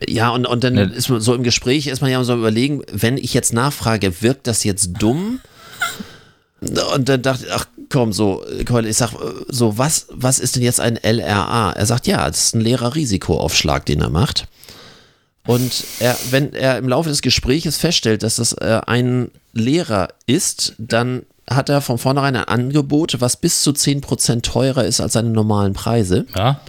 Ja, 0.08 0.30
und, 0.30 0.46
und 0.46 0.64
dann 0.64 0.74
ne. 0.74 0.84
ist 0.84 1.10
man 1.10 1.22
so 1.22 1.34
im 1.34 1.44
Gespräch, 1.44 1.88
ist 1.88 2.02
man 2.02 2.12
ja 2.12 2.24
so 2.24 2.34
überlegen, 2.34 2.82
wenn 2.92 3.18
ich 3.18 3.34
jetzt 3.34 3.54
nachfrage, 3.54 4.22
wirkt 4.22 4.48
das 4.48 4.64
jetzt 4.64 4.94
dumm? 5.00 5.40
Und 6.96 7.08
dann 7.08 7.22
dachte 7.22 7.46
ich, 7.46 7.52
ach 7.54 7.68
komm, 7.90 8.14
so, 8.14 8.44
ich 8.48 8.98
sag, 8.98 9.12
so, 9.48 9.78
was, 9.78 10.08
was 10.10 10.40
ist 10.40 10.56
denn 10.56 10.64
jetzt 10.64 10.80
ein 10.80 10.98
LRA? 10.98 11.72
Er 11.74 11.86
sagt, 11.86 12.08
ja, 12.08 12.28
das 12.28 12.46
ist 12.46 12.56
ein 12.56 12.62
Lehrerrisikoaufschlag, 12.62 13.86
den 13.86 14.02
er 14.02 14.10
macht. 14.10 14.48
Und 15.46 15.86
er, 16.00 16.18
wenn 16.30 16.54
er 16.54 16.78
im 16.78 16.90
Laufe 16.90 17.10
des 17.10 17.22
Gesprächs 17.22 17.78
feststellt, 17.78 18.24
dass 18.24 18.36
das 18.36 18.54
äh, 18.54 18.82
ein 18.86 19.32
Lehrer 19.54 20.10
ist, 20.26 20.74
dann 20.78 21.24
hat 21.50 21.70
er 21.70 21.80
von 21.80 21.98
vornherein 21.98 22.36
ein 22.36 22.44
Angebot, 22.44 23.22
was 23.22 23.38
bis 23.38 23.62
zu 23.62 23.72
10% 23.72 24.42
teurer 24.42 24.84
ist 24.84 25.00
als 25.00 25.14
seine 25.14 25.30
normalen 25.30 25.74
Preise. 25.74 26.26
Ja. 26.36 26.60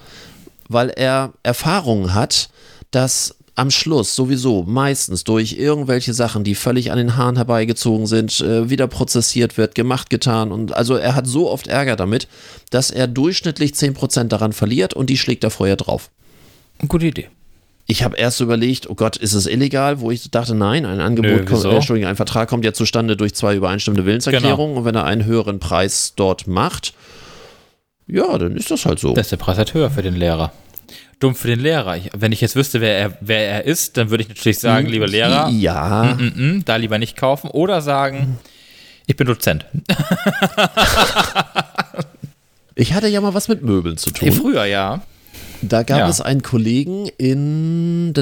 Weil 0.69 0.91
er 0.91 1.33
Erfahrungen 1.43 2.15
hat, 2.15 2.51
dass 2.91 3.35
am 3.59 3.73
Schluss 3.73 4.15
sowieso 4.15 4.63
meistens 4.63 5.25
durch 5.25 5.55
irgendwelche 5.59 6.15
Sachen, 6.15 6.45
die 6.45 6.55
völlig 6.55 6.93
an 6.93 6.99
den 6.99 7.17
Haaren 7.17 7.35
herbeigezogen 7.35 8.07
sind, 8.07 8.41
äh, 8.41 8.71
wieder 8.71 8.87
prozessiert 8.87 9.59
wird, 9.59 9.75
gemacht, 9.75 10.11
getan. 10.11 10.53
Und 10.53 10.75
also 10.75 10.95
er 10.95 11.17
hat 11.17 11.27
so 11.27 11.51
oft 11.51 11.67
Ärger 11.67 11.97
damit, 11.97 12.29
dass 12.71 12.93
er 12.93 13.09
durchschnittlich 13.09 13.73
10% 13.73 14.29
daran 14.29 14.53
verliert 14.53 14.95
und 14.95 15.11
die 15.11 15.19
schlägt 15.19 15.43
er 15.43 15.51
vorher 15.51 15.75
drauf. 15.75 16.11
Gute 16.87 17.07
Idee. 17.07 17.29
Ich 17.87 18.05
habe 18.05 18.17
erst 18.17 18.41
überlegt, 18.41 18.89
oh 18.89 18.95
Gott, 18.95 19.17
ist 19.17 19.33
es 19.33 19.47
illegal? 19.47 20.01
Wo 20.01 20.13
ich 20.13 20.31
dachte, 20.31 20.55
nein, 20.55 20.87
ein 20.87 21.01
Angebot, 21.01 21.31
Nö, 21.31 21.45
kommt, 21.45 21.65
äh, 21.65 21.71
Entschuldigung, 21.71 22.11
ein 22.11 22.17
Vertrag 22.17 22.49
kommt 22.49 22.65
ja 22.65 22.73
zustande 22.73 23.17
durch 23.17 23.35
zwei 23.35 23.57
übereinstimmende 23.57 24.07
Willenserklärungen. 24.07 24.75
Genau. 24.75 24.79
Und 24.81 24.85
wenn 24.85 24.95
er 24.95 25.05
einen 25.05 25.25
höheren 25.25 25.59
Preis 25.59 26.13
dort 26.15 26.47
macht, 26.47 26.93
ja, 28.07 28.39
dann 28.39 28.57
ist 28.57 28.71
das 28.71 28.87
halt 28.87 29.01
so. 29.01 29.15
Das 29.15 29.27
ist 29.27 29.33
der 29.33 29.39
Preis 29.39 29.59
halt 29.59 29.75
höher 29.75 29.91
für 29.91 30.03
den 30.03 30.15
Lehrer 30.15 30.53
dumm 31.19 31.35
für 31.35 31.49
den 31.49 31.61
Lehrer. 31.61 31.97
Ich, 31.97 32.11
wenn 32.17 32.33
ich 32.33 32.41
jetzt 32.41 32.57
wüsste, 32.57 32.81
wer 32.81 32.97
er, 32.97 33.19
wer 33.21 33.49
er 33.49 33.65
ist, 33.65 33.97
dann 33.97 34.11
würde 34.11 34.23
ich 34.23 34.29
natürlich 34.29 34.59
sagen, 34.59 34.87
hm, 34.87 34.93
lieber 34.93 35.07
Lehrer, 35.07 35.49
ja. 35.51 36.17
Mm, 36.19 36.23
mm, 36.23 36.57
mm, 36.57 36.65
da 36.65 36.77
lieber 36.77 36.99
nicht 36.99 37.17
kaufen 37.17 37.51
oder 37.51 37.83
sagen, 37.83 38.39
ich 39.07 39.17
bin 39.17 39.27
Dozent. 39.27 39.65
ich 42.75 42.93
hatte 42.93 43.09
ja 43.09 43.21
mal 43.21 43.35
was 43.35 43.49
mit 43.49 43.63
Möbeln 43.63 43.97
zu 43.97 44.11
tun. 44.11 44.33
Früher, 44.33 44.65
ja. 44.67 45.03
Da 45.61 45.83
gab 45.83 45.99
ja. 45.99 46.09
es 46.09 46.21
einen 46.21 46.43
Kollegen 46.43 47.09
in 47.19 48.13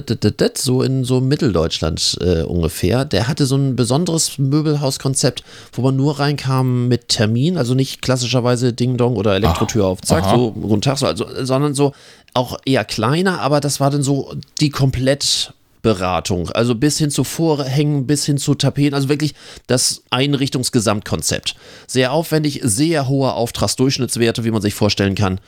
so 0.55 0.83
in 0.83 1.05
so 1.05 1.21
Mitteldeutschland 1.21 2.19
äh, 2.21 2.43
ungefähr, 2.43 3.05
der 3.05 3.29
hatte 3.29 3.45
so 3.45 3.57
ein 3.57 3.77
besonderes 3.77 4.39
Möbelhauskonzept, 4.39 5.45
wo 5.73 5.83
man 5.83 5.97
nur 5.97 6.19
reinkam 6.19 6.89
mit 6.89 7.09
Termin, 7.09 7.59
also 7.59 7.75
nicht 7.75 8.01
klassischerweise 8.01 8.73
Ding 8.73 8.97
Dong 8.97 9.17
oder 9.17 9.35
Elektrotür 9.35 9.85
Ach, 9.85 9.89
auf 9.89 10.01
Zack, 10.01 10.25
aha. 10.25 10.37
so 10.37 10.53
guten 10.53 10.81
Tag, 10.81 10.99
so, 10.99 11.07
also, 11.07 11.27
sondern 11.45 11.75
so 11.75 11.93
auch 12.37 12.59
eher 12.65 12.85
kleiner, 12.85 13.41
aber 13.41 13.61
das 13.61 13.81
war 13.81 13.91
dann 13.91 14.03
so 14.03 14.35
die 14.61 14.71
komplett 14.71 15.53
Beratung, 15.87 16.51
also 16.51 16.75
bis 16.75 16.99
hin 16.99 17.11
zu 17.11 17.23
Vorhängen, 17.23 18.09
bis 18.09 18.27
hin 18.27 18.39
zu 18.39 18.57
Tapeten, 18.57 18.95
also 18.95 19.09
wirklich 19.09 19.35
das 19.69 20.03
Einrichtungsgesamtkonzept. 20.11 21.55
Sehr 21.87 22.13
aufwendig, 22.13 22.61
sehr 22.65 23.07
hohe 23.07 23.33
Auftragsdurchschnittswerte, 23.33 24.43
wie 24.43 24.51
man 24.51 24.63
sich 24.63 24.75
vorstellen 24.75 25.15
kann. 25.15 25.41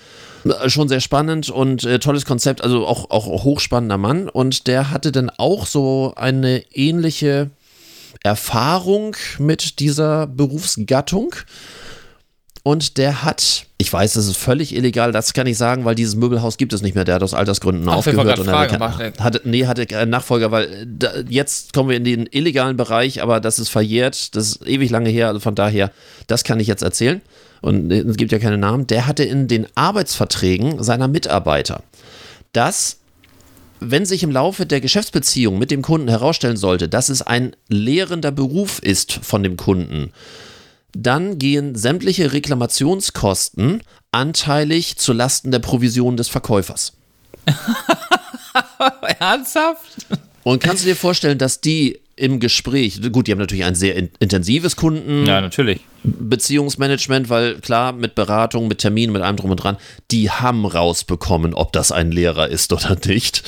Schon 0.68 0.88
sehr 0.88 1.00
spannend 1.00 1.50
und 1.50 1.82
äh, 1.82 1.98
tolles 1.98 2.24
Konzept, 2.24 2.62
also 2.62 2.86
auch, 2.86 3.10
auch 3.10 3.26
hochspannender 3.42 3.98
Mann. 3.98 4.28
Und 4.28 4.68
der 4.68 4.90
hatte 4.90 5.10
dann 5.10 5.28
auch 5.28 5.66
so 5.66 6.12
eine 6.14 6.62
ähnliche 6.72 7.50
Erfahrung 8.22 9.16
mit 9.38 9.80
dieser 9.80 10.28
Berufsgattung. 10.28 11.34
Und 12.68 12.98
der 12.98 13.24
hat, 13.24 13.64
ich 13.78 13.90
weiß, 13.90 14.12
das 14.12 14.26
ist 14.26 14.36
völlig 14.36 14.76
illegal, 14.76 15.10
das 15.10 15.32
kann 15.32 15.46
ich 15.46 15.56
sagen, 15.56 15.86
weil 15.86 15.94
dieses 15.94 16.16
Möbelhaus 16.16 16.58
gibt 16.58 16.74
es 16.74 16.82
nicht 16.82 16.94
mehr. 16.94 17.06
Der 17.06 17.14
hat 17.14 17.22
aus 17.22 17.32
Altersgründen 17.32 17.88
Ach, 17.88 17.96
aufgehört. 17.96 18.38
Und 18.38 18.44
Frage, 18.44 18.76
er 18.78 19.24
hatte, 19.24 19.40
nee, 19.44 19.64
hatte 19.64 19.86
keinen 19.86 20.10
Nachfolger, 20.10 20.50
weil 20.50 20.64
äh, 20.64 20.86
da, 20.86 21.12
jetzt 21.30 21.72
kommen 21.72 21.88
wir 21.88 21.96
in 21.96 22.04
den 22.04 22.28
illegalen 22.30 22.76
Bereich, 22.76 23.22
aber 23.22 23.40
das 23.40 23.58
ist 23.58 23.70
verjährt, 23.70 24.36
das 24.36 24.48
ist 24.48 24.66
ewig 24.66 24.90
lange 24.90 25.08
her, 25.08 25.28
also 25.28 25.40
von 25.40 25.54
daher, 25.54 25.90
das 26.26 26.44
kann 26.44 26.60
ich 26.60 26.66
jetzt 26.66 26.82
erzählen 26.82 27.22
und 27.62 27.90
es 27.90 28.18
gibt 28.18 28.32
ja 28.32 28.38
keine 28.38 28.58
Namen, 28.58 28.86
der 28.86 29.06
hatte 29.06 29.24
in 29.24 29.48
den 29.48 29.66
Arbeitsverträgen 29.74 30.82
seiner 30.82 31.08
Mitarbeiter, 31.08 31.82
dass 32.52 32.98
wenn 33.80 34.04
sich 34.04 34.22
im 34.22 34.30
Laufe 34.30 34.66
der 34.66 34.82
Geschäftsbeziehung 34.82 35.58
mit 35.58 35.70
dem 35.70 35.80
Kunden 35.80 36.08
herausstellen 36.08 36.58
sollte, 36.58 36.86
dass 36.86 37.08
es 37.08 37.22
ein 37.22 37.56
lehrender 37.68 38.30
Beruf 38.30 38.78
ist 38.78 39.20
von 39.22 39.42
dem 39.42 39.56
Kunden, 39.56 40.12
dann 40.92 41.38
gehen 41.38 41.74
sämtliche 41.74 42.32
Reklamationskosten 42.32 43.82
anteilig 44.12 44.96
zu 44.96 45.12
Lasten 45.12 45.50
der 45.50 45.58
Provision 45.58 46.16
des 46.16 46.28
Verkäufers. 46.28 46.94
Ernsthaft? 49.18 50.06
Und 50.44 50.62
kannst 50.62 50.84
du 50.84 50.88
dir 50.88 50.96
vorstellen, 50.96 51.38
dass 51.38 51.60
die 51.60 52.00
im 52.18 52.40
Gespräch, 52.40 53.00
gut, 53.12 53.26
die 53.26 53.32
haben 53.32 53.38
natürlich 53.38 53.64
ein 53.64 53.74
sehr 53.74 53.94
in, 53.94 54.10
intensives 54.18 54.76
Kunden. 54.76 55.26
Ja, 55.26 55.40
natürlich. 55.40 55.80
Beziehungsmanagement, 56.02 57.28
weil 57.28 57.56
klar, 57.60 57.92
mit 57.92 58.14
Beratung, 58.14 58.68
mit 58.68 58.78
Terminen, 58.78 59.12
mit 59.12 59.22
allem 59.22 59.36
drum 59.36 59.50
und 59.50 59.56
dran, 59.56 59.76
die 60.10 60.30
haben 60.30 60.64
rausbekommen, 60.64 61.54
ob 61.54 61.72
das 61.72 61.92
ein 61.92 62.10
Lehrer 62.12 62.48
ist 62.48 62.72
oder 62.72 62.96
nicht. 63.06 63.42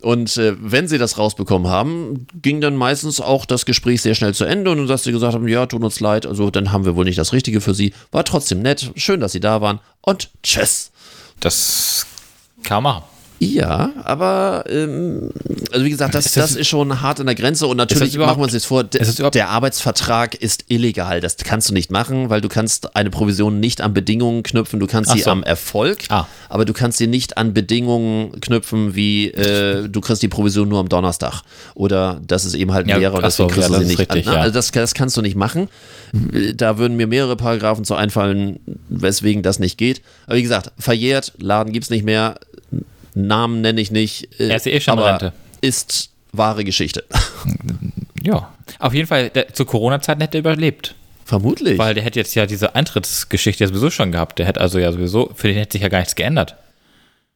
Und 0.00 0.36
äh, 0.36 0.54
wenn 0.60 0.88
sie 0.88 0.98
das 0.98 1.18
rausbekommen 1.18 1.70
haben, 1.70 2.26
ging 2.40 2.60
dann 2.60 2.76
meistens 2.76 3.20
auch 3.20 3.44
das 3.44 3.66
Gespräch 3.66 4.02
sehr 4.02 4.14
schnell 4.14 4.34
zu 4.34 4.44
Ende 4.44 4.70
und 4.70 4.86
dass 4.86 5.04
sie 5.04 5.12
gesagt 5.12 5.34
haben, 5.34 5.48
ja, 5.48 5.66
tut 5.66 5.82
uns 5.82 6.00
leid, 6.00 6.26
also 6.26 6.50
dann 6.50 6.72
haben 6.72 6.84
wir 6.84 6.96
wohl 6.96 7.04
nicht 7.04 7.18
das 7.18 7.32
Richtige 7.32 7.60
für 7.60 7.74
sie. 7.74 7.92
War 8.10 8.24
trotzdem 8.24 8.62
nett, 8.62 8.92
schön, 8.96 9.20
dass 9.20 9.32
sie 9.32 9.40
da 9.40 9.60
waren 9.60 9.80
und 10.00 10.30
tschüss. 10.42 10.90
Das 11.40 12.06
kann 12.62 12.82
man 12.82 12.94
machen. 12.94 13.09
Ja, 13.42 13.92
aber 14.04 14.64
ähm, 14.68 15.30
also 15.72 15.84
wie 15.86 15.88
gesagt, 15.90 16.14
das, 16.14 16.26
Ist 16.26 16.36
das- 16.36 16.50
das 16.50 16.56
ist 16.60 16.68
schon 16.68 17.00
hart 17.00 17.20
an 17.20 17.26
der 17.26 17.34
Grenze 17.34 17.66
und 17.66 17.78
natürlich 17.78 18.18
machen 18.18 18.38
wir 18.38 18.44
uns 18.44 18.52
jetzt 18.52 18.66
vor, 18.66 18.84
der, 18.84 19.48
Arbeitsvertrag 19.48 20.34
ist 20.34 20.64
illegal. 20.68 21.22
Das 21.22 21.38
kannst 21.38 21.70
du 21.70 21.72
nicht 21.72 21.90
machen, 21.90 22.28
weil 22.28 22.42
du 22.42 22.48
kannst 22.50 22.94
eine 22.94 23.08
Provision 23.08 23.58
nicht 23.58 23.80
an 23.80 23.94
Bedingungen 23.94 24.42
knüpfen. 24.42 24.78
Du 24.78 24.86
kannst 24.86 25.10
Ach 25.10 25.16
sie 25.16 25.22
so. 25.22 25.30
am 25.30 25.42
Erfolg, 25.42 26.00
Ah. 26.10 26.26
aber 26.50 26.66
du 26.66 26.74
kannst 26.74 26.98
sie 26.98 27.06
nicht 27.06 27.38
an 27.38 27.54
Bedingungen 27.54 28.38
knüpfen, 28.42 28.94
wie 28.94 29.28
äh, 29.28 29.88
du 29.88 30.00
kriegst 30.02 30.22
die 30.22 30.28
Provision 30.28 30.68
nur 30.68 30.78
am 30.78 30.90
Donnerstag 30.90 31.40
oder 31.74 32.20
das 32.26 32.44
ist 32.44 32.52
eben 32.52 32.72
halt 32.74 32.86
ein 32.86 32.90
Ja, 32.90 32.96
Lehrer 32.98 33.14
und 33.14 33.24
ach 33.24 33.30
so, 33.30 33.44
deswegen 33.46 33.54
kriegst 33.54 33.70
ja, 33.70 33.76
du 33.78 33.82
sie 33.84 33.88
nicht 33.88 33.98
richtig, 34.00 34.28
an. 34.28 34.34
ja. 34.34 34.40
Also 34.42 34.52
das, 34.52 34.70
das 34.70 34.92
kannst 34.92 35.16
du 35.16 35.22
nicht 35.22 35.36
machen. 35.36 35.68
Da 36.54 36.76
würden 36.76 36.96
mir 36.96 37.06
mehrere 37.06 37.36
Paragraphen 37.36 37.84
zu 37.84 37.94
einfallen, 37.94 38.60
weswegen 38.90 39.42
das 39.42 39.58
nicht 39.58 39.78
geht. 39.78 40.02
Aber 40.26 40.36
wie 40.36 40.42
gesagt, 40.42 40.72
verjährt, 40.78 41.32
Laden 41.38 41.72
gibt's 41.72 41.88
nicht 41.88 42.04
mehr, 42.04 42.34
Namen 43.14 43.60
nenne 43.60 43.80
ich 43.80 43.90
nicht. 43.90 44.40
äh, 44.40 44.48
Er 44.48 44.56
ist 44.56 44.66
eh 44.66 44.80
schon 44.80 44.98
aber 44.98 45.06
Rente. 45.12 45.32
Ist 45.60 46.10
wahre 46.32 46.64
Geschichte. 46.64 47.04
Ja. 48.22 48.52
Auf 48.78 48.92
jeden 48.92 49.06
Fall, 49.06 49.30
der, 49.30 49.54
zu 49.54 49.64
Corona-Zeiten 49.64 50.20
hätte 50.20 50.36
er 50.36 50.40
überlebt. 50.40 50.94
Vermutlich. 51.24 51.78
Weil 51.78 51.94
der 51.94 52.02
hätte 52.04 52.18
jetzt 52.18 52.34
ja 52.34 52.44
diese 52.44 52.74
Eintrittsgeschichte 52.74 53.64
ja 53.64 53.68
sowieso 53.68 53.88
schon 53.90 54.12
gehabt. 54.12 54.38
Der 54.38 54.44
hätte 54.46 54.60
also 54.60 54.78
ja 54.78 54.92
sowieso, 54.92 55.30
für 55.34 55.48
den 55.48 55.56
hätte 55.56 55.72
sich 55.72 55.82
ja 55.82 55.88
gar 55.88 56.00
nichts 56.00 56.14
geändert. 56.16 56.54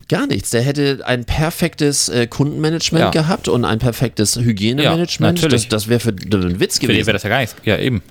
Gar 0.08 0.26
nichts. 0.26 0.50
Der 0.50 0.60
hätte 0.60 1.00
ein 1.06 1.24
perfektes 1.24 2.10
äh, 2.10 2.26
Kundenmanagement 2.26 3.02
Ja. 3.02 3.10
gehabt 3.22 3.48
und 3.48 3.64
ein 3.64 3.78
perfektes 3.78 4.36
Hygienemanagement. 4.36 5.38
Ja, 5.38 5.44
natürlich. 5.46 5.68
das 5.68 5.84
das 5.84 5.88
wäre 5.88 6.00
für 6.00 6.12
den 6.12 6.60
Witz 6.60 6.74
Für 6.74 6.80
den 6.82 6.88
gewesen. 6.88 7.06
wäre 7.06 7.14
das 7.14 7.22
ja 7.22 7.30
gar 7.30 7.40
nichts. 7.40 7.56
Ja, 7.64 7.78
eben. 7.78 8.02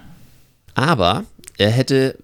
Aber 0.74 1.26
er 1.60 1.70
hätte 1.70 2.16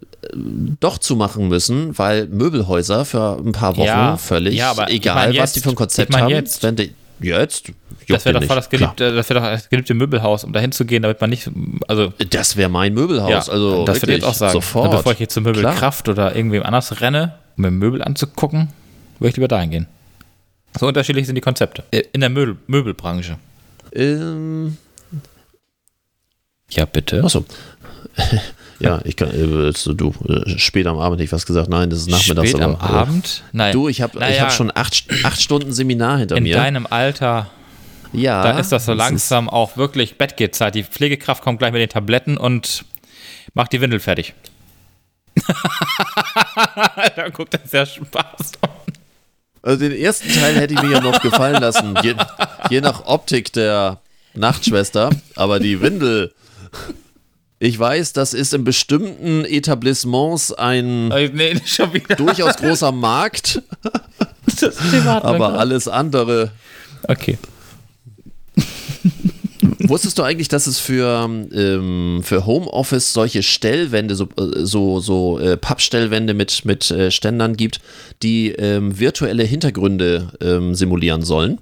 doch 0.79 0.97
zumachen 0.97 1.47
müssen, 1.47 1.97
weil 1.97 2.27
Möbelhäuser 2.27 3.05
für 3.05 3.37
ein 3.37 3.51
paar 3.53 3.77
Wochen 3.77 3.85
Ja, 3.85 4.17
völlig, 4.17 4.55
ja, 4.55 4.71
aber 4.71 4.89
ich 4.89 4.97
egal 4.97 5.15
mein 5.15 5.29
was 5.29 5.35
jetzt- 5.35 5.55
die 5.55 5.59
für 5.61 5.69
ein 5.69 5.75
Konzept 5.75 6.09
ich 6.09 6.13
mein 6.13 6.23
haben, 6.23 6.31
jetzt. 6.31 6.61
wenn 6.63 6.75
die, 6.75 6.93
jetzt, 7.21 7.71
Das 8.07 8.25
wäre 8.25 8.39
doch 8.39 8.45
voll 8.47 8.55
das 8.57 8.69
geliebte, 8.69 9.13
das 9.13 9.29
wäre 9.29 9.39
doch 9.39 9.47
das 9.47 9.69
geliebte 9.69 9.93
Möbelhaus, 9.93 10.43
um 10.43 10.51
da 10.53 10.59
hinzugehen, 10.59 11.03
damit 11.03 11.21
man 11.21 11.29
nicht, 11.29 11.49
also 11.87 12.09
Klar. 12.11 12.27
Das 12.31 12.57
wäre 12.57 12.69
mein 12.69 12.93
Möbelhaus. 12.93 13.29
ja, 13.47 13.53
also 13.53 13.85
das 13.85 14.01
würde 14.01 14.11
ich 14.13 14.17
jetzt 14.19 14.27
auch 14.27 14.33
sagen. 14.33 14.53
Sofort. 14.53 14.91
Bevor 14.91 15.13
ich 15.13 15.19
jetzt 15.19 15.33
zur 15.33 15.43
Möbelkraft 15.43 16.09
oder 16.09 16.35
irgendwem 16.35 16.63
anders 16.63 16.99
renne, 17.01 17.35
um 17.55 17.63
mir 17.63 17.71
Möbel 17.71 18.01
anzugucken, 18.01 18.69
würde 19.19 19.29
ich 19.29 19.35
lieber 19.37 19.47
dahin 19.47 19.69
gehen. 19.71 19.87
So 20.79 20.87
unterschiedlich 20.87 21.25
sind 21.25 21.35
die 21.35 21.41
Konzepte. 21.41 21.83
In 22.11 22.21
der 22.21 22.29
Möbel 22.29 22.57
Möbelbranche. 22.67 23.37
Ähm, 23.93 24.77
Ja, 26.69 26.85
bitte. 26.85 27.23
achso. 27.23 27.43
Ja, 28.79 29.01
ich 29.03 29.15
kann, 29.15 29.29
äh, 29.29 29.71
du, 29.73 30.13
äh, 30.27 30.57
spät 30.57 30.87
am 30.87 30.99
Abend 30.99 31.19
nicht 31.19 31.31
was 31.31 31.45
gesagt. 31.45 31.69
Nein, 31.69 31.89
das 31.89 31.99
ist 31.99 32.09
nachmittags. 32.09 32.49
Spät 32.49 32.61
aber, 32.61 32.81
am 32.81 32.95
Abend? 32.95 33.43
Nein. 33.51 33.73
Du, 33.73 33.89
ich 33.89 34.01
habe 34.01 34.13
ich 34.13 34.19
Naja, 34.19 34.43
hab 34.43 34.53
schon 34.53 34.71
acht, 34.73 35.05
acht 35.23 35.41
Stunden 35.41 35.73
Seminar 35.73 36.19
hinter 36.19 36.37
in 36.37 36.43
mir. 36.43 36.55
deinem 36.55 36.87
Alter, 36.87 37.49
ja, 38.13 38.41
da 38.41 38.59
ist 38.59 38.71
das 38.71 38.85
so 38.85 38.93
langsam 38.93 39.49
auch 39.49 39.77
wirklich 39.77 40.17
Bettgehzeit. 40.17 40.75
Die 40.75 40.83
Pflegekraft 40.83 41.43
kommt 41.43 41.59
gleich 41.59 41.71
mit 41.71 41.81
den 41.81 41.89
Tabletten 41.89 42.37
und 42.37 42.85
macht 43.53 43.73
die 43.73 43.81
Windel 43.81 43.99
fertig. 43.99 44.33
da 47.15 47.29
guckt 47.29 47.53
er 47.53 47.61
sehr 47.65 47.85
Spaß. 47.85 48.53
Also 49.61 49.79
den 49.79 49.91
ersten 49.91 50.29
Teil 50.33 50.55
hätte 50.55 50.73
ich 50.73 50.81
mir 50.81 50.91
ja 50.91 51.01
noch 51.01 51.21
gefallen 51.21 51.61
lassen, 51.61 51.95
je, 52.01 52.15
je 52.69 52.81
nach 52.81 53.05
Optik 53.05 53.51
der 53.53 53.99
Nachtschwester, 54.33 55.09
aber 55.35 55.59
die 55.59 55.81
Windel. 55.81 56.33
Ich 57.61 57.77
weiß, 57.77 58.13
das 58.13 58.33
ist 58.33 58.53
in 58.53 58.63
bestimmten 58.63 59.43
Etablissements 59.43 60.53
ein 60.53 61.11
Äh, 61.11 61.29
Nee, 61.33 61.55
durchaus 62.17 62.55
großer 62.57 62.91
Markt, 62.93 63.61
Das 64.61 64.75
Privat 64.75 65.25
aber 65.25 65.59
alles 65.59 65.87
andere. 65.87 66.51
Okay. 67.07 67.37
Wusstest 69.79 70.17
du 70.19 70.23
eigentlich, 70.23 70.47
dass 70.47 70.67
es 70.67 70.79
für, 70.79 71.25
ähm, 71.25 72.21
für 72.23 72.45
Homeoffice 72.45 73.11
solche 73.11 73.43
Stellwände, 73.43 74.15
so, 74.15 74.25
äh, 74.37 74.63
so, 74.65 74.99
so 74.99 75.39
äh, 75.39 75.57
Pappstellwände 75.57 76.33
mit, 76.33 76.63
mit 76.63 76.89
äh, 76.91 77.11
Ständern 77.11 77.57
gibt, 77.57 77.81
die 78.21 78.51
ähm, 78.51 78.99
virtuelle 78.99 79.43
Hintergründe 79.43 80.31
ähm, 80.41 80.75
simulieren 80.75 81.23
sollen? 81.23 81.59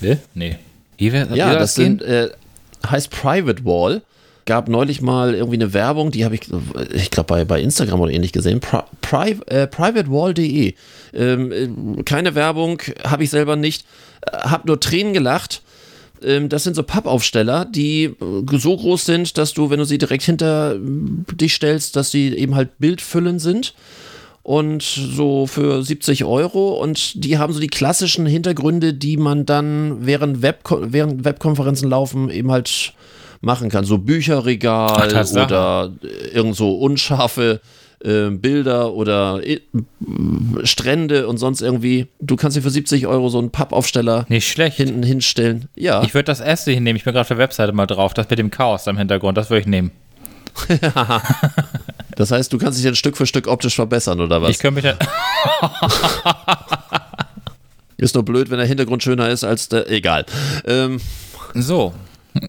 Nee? 0.00 0.18
Nee. 0.34 0.58
Wie 0.98 1.12
wär, 1.12 1.28
Ja, 1.34 1.54
das 1.54 1.74
sind, 1.74 2.02
äh, 2.02 2.30
heißt 2.86 3.10
Private 3.10 3.64
Wall. 3.64 4.02
Gab 4.50 4.68
neulich 4.68 5.00
mal 5.00 5.36
irgendwie 5.36 5.58
eine 5.58 5.72
Werbung, 5.74 6.10
die 6.10 6.24
habe 6.24 6.34
ich, 6.34 6.40
ich 6.92 7.12
glaube, 7.12 7.28
bei, 7.28 7.44
bei 7.44 7.60
Instagram 7.60 8.00
oder 8.00 8.10
ähnlich 8.10 8.32
gesehen. 8.32 8.58
Pri 8.58 8.82
Pri 9.00 9.36
äh, 9.46 9.68
privatewall.de. 9.68 10.74
Ähm, 11.14 11.52
äh, 11.52 12.02
keine 12.02 12.34
Werbung, 12.34 12.82
habe 13.06 13.22
ich 13.22 13.30
selber 13.30 13.54
nicht. 13.54 13.84
Äh, 14.22 14.38
hab 14.38 14.64
nur 14.64 14.80
Tränen 14.80 15.12
gelacht. 15.12 15.62
Ähm, 16.20 16.48
das 16.48 16.64
sind 16.64 16.74
so 16.74 16.82
Pappaufsteller, 16.82 17.64
die 17.64 18.06
äh, 18.06 18.58
so 18.58 18.76
groß 18.76 19.04
sind, 19.04 19.38
dass 19.38 19.54
du, 19.54 19.70
wenn 19.70 19.78
du 19.78 19.84
sie 19.84 19.98
direkt 19.98 20.24
hinter 20.24 20.76
dich 20.80 21.54
stellst, 21.54 21.94
dass 21.94 22.10
sie 22.10 22.36
eben 22.36 22.56
halt 22.56 22.76
Bildfüllen 22.80 23.38
sind 23.38 23.72
und 24.42 24.82
so 24.82 25.46
für 25.46 25.84
70 25.84 26.24
Euro 26.24 26.70
und 26.82 27.24
die 27.24 27.38
haben 27.38 27.52
so 27.52 27.60
die 27.60 27.68
klassischen 27.68 28.26
Hintergründe, 28.26 28.94
die 28.94 29.16
man 29.16 29.46
dann 29.46 30.04
während, 30.04 30.42
Webko 30.42 30.92
während 30.92 31.24
Webkonferenzen 31.24 31.88
laufen 31.88 32.30
eben 32.30 32.50
halt 32.50 32.94
machen 33.40 33.68
kann. 33.70 33.84
So 33.84 33.98
Bücherregal 33.98 35.12
Ach, 35.14 35.32
oder 35.32 35.92
irgend 36.32 36.56
so 36.56 36.74
unscharfe 36.78 37.60
äh, 38.04 38.30
Bilder 38.30 38.92
oder 38.94 39.40
äh, 39.46 39.60
Strände 40.64 41.26
und 41.28 41.36
sonst 41.38 41.60
irgendwie. 41.60 42.06
Du 42.20 42.36
kannst 42.36 42.56
dir 42.56 42.62
für 42.62 42.70
70 42.70 43.06
Euro 43.06 43.28
so 43.28 43.38
einen 43.38 43.50
Pappaufsteller 43.50 44.26
Nicht 44.28 44.48
schlecht. 44.48 44.76
hinten 44.76 45.02
hinstellen. 45.02 45.68
Ja. 45.76 46.02
Ich 46.02 46.14
würde 46.14 46.24
das 46.24 46.40
erste 46.40 46.70
hier 46.70 46.80
nehmen. 46.80 46.96
Ich 46.96 47.04
bin 47.04 47.12
gerade 47.12 47.22
auf 47.22 47.28
der 47.28 47.38
Webseite 47.38 47.72
mal 47.72 47.86
drauf. 47.86 48.14
Das 48.14 48.28
mit 48.30 48.38
dem 48.38 48.50
Chaos 48.50 48.88
am 48.88 48.96
Hintergrund, 48.98 49.36
das 49.36 49.50
würde 49.50 49.60
ich 49.60 49.66
nehmen. 49.66 49.90
Das 52.16 52.30
heißt, 52.32 52.52
du 52.52 52.58
kannst 52.58 52.76
dich 52.78 52.84
dann 52.84 52.96
Stück 52.96 53.16
für 53.16 53.24
Stück 53.24 53.46
optisch 53.46 53.76
verbessern 53.76 54.20
oder 54.20 54.42
was? 54.42 54.50
Ich 54.50 54.58
könnte 54.58 54.82
mich 54.82 54.84
dann. 54.84 54.98
Ist 57.96 58.14
nur 58.14 58.24
blöd, 58.24 58.50
wenn 58.50 58.58
der 58.58 58.66
Hintergrund 58.66 59.02
schöner 59.02 59.30
ist 59.30 59.42
als 59.44 59.68
der. 59.70 59.90
Egal. 59.90 60.26
Ähm, 60.66 61.00
So. 61.54 61.94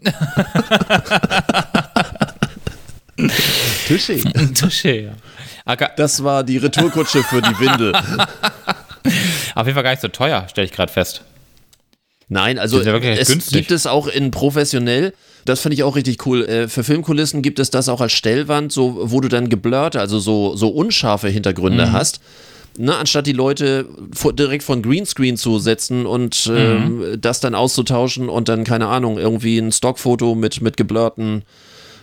Touché. 3.88 4.22
Touché, 4.60 5.02
ja. 5.06 5.12
Aber 5.66 5.90
Das 5.96 6.24
war 6.24 6.44
die 6.44 6.58
Retourkutsche 6.58 7.24
für 7.24 7.42
die 7.42 7.60
Windel. 7.60 7.94
Auf 9.56 9.66
jeden 9.68 9.76
Fall 9.76 9.84
gar 9.84 9.92
nicht 9.92 10.02
so 10.02 10.08
teuer, 10.08 10.48
stelle 10.50 10.66
ich 10.66 10.72
gerade 10.72 10.92
fest. 10.92 11.22
Nein, 12.30 12.58
also 12.60 12.80
es 12.80 13.28
günstig. 13.28 13.54
gibt 13.58 13.72
es 13.72 13.86
auch 13.86 14.08
in 14.08 14.32
professionell. 14.32 15.14
Das 15.44 15.60
finde 15.60 15.76
ich 15.76 15.84
auch 15.84 15.96
richtig 15.96 16.26
cool. 16.26 16.46
Äh, 16.46 16.68
Für 16.70 16.84
Filmkulissen 16.84 17.42
gibt 17.42 17.60
es 17.60 17.72
das 17.72 17.90
auch 17.90 18.00
als 18.00 18.14
Stellwand, 18.14 18.72
so 18.72 19.12
wo 19.12 19.20
du 19.20 19.28
dann 19.28 19.50
geblurrt, 19.50 19.98
also 19.98 20.20
so, 20.20 20.56
so 20.56 20.70
unscharfe 20.70 21.28
Hintergründe 21.28 21.88
Mhm. 21.88 21.92
hast. 21.92 22.22
Ne, 22.78 22.96
anstatt 22.96 23.28
die 23.28 23.34
Leute 23.34 23.86
vor, 24.14 24.34
direkt 24.34 24.64
von 24.64 24.82
Greenscreen 24.82 25.36
zu 25.38 25.60
setzen 25.60 26.06
und 26.06 26.50
ähm, 26.54 27.00
Mhm. 27.00 27.22
das 27.22 27.40
dann 27.42 27.54
auszutauschen 27.54 28.30
und 28.30 28.48
dann, 28.50 28.64
keine 28.64 28.88
Ahnung, 28.88 29.18
irgendwie 29.18 29.58
ein 29.58 29.72
Stockfoto 29.72 30.36
mit, 30.36 30.62
mit 30.62 30.78
geblurrten 30.78 31.44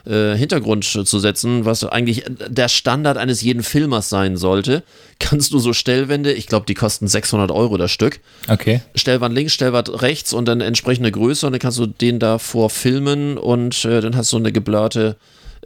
äh, 0.06 0.36
Hintergrund 0.36 0.84
zu 0.84 1.18
setzen, 1.18 1.64
was 1.64 1.84
eigentlich 1.84 2.24
der 2.48 2.68
Standard 2.68 3.16
eines 3.16 3.42
jeden 3.42 3.62
Filmers 3.62 4.08
sein 4.10 4.36
sollte, 4.36 4.82
kannst 5.18 5.52
du 5.52 5.58
so 5.58 5.72
Stellwände, 5.72 6.32
ich 6.32 6.46
glaube, 6.46 6.66
die 6.66 6.74
kosten 6.74 7.08
600 7.08 7.50
Euro 7.50 7.76
das 7.78 7.90
Stück, 7.90 8.20
Okay. 8.48 8.82
Stellwand 8.94 9.34
links, 9.34 9.54
Stellwand 9.54 10.02
rechts 10.02 10.32
und 10.32 10.46
dann 10.46 10.60
entsprechende 10.60 11.10
Größe 11.10 11.46
und 11.46 11.52
dann 11.52 11.60
kannst 11.60 11.78
du 11.78 11.86
den 11.86 12.18
davor 12.18 12.70
filmen 12.70 13.38
und 13.38 13.84
äh, 13.86 14.00
dann 14.02 14.16
hast 14.16 14.32
du 14.32 14.36
eine 14.36 14.52
geblurrte 14.52 15.16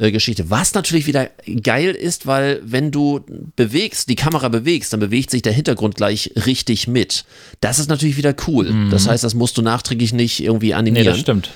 äh, 0.02 0.10
Geschichte. 0.12 0.50
Was 0.50 0.74
natürlich 0.74 1.06
wieder 1.06 1.30
geil 1.62 1.90
ist, 1.92 2.26
weil 2.26 2.60
wenn 2.64 2.90
du 2.90 3.20
bewegst, 3.56 4.08
die 4.08 4.16
Kamera 4.16 4.48
bewegst, 4.48 4.92
dann 4.92 5.00
bewegt 5.00 5.30
sich 5.30 5.42
der 5.42 5.52
Hintergrund 5.52 5.94
gleich 5.94 6.32
richtig 6.46 6.88
mit. 6.88 7.24
Das 7.60 7.78
ist 7.78 7.88
natürlich 7.88 8.16
wieder 8.16 8.34
cool. 8.46 8.72
Das 8.90 9.06
heißt, 9.08 9.22
das 9.24 9.34
musst 9.34 9.56
du 9.58 9.62
nachträglich 9.62 10.12
nicht 10.12 10.42
irgendwie 10.42 10.68
Nee, 10.68 10.74
animieren. 10.74 11.06
das 11.06 11.20
stimmt. 11.20 11.50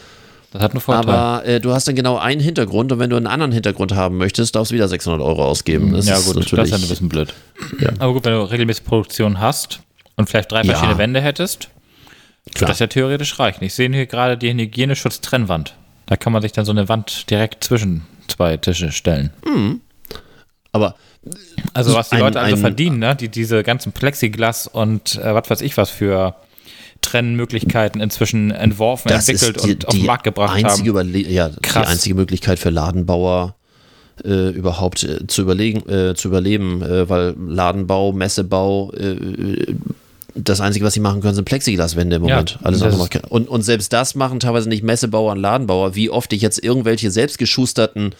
Das 0.52 0.62
hat 0.62 0.70
einen 0.72 0.80
Vorteil. 0.80 1.12
aber 1.14 1.44
äh, 1.44 1.60
du 1.60 1.72
hast 1.72 1.88
dann 1.88 1.96
genau 1.96 2.16
einen 2.18 2.40
Hintergrund 2.40 2.92
und 2.92 2.98
wenn 2.98 3.10
du 3.10 3.16
einen 3.16 3.26
anderen 3.26 3.52
Hintergrund 3.52 3.92
haben 3.94 4.16
möchtest, 4.16 4.54
darfst 4.54 4.70
du 4.70 4.74
wieder 4.76 4.88
600 4.88 5.20
Euro 5.20 5.44
ausgeben. 5.44 5.92
Das 5.92 6.06
ja, 6.06 6.14
ist 6.16 6.24
gut, 6.26 6.36
das 6.36 6.46
ist 6.46 6.52
natürlich, 6.52 6.70
ja 6.70 6.76
ein 6.78 6.88
bisschen 6.88 7.08
blöd. 7.08 7.34
Ja. 7.80 7.90
Aber 7.98 8.12
gut, 8.14 8.24
wenn 8.24 8.32
du 8.32 8.42
regelmäßig 8.50 8.84
Produktion 8.84 9.40
hast 9.40 9.80
und 10.14 10.30
vielleicht 10.30 10.52
drei 10.52 10.62
Ja. 10.62 10.72
verschiedene 10.72 10.98
Wände 10.98 11.20
hättest, 11.20 11.68
würde 12.54 12.66
das 12.66 12.78
ja 12.78 12.86
theoretisch 12.86 13.38
reichen. 13.40 13.64
Ich 13.64 13.74
sehe 13.74 13.90
hier 13.92 14.06
gerade 14.06 14.38
die 14.38 14.52
Hygieneschutz-Trennwand. 14.52 15.74
Da 16.06 16.16
kann 16.16 16.32
man 16.32 16.40
sich 16.42 16.52
dann 16.52 16.64
so 16.64 16.70
eine 16.70 16.88
Wand 16.88 17.28
direkt 17.28 17.64
zwischen 17.64 18.02
zwei 18.28 18.56
Tische 18.56 18.92
stellen. 18.92 19.30
aber 20.72 20.94
Also 21.74 21.94
was 21.94 22.10
die 22.10 22.16
Ein- 22.16 22.20
Leute 22.22 22.40
also 22.40 22.56
ein- 22.56 22.60
verdienen, 22.60 22.98
ne? 22.98 23.16
die 23.16 23.28
diese 23.28 23.62
ganzen 23.62 23.92
Plexiglas 23.92 24.66
und 24.66 25.16
äh, 25.16 25.34
was 25.34 25.48
weiß 25.50 25.60
ich 25.62 25.76
was 25.76 25.90
für 25.90 26.34
Trennmöglichkeiten 27.02 28.00
inzwischen 28.00 28.50
entworfen, 28.50 29.08
das 29.08 29.28
entwickelt 29.28 29.64
die, 29.64 29.70
und 29.74 29.88
auf 29.88 29.94
den 29.94 30.06
Markt 30.06 30.24
gebracht 30.24 30.62
haben. 30.64 30.84
Überle 30.84 31.18
ja, 31.18 31.50
Krass. 31.62 31.86
die 31.86 31.92
einzige 31.92 32.14
Möglichkeit 32.14 32.58
für 32.58 32.70
Ladenbauer 32.70 33.54
äh, 34.24 34.48
überhaupt 34.50 35.02
äh, 35.04 35.26
zu 35.26 35.42
überlegen, 35.42 35.88
äh, 35.88 36.14
zu 36.14 36.28
überleben, 36.28 36.82
äh, 36.82 37.08
weil 37.08 37.34
Ladenbau, 37.38 38.12
Messebau, 38.12 38.90
äh, 38.92 39.74
das 40.36 40.60
Einzige, 40.60 40.84
was 40.84 40.94
sie 40.94 41.00
machen 41.00 41.20
können, 41.20 41.34
sind 41.34 41.44
Plexiglaswände 41.44 42.16
im 42.16 42.22
Moment. 42.22 42.52
Ja, 42.52 42.66
Alles 42.66 42.82
andere 42.82 43.08
und, 43.28 43.48
und 43.48 43.62
selbst 43.62 43.92
das 43.92 44.14
machen 44.14 44.38
teilweise 44.40 44.68
nicht 44.68 44.82
Messebauer 44.84 45.32
und 45.32 45.38
Ladenbauer. 45.40 45.94
Wie 45.94 46.10
oft 46.10 46.32
ich 46.32 46.42
jetzt 46.42 46.62
irgendwelche 46.62 47.10
selbstgeschusterten 47.10 48.14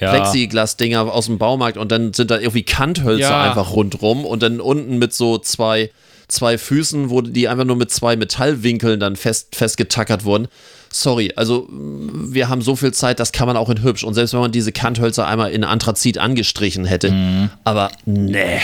Ja. 0.00 0.10
Plexiglas-Dinger 0.12 1.12
aus 1.12 1.26
dem 1.26 1.38
Baumarkt 1.38 1.76
und 1.76 1.90
dann 1.92 2.12
sind 2.12 2.30
da 2.30 2.38
irgendwie 2.38 2.62
Kanthölzer 2.62 3.20
Ja. 3.30 3.42
einfach 3.42 3.72
rundrum 3.72 4.24
und 4.24 4.42
dann 4.42 4.60
unten 4.60 4.98
mit 4.98 5.12
so 5.12 5.38
zwei, 5.38 5.90
zwei 6.28 6.56
Füßen, 6.58 7.10
wo 7.10 7.20
die 7.20 7.48
einfach 7.48 7.64
nur 7.64 7.76
mit 7.76 7.90
zwei 7.90 8.16
Metallwinkeln 8.16 9.00
dann 9.00 9.16
fest, 9.16 9.56
festgetackert 9.56 10.24
wurden. 10.24 10.48
Sorry, 10.90 11.32
also 11.36 11.66
mm, 11.68 12.32
wir 12.32 12.48
haben 12.48 12.62
so 12.62 12.74
viel 12.76 12.92
Zeit, 12.92 13.20
das 13.20 13.32
kann 13.32 13.46
man 13.46 13.56
auch 13.58 13.68
in 13.68 13.82
hübsch. 13.82 14.04
Und 14.04 14.14
selbst 14.14 14.32
wenn 14.32 14.40
man 14.40 14.52
diese 14.52 14.72
Kanthölzer 14.72 15.26
einmal 15.26 15.50
in 15.50 15.64
Anthrazit 15.64 16.16
angestrichen 16.18 16.84
hätte, 16.86 17.10
Mhm. 17.10 17.50
aber 17.64 17.90
nee. 18.06 18.58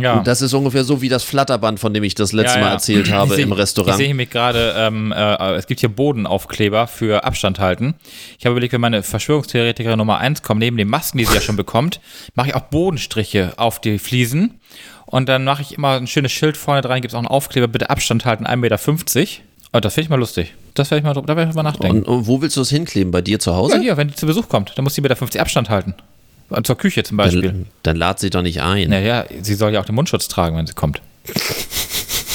Ja. 0.00 0.20
Das 0.22 0.42
ist 0.42 0.52
ungefähr 0.54 0.84
so 0.84 1.00
wie 1.02 1.08
das 1.08 1.22
Flatterband, 1.24 1.80
von 1.80 1.92
dem 1.94 2.02
ich 2.04 2.14
das 2.14 2.32
letzte 2.32 2.58
Ja, 2.58 2.60
Mal 2.64 2.68
ja. 2.68 2.72
erzählt 2.74 3.10
habe 3.12 3.34
seh- 3.34 3.42
im 3.42 3.52
Restaurant. 3.52 3.98
Ich 4.00 4.06
sehe 4.06 4.14
mich 4.14 4.30
gerade, 4.30 4.74
ähm, 4.76 5.12
äh, 5.12 5.54
es 5.54 5.66
gibt 5.66 5.80
hier 5.80 5.88
Bodenaufkleber 5.88 6.86
für 6.86 7.24
Abstand 7.24 7.58
halten. 7.58 7.94
Ich 8.38 8.46
habe 8.46 8.52
überlegt, 8.52 8.72
wenn 8.72 8.80
meine 8.80 9.02
Verschwörungstheoretikerin 9.02 9.98
Nummer 9.98 10.18
1 10.18 10.42
kommt, 10.42 10.60
neben 10.60 10.76
den 10.76 10.88
Masken, 10.88 11.18
die 11.18 11.24
sie 11.24 11.34
ja 11.34 11.40
schon 11.40 11.56
bekommt, 11.56 12.00
mache 12.34 12.48
ich 12.48 12.54
auch 12.54 12.62
Bodenstriche 12.62 13.52
auf 13.56 13.80
die 13.80 13.98
Fliesen. 13.98 14.60
Und 15.06 15.28
dann 15.28 15.44
mache 15.44 15.62
ich 15.62 15.76
immer 15.76 15.96
ein 15.96 16.06
schönes 16.06 16.30
Schild 16.32 16.56
vorne 16.56 16.82
dran, 16.82 17.00
gibt 17.00 17.12
es 17.12 17.14
auch 17.14 17.18
einen 17.18 17.26
Aufkleber, 17.28 17.66
bitte 17.68 17.90
Abstand 17.90 18.24
halten, 18.24 18.46
1,50 18.46 18.56
Meter. 18.56 18.78
Oh, 19.72 19.78
das 19.80 19.94
finde 19.94 20.04
ich 20.06 20.10
mal 20.10 20.18
lustig. 20.18 20.54
Das 20.74 20.90
werde 20.90 20.98
ich 21.00 21.04
mal, 21.14 21.20
da 21.20 21.36
werde 21.36 21.48
ich 21.50 21.54
mal 21.54 21.62
nachdenken. 21.62 21.98
und, 22.02 22.04
und 22.06 22.26
wo 22.26 22.42
willst 22.42 22.56
du 22.56 22.60
es 22.60 22.70
hinkleben? 22.70 23.12
Bei 23.12 23.20
dir 23.20 23.38
zu 23.38 23.50
ja, 23.50 23.56
Hause? 23.56 23.80
hier, 23.80 23.96
wenn 23.96 24.08
die 24.08 24.14
zu 24.14 24.26
Besuch 24.26 24.48
kommt, 24.48 24.72
dann 24.76 24.82
muss 24.84 24.94
sie 24.94 25.00
1,50 25.02 25.22
Meter 25.24 25.40
Abstand 25.40 25.70
halten. 25.70 25.94
Und 26.50 26.66
Zur 26.66 26.76
Küche 26.76 27.02
zum 27.02 27.16
Beispiel. 27.16 27.42
Dann, 27.42 27.66
dann 27.82 27.96
lad 27.96 28.18
sie 28.18 28.30
doch 28.30 28.42
nicht 28.42 28.60
ein. 28.60 28.90
Naja, 28.90 29.24
sie 29.40 29.54
soll 29.54 29.72
ja 29.72 29.80
auch 29.80 29.84
den 29.84 29.94
Mundschutz 29.94 30.28
tragen, 30.28 30.56
wenn 30.56 30.66
sie 30.66 30.74
kommt. 30.74 31.00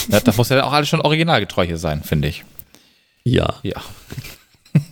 Ja, 0.10 0.20
das 0.20 0.38
muss 0.38 0.50
ja 0.50 0.64
auch 0.64 0.74
alles 0.74 0.90
schon 0.90 1.02
originalgetreu 1.02 1.66
hier 1.66 1.78
sein, 1.78 2.04
finde 2.04 2.28
ich. 2.28 2.44
Ja. 3.24 3.56
Ja. 3.64 3.82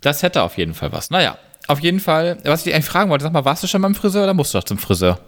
das 0.00 0.22
hätte 0.22 0.42
auf 0.42 0.58
jeden 0.58 0.74
Fall 0.74 0.92
was. 0.92 1.10
Naja, 1.10 1.38
auf 1.68 1.80
jeden 1.80 2.00
Fall, 2.00 2.38
was 2.44 2.66
ich 2.66 2.74
eigentlich 2.74 2.84
fragen 2.84 3.10
wollte, 3.10 3.22
sag 3.22 3.32
mal, 3.32 3.44
warst 3.44 3.62
du 3.62 3.66
schon 3.66 3.82
beim 3.82 3.94
Friseur 3.94 4.24
oder 4.24 4.34
musst 4.34 4.52
du 4.52 4.58
noch 4.58 4.64
zum 4.64 4.78
Friseur? 4.78 5.18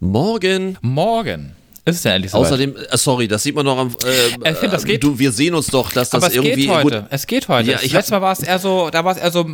Morgen. 0.00 0.76
Morgen. 0.82 1.56
Ist 1.86 1.96
es 1.96 2.02
denn 2.02 2.12
endlich 2.12 2.32
soweit? 2.32 2.46
Außerdem, 2.46 2.76
äh, 2.76 2.96
sorry, 2.96 3.28
das 3.28 3.42
sieht 3.42 3.54
man 3.54 3.66
noch 3.66 3.76
am. 3.76 3.88
Äh, 3.88 4.50
Ich 4.52 4.56
find, 4.56 4.72
das 4.72 4.84
geht- 4.84 5.02
Du, 5.04 5.18
wir 5.18 5.32
sehen 5.32 5.54
uns 5.54 5.66
doch, 5.66 5.92
dass 5.92 6.08
das 6.10 6.22
aber 6.22 6.28
es 6.30 6.34
irgendwie. 6.36 6.62
geht 6.66 6.70
heute. 6.70 7.00
gut, 7.02 7.08
es 7.10 7.26
geht 7.26 7.48
heute. 7.48 7.70
Ja, 7.72 7.78
ich 7.82 7.92
letzte 7.92 8.14
hab- 8.14 8.22
Mal 8.22 8.26
war 8.28 8.32
es 8.32 8.40
eher 8.40 8.58
so, 8.58 8.88
da 8.90 9.04
war 9.04 9.12
es 9.12 9.18
eher 9.18 9.30
so 9.30 9.44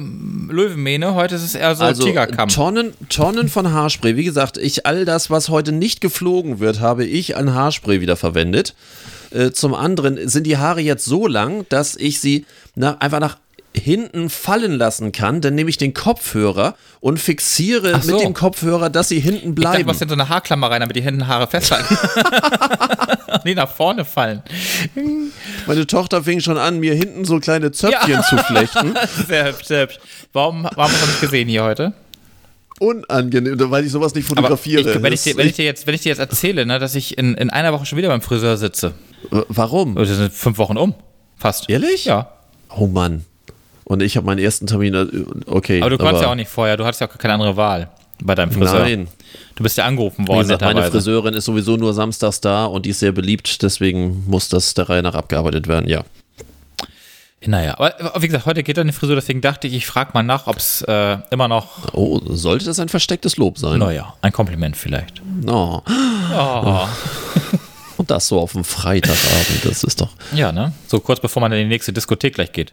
Löwenmähne, 0.48 1.14
heute 1.14 1.34
ist 1.34 1.42
es 1.42 1.54
eher 1.54 1.74
so 1.74 1.84
also 1.84 2.04
Tigerkamm. 2.04 2.48
Tonnen, 2.48 2.92
Tonnen 3.08 3.48
von 3.48 3.72
Haarspray. 3.72 4.16
Wie 4.16 4.24
gesagt, 4.24 4.58
ich 4.58 4.86
all 4.86 5.04
das, 5.04 5.30
was 5.30 5.48
heute 5.48 5.72
nicht 5.72 6.00
geflogen 6.00 6.60
wird, 6.60 6.80
habe 6.80 7.04
ich 7.04 7.36
an 7.36 7.52
Haarspray 7.54 8.00
wieder 8.00 8.16
verwendet. 8.16 8.74
Äh, 9.32 9.50
zum 9.52 9.74
anderen 9.74 10.28
sind 10.28 10.44
die 10.46 10.56
Haare 10.56 10.80
jetzt 10.80 11.04
so 11.04 11.26
lang, 11.26 11.66
dass 11.68 11.96
ich 11.96 12.20
sie 12.20 12.46
nach, 12.74 13.00
einfach 13.00 13.20
nach 13.20 13.38
hinten 13.76 14.30
fallen 14.30 14.72
lassen 14.72 15.12
kann. 15.12 15.40
Dann 15.40 15.54
nehme 15.54 15.70
ich 15.70 15.78
den 15.78 15.94
Kopfhörer 15.94 16.74
und 17.00 17.18
fixiere 17.18 18.00
so. 18.02 18.12
mit 18.16 18.22
dem 18.24 18.34
Kopfhörer, 18.34 18.90
dass 18.90 19.08
sie 19.08 19.20
hinten 19.20 19.36
Ich 19.36 19.42
dachte, 19.42 19.54
bleiben. 19.54 19.78
du 19.80 19.86
machst 19.86 20.02
in 20.02 20.08
so 20.08 20.14
eine 20.14 20.28
Haarklammer 20.28 20.70
rein, 20.70 20.80
damit 20.80 20.96
die 20.96 21.02
Händen 21.02 21.26
Haare 21.28 21.46
festhalten. 21.46 21.96
die 23.44 23.54
nach 23.54 23.70
vorne 23.70 24.04
fallen. 24.04 24.42
Meine 25.66 25.86
Tochter 25.86 26.22
fing 26.24 26.40
schon 26.40 26.58
an, 26.58 26.80
mir 26.80 26.94
hinten 26.94 27.24
so 27.24 27.38
kleine 27.38 27.70
Zöpfchen 27.72 28.22
zu 28.28 28.36
flechten. 28.38 28.94
Sehr 29.28 29.46
hübsch, 29.46 29.64
sehr 29.66 29.82
hübsch. 29.82 29.98
Warum, 30.32 30.64
warum 30.74 30.92
hast 30.92 31.02
du 31.02 31.06
nicht 31.06 31.20
gesehen 31.20 31.48
hier 31.48 31.62
heute? 31.64 31.92
Unangenehm, 32.80 33.70
weil 33.70 33.84
ich 33.84 33.92
sowas 33.92 34.14
nicht 34.14 34.26
fotografiere. 34.26 34.80
ich, 34.94 35.02
wenn, 35.02 35.12
ich 35.12 35.22
dir, 35.22 35.36
wenn, 35.36 35.46
ich 35.46 35.52
dir 35.54 35.64
jetzt, 35.66 35.86
wenn 35.86 35.94
ich 35.94 36.00
dir 36.00 36.08
jetzt 36.08 36.18
erzähle, 36.18 36.64
ne, 36.66 36.78
dass 36.78 36.94
ich 36.94 37.18
in, 37.18 37.34
in 37.34 37.50
einer 37.50 37.72
Woche 37.72 37.84
schon 37.86 37.98
wieder 37.98 38.08
beim 38.08 38.22
Friseur 38.22 38.56
sitze, 38.56 38.94
W- 39.30 39.42
Warum? 39.48 39.96
das 39.96 40.08
sind 40.08 40.32
fünf 40.32 40.56
Wochen 40.58 40.76
um. 40.78 40.94
Fast. 41.36 41.68
Ehrlich? 41.68 42.06
Ja. 42.06 42.32
Oh 42.74 42.86
Mann. 42.86 43.24
Und 43.90 44.02
ich 44.02 44.16
habe 44.16 44.24
meinen 44.24 44.38
ersten 44.38 44.68
Termin. 44.68 44.94
äh, 44.94 45.06
Okay. 45.46 45.80
Aber 45.80 45.90
du 45.90 45.98
konntest 45.98 46.22
ja 46.22 46.30
auch 46.30 46.36
nicht 46.36 46.48
vorher, 46.48 46.76
du 46.76 46.84
hattest 46.84 47.00
ja 47.00 47.08
auch 47.08 47.18
keine 47.18 47.34
andere 47.34 47.56
Wahl 47.56 47.88
bei 48.22 48.36
deinem 48.36 48.52
Friseur. 48.52 48.78
Nein. 48.82 49.08
Du 49.56 49.64
bist 49.64 49.76
ja 49.78 49.84
angerufen 49.84 50.24
Wie 50.24 50.28
worden, 50.28 50.42
gesagt, 50.42 50.62
meine. 50.62 50.84
Friseurin 50.84 51.34
ist 51.34 51.44
sowieso 51.46 51.76
nur 51.76 51.92
samstags 51.92 52.40
da 52.40 52.66
und 52.66 52.86
die 52.86 52.90
ist 52.90 53.00
sehr 53.00 53.10
beliebt, 53.10 53.62
deswegen 53.62 54.24
muss 54.28 54.48
das 54.48 54.74
der 54.74 54.88
Reihe 54.88 55.02
nach 55.02 55.14
abgearbeitet 55.16 55.66
werden, 55.66 55.88
ja. 55.88 56.04
Naja, 57.44 57.74
aber 57.78 58.22
wie 58.22 58.26
gesagt, 58.28 58.46
heute 58.46 58.62
geht 58.62 58.76
die 58.76 58.92
Frisur, 58.92 59.16
deswegen 59.16 59.40
dachte 59.40 59.66
ich, 59.66 59.74
ich 59.74 59.86
frage 59.86 60.10
mal 60.14 60.22
nach, 60.22 60.46
ob 60.46 60.58
es 60.58 60.82
äh, 60.82 61.16
immer 61.32 61.48
noch, 61.48 61.92
Oh, 61.92 62.20
sollte 62.26 62.66
das 62.66 62.78
ein 62.78 62.88
verstecktes 62.90 63.38
Lob 63.38 63.58
sein? 63.58 63.80
naja, 63.80 64.14
ein 64.22 64.30
Kompliment 64.32 64.76
vielleicht. 64.76 65.20
Oh. 65.48 65.80
Oh. 66.32 66.86
Und 67.96 68.10
das 68.10 68.28
so 68.28 68.38
auf 68.38 68.52
dem 68.52 68.62
Freitagabend, 68.62 69.64
das 69.64 69.82
ist 69.82 70.00
doch. 70.00 70.10
Ja, 70.32 70.52
ne? 70.52 70.72
So 70.86 71.00
kurz 71.00 71.18
bevor 71.18 71.40
man 71.40 71.50
in 71.52 71.58
die 71.58 71.64
nächste 71.68 71.92
Diskothek 71.92 72.34
gleich 72.36 72.52
geht. 72.52 72.72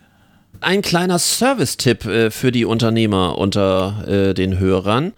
Ein 0.59 0.81
kleiner 0.81 1.19
Service-Tipp 1.19 2.05
äh, 2.05 2.31
für 2.31 2.51
die 2.51 2.65
Unternehmer 2.65 3.37
unter 3.37 4.07
äh, 4.07 4.33
den 4.33 4.59
Hörern. 4.59 5.13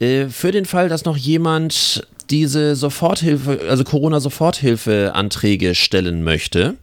Äh, 0.00 0.26
für 0.26 0.52
den 0.52 0.66
Fall, 0.66 0.88
dass 0.88 1.04
noch 1.04 1.16
jemand 1.16 2.06
diese 2.30 2.76
Soforthilfe, 2.76 3.60
also 3.68 3.84
Corona-Soforthilfe-Anträge 3.84 5.74
stellen 5.74 6.24
möchte, 6.24 6.74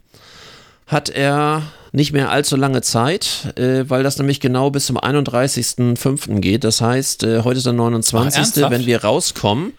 hat 0.86 1.08
er 1.08 1.62
nicht 1.92 2.12
mehr 2.12 2.30
allzu 2.30 2.56
lange 2.56 2.82
Zeit, 2.82 3.52
äh, 3.56 3.84
weil 3.88 4.02
das 4.02 4.16
nämlich 4.18 4.40
genau 4.40 4.70
bis 4.70 4.86
zum 4.86 4.96
31.05. 4.96 6.40
geht. 6.40 6.64
Das 6.64 6.80
heißt, 6.80 7.24
äh, 7.24 7.42
heute 7.42 7.58
ist 7.58 7.66
der 7.66 7.72
29. 7.72 8.38
ernsthaft? 8.38 8.70
wenn 8.70 8.86
wir 8.86 9.02
rauskommen. 9.04 9.72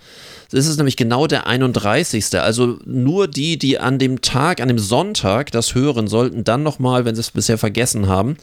Das 0.51 0.67
ist 0.67 0.77
nämlich 0.77 0.97
genau 0.97 1.27
der 1.27 1.47
31. 1.47 2.39
Also 2.39 2.77
nur 2.85 3.27
die, 3.27 3.57
die 3.57 3.79
an 3.79 3.99
dem 3.99 4.21
Tag, 4.21 4.59
an 4.59 4.67
dem 4.67 4.79
Sonntag 4.79 5.51
das 5.51 5.75
hören, 5.75 6.07
sollten 6.07 6.43
dann 6.43 6.61
nochmal, 6.61 7.05
wenn 7.05 7.15
sie 7.15 7.21
es 7.21 7.31
bisher 7.31 7.57
vergessen 7.57 8.07
haben, 8.07 8.35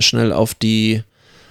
schnell 0.00 0.32
auf 0.32 0.54
die 0.54 1.02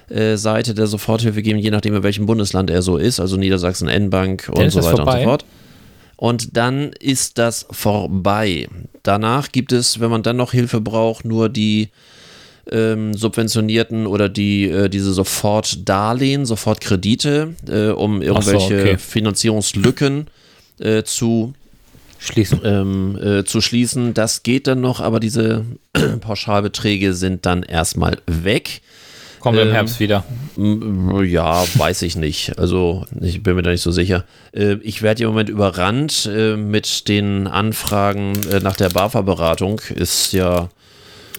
äh, 0.10 0.36
Seite 0.36 0.74
der 0.74 0.88
Soforthilfe 0.88 1.42
gehen, 1.42 1.58
je 1.58 1.72
nachdem, 1.72 1.96
in 1.96 2.04
welchem 2.04 2.26
Bundesland 2.26 2.70
er 2.70 2.82
so 2.82 2.98
ist, 2.98 3.20
also 3.20 3.38
Niedersachsen, 3.38 3.88
N-Bank 3.88 4.52
und 4.54 4.70
so 4.70 4.80
weiter 4.80 4.90
und 4.90 4.98
vorbei? 4.98 5.20
so 5.20 5.30
fort. 5.30 5.46
Und 6.18 6.58
dann 6.58 6.92
ist 6.94 7.38
das 7.38 7.66
vorbei. 7.72 8.68
Danach 9.04 9.52
gibt 9.52 9.72
es, 9.72 10.00
wenn 10.00 10.10
man 10.10 10.24
dann 10.24 10.38
noch 10.38 10.52
Hilfe 10.52 10.80
braucht, 10.80 11.26
nur 11.26 11.50
die 11.50 11.90
ähm, 12.72 13.14
subventionierten 13.14 14.08
oder 14.08 14.30
die 14.30 14.70
äh, 14.70 14.90
diese 14.90 15.14
Sofortdarlehen, 15.14 16.46
Sofortkredite, 16.46 17.56
äh, 17.68 17.88
um 17.90 18.22
irgendwelche 18.22 18.76
okay. 18.76 18.98
Finanzierungslücken 18.98 20.28
äh, 20.80 21.04
zu 21.04 21.54
Schließen. 22.18 22.62
ähm, 22.64 23.20
äh, 23.22 23.44
zu 23.44 23.62
schließen. 23.62 24.14
Das 24.14 24.44
geht 24.44 24.68
dann 24.68 24.82
noch, 24.82 25.00
aber 25.00 25.20
diese 25.20 25.66
Pauschalbeträge 26.22 27.14
sind 27.14 27.46
dann 27.46 27.64
erstmal 27.64 28.18
weg. 28.26 28.82
Kommen 29.40 29.58
wir 29.58 29.64
im 29.64 29.70
ähm, 29.70 29.76
Herbst 29.76 30.00
wieder. 30.00 30.24
Ja, 30.58 31.64
weiß 31.76 32.02
ich 32.02 32.16
nicht. 32.16 32.58
Also 32.58 33.06
ich 33.22 33.44
bin 33.44 33.56
mir 33.56 33.62
da 33.62 33.70
nicht 33.70 33.84
so 33.84 33.92
sicher. 33.92 34.24
Äh, 34.54 34.78
Ich 34.82 35.04
werde 35.04 35.22
im 35.24 35.30
Moment 35.30 35.50
überrannt 35.50 36.28
äh, 36.34 36.56
mit 36.56 37.08
den 37.08 37.46
Anfragen 37.46 38.34
äh, 38.52 38.60
nach 38.60 38.76
der 38.76 38.90
BAFA-Beratung. 38.90 39.82
Ist 39.94 40.34
ja. 40.34 40.70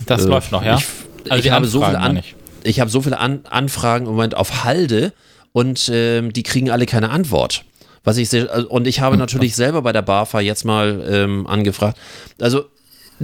Das 0.06 0.22
läuft 0.22 0.52
noch, 0.52 0.62
ja? 0.64 0.76
Ich, 0.76 0.86
Also 1.30 1.38
ich 1.38 1.44
die 1.44 1.52
habe 1.52 1.66
so 1.66 1.80
viele, 1.80 1.98
Anfragen, 1.98 2.16
An 2.16 2.22
ich. 2.24 2.34
ich 2.64 2.80
habe 2.80 2.90
so 2.90 3.00
viele 3.02 3.18
An 3.18 3.40
Anfragen 3.48 4.06
im 4.06 4.12
Moment 4.12 4.36
auf 4.36 4.64
Halde 4.64 5.12
und 5.52 5.90
ähm, 5.92 6.32
die 6.32 6.42
kriegen 6.42 6.70
alle 6.70 6.86
keine 6.86 7.10
Antwort. 7.10 7.64
Was 8.04 8.18
ich 8.18 8.28
sehr, 8.28 8.50
also- 8.52 8.68
und 8.68 8.86
ich 8.86 9.00
habe 9.00 9.16
natürlich 9.16 9.56
selber 9.56 9.82
bei 9.82 9.92
der 9.92 10.02
BAFA 10.02 10.40
jetzt 10.40 10.64
mal 10.64 11.04
ähm, 11.08 11.46
angefragt. 11.46 11.98
Also 12.40 12.66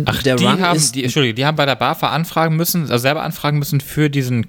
Ach, 0.06 0.22
der 0.22 0.36
die 0.36 0.44
Run 0.44 0.60
haben, 0.60 0.76
ist 0.76 0.94
die, 0.94 1.04
Entschuldige, 1.04 1.34
die 1.34 1.44
haben 1.44 1.56
bei 1.56 1.66
der 1.66 1.76
BAFA 1.76 2.08
anfragen 2.08 2.56
müssen, 2.56 2.82
also 2.82 2.98
selber 2.98 3.22
anfragen 3.22 3.58
müssen 3.58 3.80
für 3.80 4.08
diesen, 4.10 4.46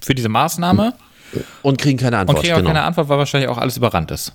für 0.00 0.14
diese 0.14 0.28
Maßnahme 0.28 0.94
und 1.62 1.78
kriegen 1.78 1.98
keine 1.98 2.16
und 2.16 2.20
Antwort. 2.22 2.40
kriegen 2.40 2.54
auch 2.54 2.58
genau. 2.58 2.70
keine 2.70 2.82
Antwort, 2.82 3.08
weil 3.08 3.18
wahrscheinlich 3.18 3.48
auch 3.48 3.58
alles 3.58 3.76
überrannt 3.76 4.10
ist. 4.10 4.32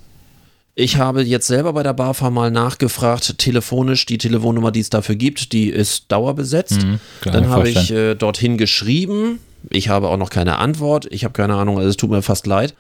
Ich 0.78 0.98
habe 0.98 1.22
jetzt 1.24 1.48
selber 1.48 1.72
bei 1.72 1.84
der 1.84 1.94
BAFA 1.94 2.30
mal 2.30 2.52
nachgefragt, 2.52 3.38
telefonisch, 3.38 4.06
die 4.06 4.18
Telefonnummer, 4.18 4.72
die 4.72 4.82
es 4.82 4.90
dafür 4.90 5.16
gibt, 5.16 5.54
die 5.54 5.70
ist 5.70 6.12
dauerbesetzt. 6.12 6.84
Mhm, 6.84 7.00
Dann 7.24 7.48
habe 7.50 7.70
ich 7.70 7.92
äh, 7.92 8.16
dorthin 8.16 8.58
geschrieben. 8.58 9.40
Ich 9.70 9.88
habe 9.88 10.10
auch 10.10 10.18
noch 10.18 10.30
keine 10.30 10.58
Antwort. 10.60 11.08
Ich 11.12 11.24
habe 11.24 11.32
keine 11.34 11.56
Ahnung, 11.56 11.78
also 11.78 11.90
es 11.90 11.96
tut 11.98 12.10
mir 12.10 12.22
fast 12.22 12.46
leid. 12.46 12.74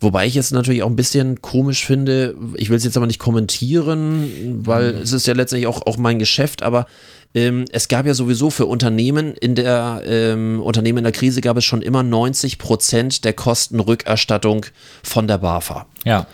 Wobei 0.00 0.26
ich 0.26 0.34
jetzt 0.34 0.52
natürlich 0.52 0.82
auch 0.84 0.88
ein 0.88 0.96
bisschen 0.96 1.40
komisch 1.42 1.84
finde, 1.84 2.36
ich 2.56 2.68
will 2.70 2.76
es 2.76 2.84
jetzt 2.84 2.96
aber 2.96 3.06
nicht 3.06 3.18
kommentieren, 3.18 4.60
weil 4.64 4.92
Mhm. 4.94 5.02
es 5.02 5.12
ist 5.12 5.26
ja 5.26 5.34
letztendlich 5.34 5.66
auch, 5.66 5.86
auch 5.86 5.96
mein 5.96 6.18
Geschäft, 6.20 6.62
aber 6.62 6.86
ähm, 7.34 7.64
es 7.72 7.88
gab 7.88 8.06
ja 8.06 8.14
sowieso 8.14 8.50
für 8.50 8.66
Unternehmen 8.66 9.34
in 9.34 9.56
der 9.56 10.02
ähm, 10.06 10.60
Unternehmen 10.60 10.98
in 10.98 11.04
der 11.04 11.12
Krise 11.12 11.40
gab 11.40 11.56
es 11.56 11.64
schon 11.64 11.82
immer 11.82 12.02
90 12.04 12.58
Prozent 12.58 13.24
der 13.24 13.32
Kostenrückerstattung 13.32 14.66
von 15.02 15.26
der 15.26 15.38
BAFA. 15.38 15.86
Ja. 16.04 16.26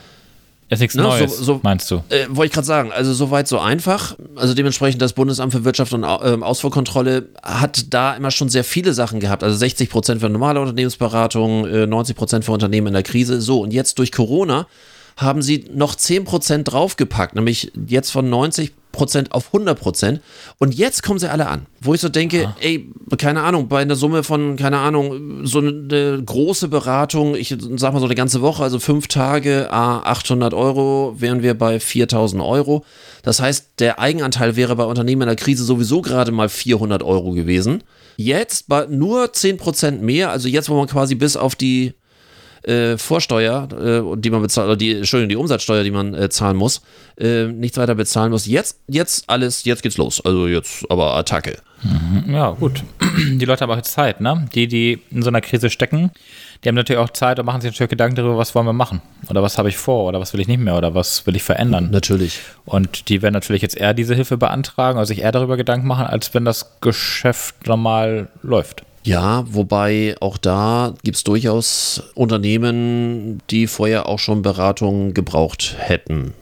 Nichts 0.79 0.95
Ne, 0.95 1.03
so- 1.03 1.09
Neues, 1.09 1.37
so- 1.39 1.61
meinst 1.63 1.91
du? 1.91 1.97
Äh, 2.11 2.27
Wollte 2.29 2.47
ich 2.47 2.53
gerade 2.53 2.67
sagen, 2.67 2.93
also 2.93 3.13
soweit 3.13 3.49
so 3.49 3.59
einfach. 3.59 4.17
Also 4.37 4.55
dementsprechend 4.55 5.03
das 5.03 5.13
Bundesamt 5.15 5.53
für 5.53 5.65
Wirtschaft 5.65 5.93
und 5.93 6.05
ähm, 6.23 6.43
Ausfuhrkontrolle 6.43 7.29
hat 7.43 7.93
da 7.93 8.15
immer 8.15 8.31
schon 8.31 8.49
sehr 8.49 8.63
viele 8.65 8.93
Sachen 8.95 9.19
gehabt. 9.21 9.43
Also 9.43 9.57
60 9.57 9.91
Prozent 9.91 10.21
für 10.21 10.29
normale 10.29 10.61
Unternehmensberatung, 10.61 11.67
äh, 11.67 11.87
90 11.87 12.15
Prozent 12.17 12.45
für 12.45 12.53
Unternehmen 12.53 12.87
in 12.89 12.93
der 12.93 13.03
Krise. 13.03 13.41
So, 13.41 13.61
und 13.63 13.73
jetzt 13.73 13.99
durch 13.99 14.13
Corona 14.13 14.67
haben 15.17 15.43
sie 15.43 15.65
noch 15.75 15.95
10% 15.97 16.63
draufgepackt, 16.71 17.35
nämlich 17.35 17.73
jetzt 17.87 18.11
von 18.11 18.31
90 18.31 18.73
Prozent 18.93 19.33
auf 19.33 19.47
100 19.47 19.79
Prozent. 19.79 20.21
Und 20.59 20.75
jetzt 20.75 21.03
kommen 21.03 21.19
sie 21.19 21.31
alle 21.31 21.49
an. 21.49 21.67
Wo 21.81 21.95
ich 21.95 22.01
so 22.01 22.09
denke, 22.09 22.47
Aha. 22.47 22.57
ey, 22.61 22.91
keine 23.19 23.43
Ahnung, 23.43 23.69
bei 23.69 23.81
einer 23.81 23.97
Summe 23.97 24.23
von, 24.23 24.57
keine 24.57 24.79
Ahnung, 24.79 25.47
so 25.47 25.59
eine, 25.59 26.23
große 26.25 26.69
Beratung, 26.69 27.35
ich 27.35 27.57
sag 27.77 27.93
mal 27.93 28.01
so 28.01 28.07
eine 28.07 28.15
ganze 28.15 28.41
Woche, 28.43 28.63
also 28.63 28.79
fünf 28.79 29.09
Tage, 29.09 29.71
a 29.71 30.01
800 30.01 30.55
Euro, 30.55 31.15
wären 31.19 31.43
wir 31.43 31.55
bei 31.55 31.81
4000 31.81 32.43
Euro. 32.43 32.85
Das 33.23 33.41
heißt, 33.41 33.71
der 33.79 33.99
Eigenanteil 33.99 34.57
wäre 34.57 34.77
bei 34.77 34.85
Unternehmen 34.85 35.23
in 35.23 35.29
der 35.29 35.37
Krise 35.37 35.65
sowieso 35.65 36.03
gerade 36.03 36.33
mal 36.33 36.49
400 36.49 37.03
Euro 37.03 37.33
gewesen. 37.33 37.83
Jetzt 38.17 38.69
bei 38.69 38.87
nur 38.87 39.33
10 39.33 39.57
Prozent 39.57 40.03
mehr, 40.03 40.31
also 40.31 40.49
jetzt, 40.49 40.69
wo 40.69 40.77
man 40.77 40.87
quasi 40.87 41.15
bis 41.15 41.37
auf 41.37 41.55
die 41.55 41.95
äh, 42.63 42.99
Vorsteuer, 42.99 43.69
äh, 43.73 44.17
die 44.19 44.31
man 44.31 44.43
bezahlt, 44.43 44.67
oder 44.67 44.77
die, 44.77 44.97
Entschuldigung, 44.97 45.29
die 45.29 45.37
Umsatzsteuer, 45.37 45.83
die 45.83 45.91
man 45.91 46.15
äh, 46.15 46.29
zahlen 46.29 46.57
muss, 46.57 46.83
äh, 47.19 47.47
nichts 47.47 47.79
weiter 47.79 47.95
bezahlen 47.95 48.31
muss. 48.31 48.47
Jetzt, 48.47 48.81
jetzt 48.87 49.25
alles, 49.29 49.65
jetzt 49.65 49.83
geht's 49.83 49.97
los. 49.97 50.25
Also 50.25 50.47
jetzt 50.47 50.85
aber 50.91 51.15
Attacke. 51.15 51.59
Mhm. 51.83 52.35
Ja, 52.35 52.51
gut. 52.51 52.83
Die 53.19 53.45
Leute 53.45 53.63
haben 53.63 53.71
auch 53.71 53.77
jetzt 53.77 53.93
Zeit, 53.93 54.21
ne? 54.21 54.47
Die, 54.55 54.69
die 54.69 55.01
in 55.11 55.23
so 55.23 55.29
einer 55.29 55.41
Krise 55.41 55.71
stecken, 55.71 56.11
die 56.63 56.69
haben 56.69 56.77
natürlich 56.77 57.01
auch 57.01 57.11
Zeit 57.11 57.39
und 57.39 57.47
machen 57.47 57.63
sich 57.63 57.71
natürlich 57.71 57.91
Gedanken 57.91 58.17
darüber, 58.17 58.37
was 58.37 58.55
wollen 58.55 58.67
wir 58.67 58.75
machen? 58.75 59.01
Oder 59.31 59.43
was 59.43 59.57
habe 59.57 59.71
ich 59.71 59.79
vor? 59.79 60.09
Oder 60.09 60.21
was 60.21 60.35
will 60.35 60.41
ich 60.41 60.49
nicht 60.49 60.61
mehr? 60.61 60.77
Oder 60.77 60.95
was 60.95 61.27
will 61.27 61.35
ich 61.37 61.43
verändern? 61.43 61.89
Natürlich. 61.91 62.41
Und 62.67 63.09
die 63.09 63.23
werden 63.23 63.33
natürlich 63.33 63.63
jetzt 63.63 63.79
eher 63.79 63.95
diese 63.95 64.15
Hilfe 64.15 64.37
beantragen, 64.37 64.99
also 64.99 65.09
sich 65.09 65.23
eher 65.23 65.33
darüber 65.33 65.57
Gedanken 65.57 65.87
machen, 65.87 66.05
als 66.05 66.35
wenn 66.35 66.45
das 66.45 66.81
Geschäft 66.81 67.67
normal 67.67 68.29
läuft. 68.43 68.85
Ja, 69.03 69.45
wobei 69.49 70.15
auch 70.21 70.37
da 70.37 70.95
gibt 71.03 71.17
es 71.17 71.25
durchaus 71.25 72.03
Unternehmen, 72.15 73.41
die 73.51 73.67
vorher 73.67 74.07
auch 74.07 74.19
schon 74.19 74.43
Beratungen 74.43 75.15
gebraucht 75.15 75.77
hätten. 75.79 76.35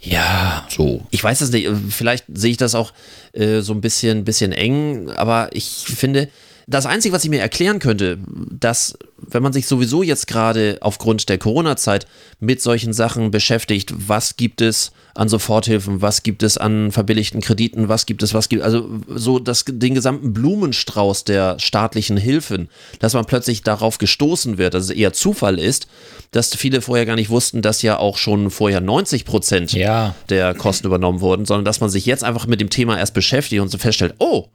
Ja. 0.00 0.66
So. 0.68 1.02
Ich 1.10 1.22
weiß 1.22 1.40
es 1.40 1.52
nicht, 1.52 1.68
vielleicht 1.88 2.24
sehe 2.32 2.50
ich 2.50 2.56
das 2.56 2.74
auch 2.74 2.92
äh, 3.32 3.60
so 3.60 3.72
ein 3.72 3.80
bisschen, 3.80 4.24
bisschen 4.24 4.52
eng, 4.52 5.10
aber 5.10 5.48
ich 5.52 5.68
finde, 5.68 6.28
das 6.66 6.86
Einzige, 6.86 7.14
was 7.14 7.24
ich 7.24 7.30
mir 7.30 7.40
erklären 7.40 7.78
könnte, 7.78 8.18
dass, 8.50 8.96
wenn 9.16 9.42
man 9.42 9.52
sich 9.52 9.66
sowieso 9.66 10.02
jetzt 10.02 10.26
gerade 10.26 10.78
aufgrund 10.80 11.28
der 11.28 11.38
Corona-Zeit 11.38 12.06
mit 12.40 12.62
solchen 12.62 12.92
Sachen 12.92 13.30
beschäftigt, 13.30 13.92
was 13.96 14.36
gibt 14.36 14.60
es 14.60 14.92
an 15.14 15.28
Soforthilfen, 15.28 16.00
was 16.00 16.22
gibt 16.22 16.42
es 16.42 16.56
an 16.56 16.92
verbilligten 16.92 17.40
Krediten, 17.40 17.88
was 17.88 18.06
gibt 18.06 18.22
es, 18.22 18.32
was 18.32 18.48
gibt 18.48 18.62
also 18.62 18.88
so 19.08 19.38
das, 19.38 19.64
den 19.66 19.94
gesamten 19.94 20.32
Blumenstrauß 20.32 21.24
der 21.24 21.58
staatlichen 21.58 22.16
Hilfen, 22.16 22.68
dass 22.98 23.14
man 23.14 23.24
plötzlich 23.24 23.62
darauf 23.62 23.98
gestoßen 23.98 24.56
wird, 24.56 24.74
dass 24.74 24.84
es 24.84 24.90
eher 24.90 25.12
Zufall 25.12 25.58
ist, 25.58 25.86
dass 26.30 26.54
viele 26.54 26.80
vorher 26.80 27.06
gar 27.06 27.16
nicht 27.16 27.30
wussten, 27.30 27.60
dass 27.60 27.82
ja 27.82 27.98
auch 27.98 28.16
schon 28.16 28.50
vorher 28.50 28.80
90 28.80 29.24
Prozent 29.24 29.72
ja. 29.72 30.14
der 30.28 30.54
Kosten 30.54 30.86
übernommen 30.86 31.20
wurden, 31.20 31.44
sondern 31.44 31.64
dass 31.64 31.80
man 31.80 31.90
sich 31.90 32.06
jetzt 32.06 32.24
einfach 32.24 32.46
mit 32.46 32.60
dem 32.60 32.70
Thema 32.70 32.98
erst 32.98 33.14
beschäftigt 33.14 33.60
und 33.60 33.68
so 33.68 33.78
feststellt, 33.78 34.14
oh, 34.18 34.48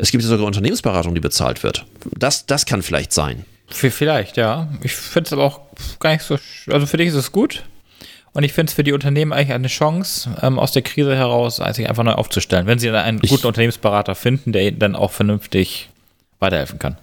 es 0.00 0.10
gibt 0.10 0.24
sogar 0.24 0.46
Unternehmensberatung, 0.46 1.14
die 1.14 1.20
bezahlt 1.20 1.62
wird. 1.62 1.84
Das, 2.18 2.46
das 2.46 2.66
kann 2.66 2.82
vielleicht 2.82 3.12
sein. 3.12 3.44
Vielleicht, 3.68 4.36
ja. 4.36 4.68
Ich 4.82 4.94
finde 4.94 5.28
es 5.28 5.32
aber 5.32 5.44
auch 5.44 5.60
gar 6.00 6.12
nicht 6.12 6.22
so. 6.22 6.38
Also 6.68 6.86
für 6.86 6.96
dich 6.96 7.08
ist 7.08 7.14
es 7.14 7.32
gut. 7.32 7.62
Und 8.32 8.44
ich 8.44 8.52
finde 8.52 8.70
es 8.70 8.74
für 8.74 8.84
die 8.84 8.92
Unternehmen 8.92 9.32
eigentlich 9.32 9.52
eine 9.52 9.68
Chance, 9.68 10.30
ähm, 10.40 10.58
aus 10.58 10.72
der 10.72 10.82
Krise 10.82 11.16
heraus 11.16 11.56
sich 11.56 11.88
einfach 11.88 12.04
neu 12.04 12.12
aufzustellen, 12.12 12.66
wenn 12.66 12.78
sie 12.78 12.90
einen 12.90 13.18
ich, 13.22 13.30
guten 13.30 13.46
Unternehmensberater 13.46 14.14
finden, 14.14 14.52
der 14.52 14.62
ihnen 14.62 14.78
dann 14.78 14.94
auch 14.94 15.10
vernünftig 15.10 15.90
weiterhelfen 16.38 16.78
kann. 16.78 16.96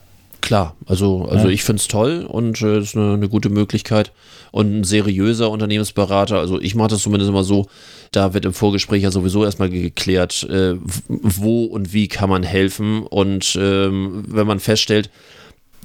Klar, 0.47 0.77
also, 0.85 1.25
also 1.25 1.49
ja. 1.49 1.53
ich 1.53 1.65
finde 1.65 1.81
es 1.81 1.89
toll 1.89 2.25
und 2.25 2.55
es 2.55 2.63
äh, 2.63 2.79
ist 2.79 2.95
eine, 2.95 3.15
eine, 3.15 3.27
gute 3.27 3.49
Möglichkeit. 3.49 4.13
Und 4.51 4.79
ein 4.79 4.83
seriöser 4.85 5.51
Unternehmensberater, 5.51 6.39
also 6.39 6.57
ich 6.61 6.73
mache 6.73 6.87
das 6.87 7.01
zumindest 7.01 7.27
immer 7.27 7.43
so, 7.43 7.67
da 8.13 8.33
wird 8.33 8.45
im 8.45 8.53
Vorgespräch 8.53 9.03
ja 9.03 9.11
sowieso 9.11 9.43
erstmal 9.43 9.69
geklärt, 9.69 10.43
äh, 10.49 10.75
wo 11.09 11.65
und 11.65 11.91
wie 11.91 12.07
kann 12.07 12.29
man 12.29 12.43
helfen. 12.43 13.03
Und 13.03 13.59
ähm, 13.59 14.23
wenn 14.25 14.47
man 14.47 14.61
feststellt, 14.61 15.09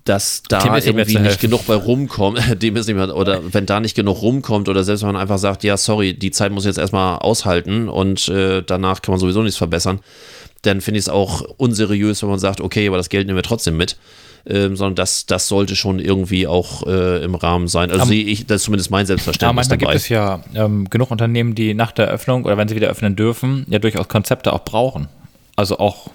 dass 0.05 0.45
da 0.49 0.77
irgendwie 0.79 1.19
nicht 1.19 1.41
genug 1.41 1.67
bei 1.67 1.75
rumkommt, 1.75 2.41
dem 2.63 2.77
ist 2.77 2.87
nicht 2.87 2.95
mehr, 2.95 3.17
oder 3.17 3.41
wenn 3.53 3.67
da 3.67 3.81
nicht 3.81 3.97
genug 3.97 4.23
rumkommt, 4.23 4.69
oder 4.69 4.85
selbst 4.85 5.03
wenn 5.03 5.11
man 5.11 5.21
einfach 5.21 5.39
sagt, 5.39 5.65
ja, 5.65 5.77
sorry, 5.77 6.15
die 6.15 6.31
Zeit 6.31 6.53
muss 6.53 6.67
jetzt 6.67 6.79
erstmal 6.79 7.19
aushalten 7.19 7.89
und 7.89 8.29
äh, 8.29 8.63
danach 8.63 9.03
kann 9.03 9.15
man 9.15 9.19
sowieso 9.19 9.43
nichts 9.43 9.59
verbessern, 9.59 9.99
dann 10.63 10.81
finde 10.81 10.99
ich 10.99 11.07
es 11.07 11.09
auch 11.09 11.41
unseriös, 11.57 12.23
wenn 12.23 12.31
man 12.31 12.39
sagt, 12.39 12.61
okay, 12.61 12.87
aber 12.87 12.97
das 12.97 13.09
Geld 13.09 13.27
nehmen 13.27 13.39
wir 13.39 13.43
trotzdem 13.43 13.77
mit 13.77 13.97
ähm, 14.47 14.76
sondern 14.76 14.97
das, 14.97 15.26
das 15.26 15.49
sollte 15.49 15.76
schon 15.76 15.99
irgendwie 15.99 16.47
auch 16.47 16.86
äh, 16.86 17.22
im 17.22 17.34
Rahmen 17.34 17.68
sein. 17.68 17.90
Also 17.90 18.07
sehe 18.07 18.24
ich, 18.24 18.47
das 18.47 18.57
ist 18.57 18.64
zumindest 18.64 18.90
mein 18.90 19.07
Selbstverständnis. 19.07 19.49
Ja, 19.49 19.53
manchmal 19.53 19.78
dabei. 19.78 19.93
gibt 19.93 20.03
es 20.03 20.09
ja 20.09 20.40
ähm, 20.55 20.90
genug 20.90 21.11
Unternehmen, 21.11 21.55
die 21.55 21.74
nach 21.74 21.93
der 21.93 22.09
Öffnung 22.09 22.45
oder 22.45 22.57
wenn 22.57 22.68
sie 22.68 22.74
wieder 22.74 22.88
öffnen 22.88 23.16
dürfen, 23.16 23.66
ja 23.68 23.78
durchaus 23.78 24.09
Konzepte 24.09 24.53
auch 24.53 24.64
brauchen. 24.64 25.09
Also 25.57 25.78
auch 25.78 26.11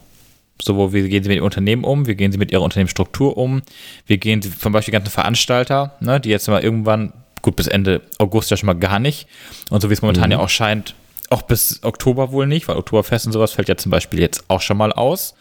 sowohl 0.61 0.93
wie 0.93 1.07
gehen 1.07 1.23
sie 1.23 1.29
mit 1.29 1.37
den 1.37 1.43
Unternehmen 1.43 1.83
um, 1.83 2.07
wie 2.07 2.15
gehen 2.15 2.31
sie 2.31 2.37
mit 2.37 2.51
ihrer 2.51 2.63
Unternehmensstruktur 2.63 3.37
um, 3.37 3.61
wie 4.07 4.17
gehen 4.17 4.41
sie 4.41 4.55
zum 4.57 4.73
Beispiel 4.73 4.91
die 4.91 4.97
ganzen 4.97 5.11
Veranstalter, 5.11 5.95
ne, 5.99 6.19
die 6.19 6.29
jetzt 6.29 6.47
mal 6.47 6.63
irgendwann, 6.63 7.13
gut 7.41 7.55
bis 7.55 7.67
Ende 7.67 8.01
August 8.17 8.49
ja 8.51 8.57
schon 8.57 8.67
mal 8.67 8.73
gar 8.73 8.99
nicht 8.99 9.27
und 9.69 9.81
so 9.81 9.89
wie 9.89 9.93
es 9.93 10.01
momentan 10.01 10.25
mhm. 10.25 10.31
ja 10.33 10.39
auch 10.39 10.49
scheint, 10.49 10.95
auch 11.29 11.41
bis 11.43 11.83
Oktober 11.83 12.31
wohl 12.31 12.47
nicht, 12.47 12.67
weil 12.67 12.77
Oktoberfest 12.77 13.25
und 13.25 13.33
sowas 13.33 13.51
fällt 13.51 13.69
ja 13.69 13.77
zum 13.77 13.91
Beispiel 13.91 14.19
jetzt 14.19 14.45
auch 14.49 14.61
schon 14.61 14.77
mal 14.77 14.93
aus. 14.93 15.35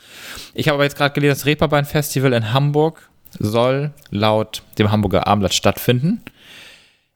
Ich 0.55 0.69
habe 0.69 0.77
aber 0.77 0.85
jetzt 0.85 0.97
gerade 0.97 1.15
gelesen, 1.15 1.35
das 1.35 1.47
Reeperbahn-Festival 1.47 2.33
in 2.33 2.53
Hamburg 2.53 3.09
soll 3.39 3.93
laut 4.11 4.63
dem 4.79 4.91
Hamburger 4.91 5.27
Abendblatt 5.27 5.55
stattfinden. 5.55 6.23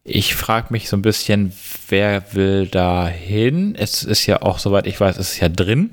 Ich 0.05 0.35
frage 0.35 0.69
mich 0.71 0.89
so 0.89 0.97
ein 0.97 1.03
bisschen, 1.03 1.53
wer 1.89 2.35
will 2.35 2.67
da 2.67 3.07
hin? 3.07 3.75
Es 3.79 4.03
ist 4.03 4.27
ja 4.27 4.43
auch, 4.43 4.59
soweit 4.59 4.87
ich 4.87 4.99
weiß, 4.99 5.19
es 5.19 5.33
ist 5.33 5.41
ja 5.41 5.49
drin. 5.49 5.91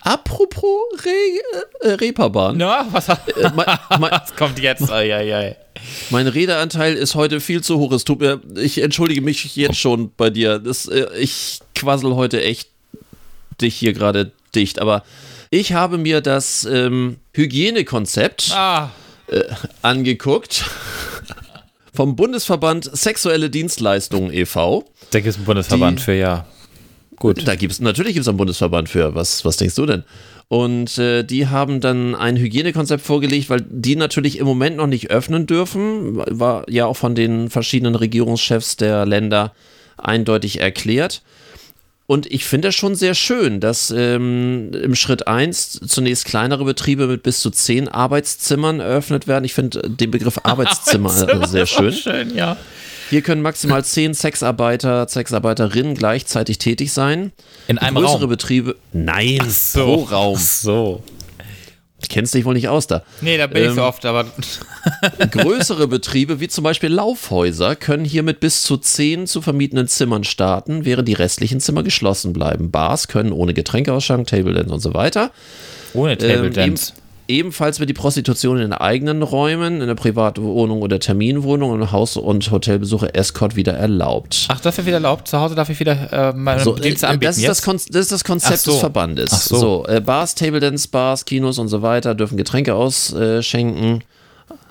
Apropos 0.00 0.80
Re 1.04 1.88
äh, 1.88 1.92
Reeperbahn. 1.94 2.60
Ja, 2.60 2.86
was, 2.90 3.08
äh, 3.08 3.14
mein, 3.54 3.66
mein, 3.98 4.10
was 4.10 4.34
kommt 4.36 4.58
jetzt? 4.58 4.90
Ai, 4.90 5.14
ai, 5.14 5.34
ai. 5.34 5.56
Mein 6.10 6.26
Redeanteil 6.26 6.94
ist 6.94 7.14
heute 7.14 7.40
viel 7.40 7.62
zu 7.62 7.78
hoch. 7.78 7.92
Es 7.92 8.04
tut 8.04 8.20
mir, 8.20 8.40
ich 8.56 8.78
entschuldige 8.78 9.22
mich 9.22 9.56
jetzt 9.56 9.78
schon 9.78 10.12
bei 10.16 10.30
dir. 10.30 10.58
Das, 10.58 10.86
äh, 10.86 11.06
ich 11.18 11.60
quassel 11.74 12.14
heute 12.14 12.42
echt 12.42 12.68
dich 13.60 13.76
hier 13.76 13.92
gerade 13.92 14.32
dicht. 14.54 14.78
Aber 14.78 15.04
ich 15.50 15.72
habe 15.72 15.98
mir 15.98 16.20
das 16.20 16.64
ähm, 16.64 17.16
Hygienekonzept 17.32 18.52
ah. 18.52 18.90
äh, 19.28 19.44
angeguckt 19.82 20.64
vom 21.94 22.16
Bundesverband 22.16 22.90
Sexuelle 22.96 23.50
Dienstleistungen 23.50 24.32
e.V. 24.32 24.84
Da 25.12 25.20
gibt 25.20 25.30
es 25.30 25.36
einen 25.36 25.44
Bundesverband 25.44 26.00
Die, 26.00 26.02
für, 26.02 26.14
ja. 26.14 26.46
Gut. 27.16 27.46
Da 27.46 27.54
gibt 27.54 27.72
es, 27.72 27.80
natürlich 27.80 28.14
gibt 28.14 28.22
es 28.22 28.28
einen 28.28 28.38
Bundesverband 28.38 28.88
für. 28.88 29.14
Was, 29.14 29.44
was 29.44 29.56
denkst 29.56 29.76
du 29.76 29.86
denn? 29.86 30.04
Und 30.48 30.98
äh, 30.98 31.22
die 31.24 31.48
haben 31.48 31.80
dann 31.80 32.14
ein 32.14 32.36
Hygienekonzept 32.36 33.02
vorgelegt, 33.02 33.50
weil 33.50 33.64
die 33.68 33.96
natürlich 33.96 34.38
im 34.38 34.46
Moment 34.46 34.76
noch 34.76 34.86
nicht 34.86 35.10
öffnen 35.10 35.46
dürfen. 35.46 36.16
War 36.16 36.68
ja 36.68 36.86
auch 36.86 36.96
von 36.96 37.14
den 37.14 37.50
verschiedenen 37.50 37.94
Regierungschefs 37.94 38.76
der 38.76 39.06
Länder 39.06 39.52
eindeutig 39.96 40.60
erklärt. 40.60 41.22
Und 42.06 42.30
ich 42.30 42.44
finde 42.44 42.68
das 42.68 42.74
schon 42.74 42.94
sehr 42.94 43.14
schön, 43.14 43.60
dass 43.60 43.90
ähm, 43.90 44.72
im 44.74 44.94
Schritt 44.94 45.26
1 45.26 45.80
zunächst 45.86 46.26
kleinere 46.26 46.64
Betriebe 46.64 47.06
mit 47.06 47.22
bis 47.22 47.40
zu 47.40 47.50
zehn 47.50 47.88
Arbeitszimmern 47.88 48.80
eröffnet 48.80 49.26
werden. 49.26 49.44
Ich 49.44 49.54
finde 49.54 49.88
den 49.88 50.10
Begriff 50.10 50.38
Arbeitszimmer, 50.42 51.10
Arbeitszimmer 51.10 51.48
sehr 51.48 51.66
schön. 51.66 51.92
schön 51.92 52.36
ja. 52.36 52.58
Hier 53.10 53.22
können 53.22 53.42
maximal 53.42 53.84
zehn 53.84 54.14
Sexarbeiter, 54.14 55.06
Sexarbeiterinnen 55.08 55.94
gleichzeitig 55.94 56.58
tätig 56.58 56.92
sein. 56.92 57.32
In 57.68 57.78
einem 57.78 57.96
Größere 57.96 58.20
Raum? 58.20 58.28
Betriebe, 58.28 58.76
nein, 58.92 59.40
so. 59.48 59.84
pro 59.84 60.02
Raum. 60.04 60.36
Ach 60.38 60.42
so. 60.42 61.02
Kennst 62.08 62.34
dich 62.34 62.44
wohl 62.44 62.54
nicht 62.54 62.68
aus 62.68 62.86
da. 62.86 63.02
Nee, 63.20 63.38
da 63.38 63.46
bin 63.46 63.62
ähm, 63.62 63.68
ich 63.70 63.74
so 63.74 63.80
ähm, 63.80 63.86
oft, 63.86 64.04
aber. 64.04 64.26
größere 65.30 65.88
Betriebe, 65.88 66.40
wie 66.40 66.48
zum 66.48 66.64
Beispiel 66.64 66.90
Laufhäuser, 66.90 67.76
können 67.76 68.04
hier 68.04 68.22
mit 68.22 68.40
bis 68.40 68.62
zu 68.62 68.76
zehn 68.76 69.26
zu 69.26 69.40
vermietenden 69.40 69.88
Zimmern 69.88 70.24
starten, 70.24 70.84
während 70.84 71.08
die 71.08 71.14
restlichen 71.14 71.60
Zimmer 71.60 71.82
geschlossen 71.82 72.32
bleiben. 72.32 72.70
Bars 72.70 73.08
können 73.08 73.32
ohne 73.32 73.54
Getränkeausschank, 73.54 74.26
Table 74.26 74.54
Dance 74.54 74.72
und 74.72 74.80
so 74.80 74.94
weiter. 74.94 75.30
Ohne 75.94 76.18
Table 76.18 76.50
Dance. 76.50 76.92
Ähm, 76.94 77.03
Ebenfalls 77.26 77.80
wird 77.80 77.88
die 77.88 77.94
Prostitution 77.94 78.58
in 78.58 78.72
eigenen 78.74 79.22
Räumen, 79.22 79.80
in 79.80 79.86
der 79.86 79.94
Privatwohnung 79.94 80.82
oder 80.82 81.00
Terminwohnung 81.00 81.70
und 81.70 81.90
Haus- 81.90 82.18
und 82.18 82.50
Hotelbesuche 82.50 83.14
Escort 83.14 83.56
wieder 83.56 83.72
erlaubt. 83.72 84.46
Ach, 84.48 84.60
das 84.60 84.76
wird 84.76 84.86
wieder 84.86 84.96
erlaubt? 84.96 85.28
Zu 85.28 85.38
Hause 85.40 85.54
darf 85.54 85.70
ich 85.70 85.80
wieder 85.80 86.12
äh, 86.12 86.32
meine 86.36 86.62
so, 86.62 86.74
Dienste 86.74 87.06
äh, 87.06 87.10
anbieten 87.10 87.30
das 87.30 87.38
ist, 87.38 87.48
das, 87.48 87.62
Kon 87.62 87.76
das, 87.76 87.86
ist 88.02 88.12
das 88.12 88.24
Konzept 88.24 88.58
so. 88.58 88.72
des 88.72 88.80
Verbandes. 88.80 89.30
Ach 89.32 89.40
so. 89.40 89.56
so 89.56 89.86
äh, 89.86 90.00
Bars, 90.00 90.34
Table 90.34 90.60
Dance 90.60 90.86
Bars, 90.88 91.24
Kinos 91.24 91.58
und 91.58 91.68
so 91.68 91.80
weiter 91.80 92.14
dürfen 92.14 92.36
Getränke 92.36 92.74
ausschenken. 92.74 94.04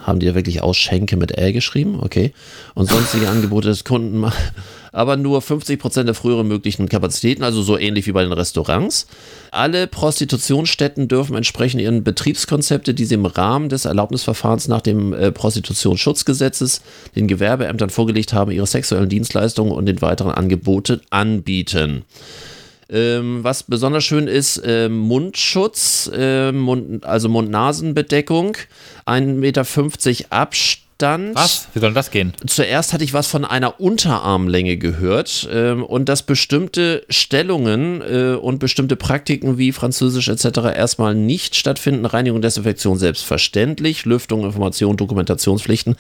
haben 0.03 0.19
die 0.19 0.27
ja 0.27 0.35
wirklich 0.35 0.61
Ausschenke 0.61 1.17
mit 1.17 1.37
Ä 1.37 1.51
geschrieben, 1.53 1.99
okay. 2.01 2.33
Und 2.75 2.89
sonstige 2.89 3.29
Angebote 3.29 3.69
des 3.69 3.83
Kunden, 3.83 4.17
ma- 4.19 4.33
aber 4.93 5.17
nur 5.17 5.41
50% 5.41 6.03
der 6.03 6.13
früheren 6.13 6.47
möglichen 6.47 6.87
Kapazitäten, 6.87 7.43
also 7.43 7.61
so 7.61 7.77
ähnlich 7.77 8.07
wie 8.07 8.13
bei 8.13 8.23
den 8.23 8.31
Restaurants. 8.31 9.07
Alle 9.51 9.87
Prostitutionsstätten 9.87 11.07
dürfen 11.07 11.35
entsprechend 11.35 11.81
ihren 11.81 12.03
Betriebskonzepte, 12.03 12.93
die 12.93 13.05
sie 13.05 13.15
im 13.15 13.25
Rahmen 13.25 13.67
des 13.67 13.85
Erlaubnisverfahrens 13.85 14.67
nach 14.67 14.81
dem 14.81 15.11
äh, 15.11 15.31
Prostitutionsschutzgesetzes 15.31 16.81
den 17.15 17.27
Gewerbeämtern 17.27 17.89
vorgelegt 17.89 18.33
haben, 18.33 18.51
ihre 18.51 18.67
sexuellen 18.67 19.09
Dienstleistungen 19.09 19.73
und 19.73 19.87
den 19.87 20.01
weiteren 20.01 20.31
Angebote 20.31 21.01
anbieten. 21.09 22.03
Ähm, 22.89 23.43
was 23.43 23.63
besonders 23.63 24.03
schön 24.03 24.27
ist, 24.27 24.61
ähm, 24.63 24.97
Mundschutz, 24.99 26.11
ähm, 26.13 26.59
Mund, 26.59 27.03
also 27.05 27.27
Mund-Nasen-Bedeckung, 27.27 28.57
1,50 29.07 29.33
Meter 29.33 29.65
Abstand. 30.29 30.82
Was? 31.33 31.67
Wie 31.73 31.79
soll 31.79 31.89
denn 31.89 31.95
das 31.95 32.11
gehen? 32.11 32.33
Zuerst 32.47 32.93
hatte 32.93 33.03
ich 33.03 33.13
was 33.13 33.27
von 33.27 33.45
einer 33.45 33.79
Unterarmlänge 33.79 34.77
gehört 34.77 35.47
ähm, 35.51 35.83
und 35.83 36.07
dass 36.07 36.23
bestimmte 36.23 37.03
Stellungen 37.09 38.01
äh, 38.01 38.35
und 38.35 38.59
bestimmte 38.59 38.95
Praktiken 38.95 39.57
wie 39.57 39.71
Französisch 39.71 40.27
etc. 40.29 40.59
erstmal 40.75 41.15
nicht 41.15 41.55
stattfinden. 41.55 42.05
Reinigung, 42.05 42.41
Desinfektion 42.41 42.97
selbstverständlich, 42.97 44.05
Lüftung, 44.05 44.43
Information, 44.43 44.97
Dokumentationspflichten. 44.97 45.95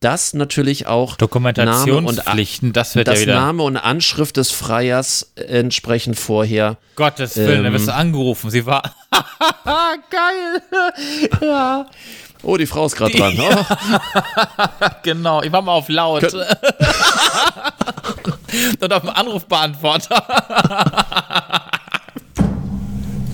Das 0.00 0.34
natürlich 0.34 0.86
auch 0.86 1.16
Dokumentationspflichten, 1.16 2.72
das 2.72 2.94
wird 2.96 3.08
das 3.08 3.16
ja 3.16 3.22
wieder. 3.22 3.34
Name 3.34 3.62
und 3.62 3.76
Anschrift 3.76 4.36
des 4.36 4.50
Freiers 4.50 5.32
entsprechend 5.36 6.18
vorher. 6.18 6.78
Gottes 6.96 7.36
Willen, 7.36 7.58
Ähm. 7.58 7.64
da 7.64 7.72
wirst 7.72 7.88
du 7.88 7.94
angerufen. 7.94 8.50
Sie 8.50 8.66
war. 8.66 8.82
Geil. 10.10 10.62
ja, 11.42 11.86
Oh, 12.42 12.56
die 12.56 12.66
Frau 12.66 12.86
ist 12.86 12.96
gerade 12.96 13.16
dran. 13.16 13.34
Oh, 13.38 13.64
genau. 15.02 15.42
Ich 15.42 15.50
war 15.52 15.60
mal 15.62 15.72
auf 15.72 15.88
laut. 15.88 16.22
Und 18.80 18.92
auf 18.92 19.00
dem 19.02 19.10
Anrufbeantworter. 19.10 20.24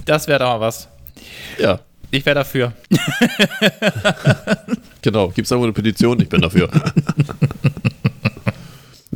das 0.06 0.26
wäre 0.26 0.38
doch 0.40 0.46
mal 0.46 0.60
was. 0.60 0.88
ja, 1.58 1.78
Ich 2.10 2.24
wäre 2.24 2.36
dafür. 2.36 2.72
genau. 5.02 5.28
Gibt 5.28 5.44
es 5.46 5.50
da 5.50 5.56
wohl 5.56 5.64
eine 5.64 5.72
Petition? 5.72 6.18
Ich 6.20 6.28
bin 6.28 6.40
dafür. 6.40 6.70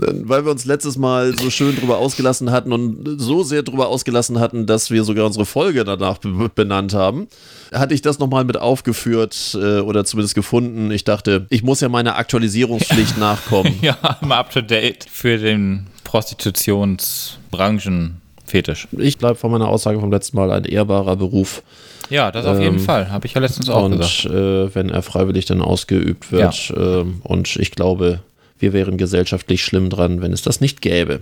Weil 0.00 0.44
wir 0.44 0.50
uns 0.52 0.64
letztes 0.64 0.96
Mal 0.98 1.36
so 1.38 1.50
schön 1.50 1.76
drüber 1.76 1.98
ausgelassen 1.98 2.50
hatten 2.50 2.72
und 2.72 3.20
so 3.20 3.42
sehr 3.42 3.62
drüber 3.62 3.88
ausgelassen 3.88 4.38
hatten, 4.40 4.66
dass 4.66 4.90
wir 4.90 5.04
sogar 5.04 5.26
unsere 5.26 5.46
Folge 5.46 5.84
danach 5.84 6.18
be- 6.18 6.50
benannt 6.54 6.94
haben, 6.94 7.28
hatte 7.72 7.94
ich 7.94 8.02
das 8.02 8.18
nochmal 8.18 8.44
mit 8.44 8.56
aufgeführt 8.58 9.56
äh, 9.60 9.80
oder 9.80 10.04
zumindest 10.04 10.34
gefunden. 10.34 10.90
Ich 10.90 11.04
dachte, 11.04 11.46
ich 11.50 11.62
muss 11.62 11.80
ja 11.80 11.88
meiner 11.88 12.16
Aktualisierungspflicht 12.16 13.18
nachkommen. 13.18 13.74
Ja, 13.82 13.96
mal 14.20 14.38
up 14.38 14.50
to 14.50 14.60
date 14.60 15.06
für 15.10 15.38
den 15.38 15.86
Prostitutionsbranchenfetisch. 16.04 18.88
Ich 18.98 19.18
bleibe 19.18 19.34
von 19.36 19.50
meiner 19.50 19.68
Aussage 19.68 20.00
vom 20.00 20.10
letzten 20.10 20.36
Mal 20.36 20.50
ein 20.50 20.64
ehrbarer 20.64 21.16
Beruf. 21.16 21.62
Ja, 22.10 22.30
das 22.32 22.46
auf 22.46 22.58
jeden 22.58 22.76
Ähm, 22.76 22.80
Fall. 22.80 23.10
Habe 23.10 23.26
ich 23.26 23.34
ja 23.34 23.40
letztens 23.40 23.68
auch 23.68 23.84
und 23.84 23.98
gesagt. 23.98 24.24
äh, 24.26 24.74
wenn 24.74 24.88
er 24.88 25.02
freiwillig 25.02 25.44
dann 25.44 25.60
ausgeübt 25.60 26.32
wird. 26.32 26.72
ähm, 26.74 27.20
und 27.22 27.54
ich 27.56 27.70
glaube, 27.72 28.20
wir 28.60 28.72
wären 28.72 28.96
gesellschaftlich 28.98 29.62
schlimm 29.64 29.90
dran, 29.90 30.20
wenn 30.22 30.32
es 30.32 30.42
das 30.42 30.60
nicht 30.60 30.80
gäbe. 30.82 31.20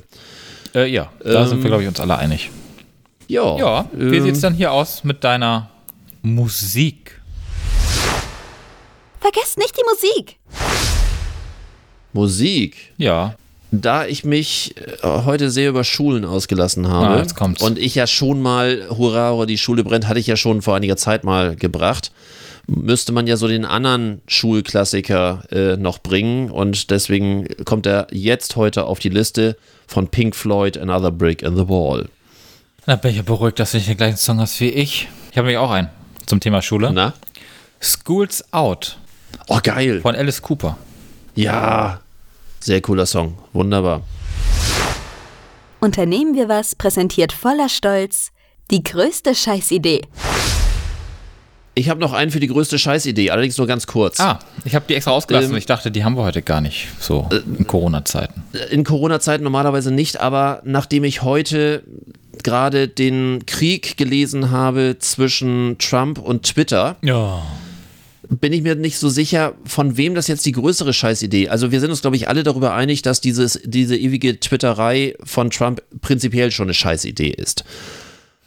Äh, 0.74 0.87
ja, 0.91 1.11
da 1.24 1.43
ähm, 1.43 1.49
sind 1.49 1.62
wir, 1.62 1.68
glaube 1.70 1.82
ich, 1.82 1.89
uns 1.89 2.01
alle 2.01 2.16
einig. 2.18 2.51
Ja, 3.28 3.57
Ja, 3.59 3.84
wie 3.93 4.16
ähm, 4.16 4.22
sieht's 4.24 4.41
dann 4.41 4.55
hier 4.55 4.72
aus 4.72 5.03
mit 5.05 5.24
deiner 5.24 5.68
Musik? 6.22 7.20
Vergesst 9.20 9.59
nicht 9.59 9.74
die 9.76 9.82
Musik. 9.89 10.37
Musik. 12.12 12.93
Ja, 12.97 13.34
Da 13.72 14.07
ich 14.07 14.24
mich 14.24 14.74
äh, 15.03 15.24
heute 15.24 15.51
sehr 15.51 15.70
über 15.70 15.82
Schulen 15.84 16.24
ausgelassen 16.24 16.89
habe 16.89 17.14
Ah, 17.16 17.18
jetzt 17.18 17.34
kommt's. 17.34 17.62
und 17.62 17.78
ich 17.78 17.95
ja 17.97 18.07
schon 18.07 18.41
mal 18.41 18.87
Hurra, 18.91 19.32
Hurra, 19.32 19.47
die 19.47 19.59
Schule 19.59 19.82
brennt, 19.84 20.07
hatte 20.09 20.20
ich 20.20 20.26
ja 20.28 20.37
schon 20.37 20.62
vor 20.62 20.76
einiger 20.76 20.97
Zeit 20.97 21.24
mal 21.24 21.57
gebracht, 21.57 22.12
müsste 22.67 23.12
man 23.12 23.27
ja 23.27 23.37
so 23.37 23.47
den 23.49 23.64
anderen 23.64 24.21
Schulklassiker 24.27 25.45
äh, 25.51 25.77
noch 25.77 25.99
bringen 25.99 26.51
und 26.51 26.91
deswegen 26.91 27.47
kommt 27.64 27.87
er 27.87 28.09
jetzt 28.11 28.57
heute 28.57 28.85
auf 28.87 28.99
die 28.99 29.09
Liste 29.09 29.57
von 29.87 30.09
Pink 30.09 30.35
Floyd, 30.35 30.77
Another 30.77 31.12
Brick 31.12 31.43
in 31.43 31.57
the 31.57 31.69
Wall. 31.69 32.09
da 32.87 32.97
bin 32.97 33.12
ich 33.12 33.17
ja 33.19 33.23
beruhigt, 33.23 33.59
dass 33.61 33.71
du 33.73 33.77
nicht 33.77 33.89
den 33.89 33.97
gleichen 33.97 34.17
Song 34.17 34.41
hast 34.41 34.61
wie 34.61 34.69
ich. 34.71 35.09
Ich 35.31 35.39
habe 35.39 35.47
nämlich 35.47 35.59
auch 35.59 35.71
einen 35.71 35.89
zum 36.27 36.41
Thema 36.41 36.61
Schule. 36.62 36.91
Na? 36.93 37.14
School's 37.81 38.43
Out 38.53 38.99
Oh, 39.49 39.61
geil. 39.62 40.01
von 40.01 40.17
Alice 40.17 40.43
Cooper. 40.43 40.77
Ja, 41.37 42.01
sehr 42.59 42.81
cooler 42.81 43.07
Song. 43.07 43.39
Wunderbar. 43.53 44.03
Unternehmen 45.81 46.35
wir 46.35 46.49
was 46.49 46.75
präsentiert 46.75 47.33
voller 47.33 47.69
Stolz 47.69 48.33
die 48.71 48.83
größte 48.83 49.35
Scheißidee. 49.37 50.03
Ich 51.79 51.91
habe 51.91 52.01
noch 52.01 52.14
einen 52.14 52.31
für 52.31 52.41
die 52.41 52.47
größte 52.47 52.79
Scheißidee, 52.79 53.31
allerdings 53.31 53.59
nur 53.59 53.66
ganz 53.66 53.87
kurz. 53.87 54.18
Ah, 54.18 54.39
ich 54.64 54.74
habe 54.74 54.87
die 54.89 54.95
extra 54.95 55.11
ausgelassen 55.11 55.49
Ähm, 55.51 55.53
und 55.53 55.59
ich 55.59 55.66
dachte, 55.66 55.91
die 55.91 56.05
haben 56.05 56.16
wir 56.16 56.22
heute 56.22 56.41
gar 56.41 56.62
nicht 56.62 56.87
so 56.99 57.29
in 57.59 57.66
Corona-Zeiten. 57.66 58.43
In 58.70 58.83
Corona-Zeiten 58.83 59.45
normalerweise 59.45 59.91
nicht, 59.91 60.18
aber 60.18 60.62
nachdem 60.64 61.05
ich 61.05 61.20
heute 61.22 61.83
gerade 62.43 62.89
den 62.89 63.45
Krieg 63.45 63.99
gelesen 63.99 64.51
habe 64.51 64.97
zwischen 65.01 65.77
Trump 65.79 66.18
und 66.18 66.45
Twitter, 66.45 66.97
Ja. 67.03 67.43
bin 68.31 68.55
ich 68.55 68.62
mir 68.62 68.74
nicht 68.74 68.99
so 68.99 69.11
sicher, 69.11 69.53
von 69.66 69.99
wem 69.99 70.14
das 70.14 70.29
jetzt 70.29 70.47
die 70.47 70.53
größere 70.53 70.95
Scheißidee. 70.95 71.51
Also 71.51 71.72
wir 71.72 71.81
sind 71.81 71.91
uns, 71.91 72.01
glaube 72.01 72.16
ich, 72.16 72.27
alle 72.29 72.43
darüber 72.43 72.72
einig, 72.72 73.03
dass 73.03 73.20
dieses, 73.20 73.61
diese 73.64 73.97
ewige 73.99 74.41
Twitterei 74.41 75.14
von 75.24 75.51
Trump 75.51 75.83
prinzipiell 76.01 76.51
schon 76.53 76.66
eine 76.68 76.74
Scheißidee 76.74 77.29
ist. 77.29 77.64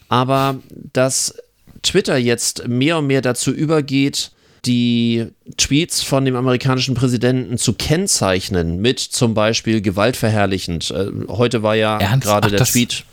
Aber 0.07 0.55
dass 0.93 1.35
Twitter 1.83 2.17
jetzt 2.17 2.67
mehr 2.67 2.97
und 2.97 3.07
mehr 3.07 3.21
dazu 3.21 3.51
übergeht, 3.51 4.31
die 4.65 5.27
Tweets 5.57 6.03
von 6.03 6.25
dem 6.25 6.35
amerikanischen 6.35 6.93
Präsidenten 6.95 7.57
zu 7.57 7.73
kennzeichnen 7.73 8.81
mit 8.81 8.99
zum 8.99 9.33
Beispiel 9.33 9.81
gewaltverherrlichend. 9.81 10.91
Äh, 10.91 11.07
heute 11.29 11.63
war 11.63 11.75
ja 11.75 11.97
gerade 12.17 12.49
der 12.49 12.65
Tweet. 12.65 13.05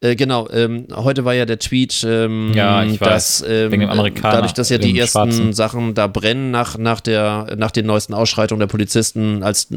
Äh, 0.00 0.16
genau, 0.16 0.48
ähm, 0.50 0.88
heute 0.92 1.24
war 1.24 1.32
ja 1.32 1.46
der 1.46 1.60
Tweet, 1.60 2.04
ähm, 2.04 2.52
Ja, 2.54 2.82
ich 2.82 3.00
weiß. 3.00 3.08
dass 3.08 3.44
ähm, 3.48 3.70
Wegen 3.70 3.82
dem 3.82 3.90
Amerikaner, 3.90 4.34
dadurch, 4.34 4.52
dass 4.52 4.68
ja 4.68 4.78
die 4.78 4.98
ersten 4.98 5.30
Schwarzen. 5.30 5.52
Sachen 5.52 5.94
da 5.94 6.08
brennen 6.08 6.50
nach, 6.50 6.76
nach, 6.76 7.00
der, 7.00 7.54
nach 7.56 7.70
den 7.70 7.86
neuesten 7.86 8.12
Ausschreitungen 8.12 8.58
der 8.58 8.66
Polizisten, 8.66 9.44
als, 9.44 9.68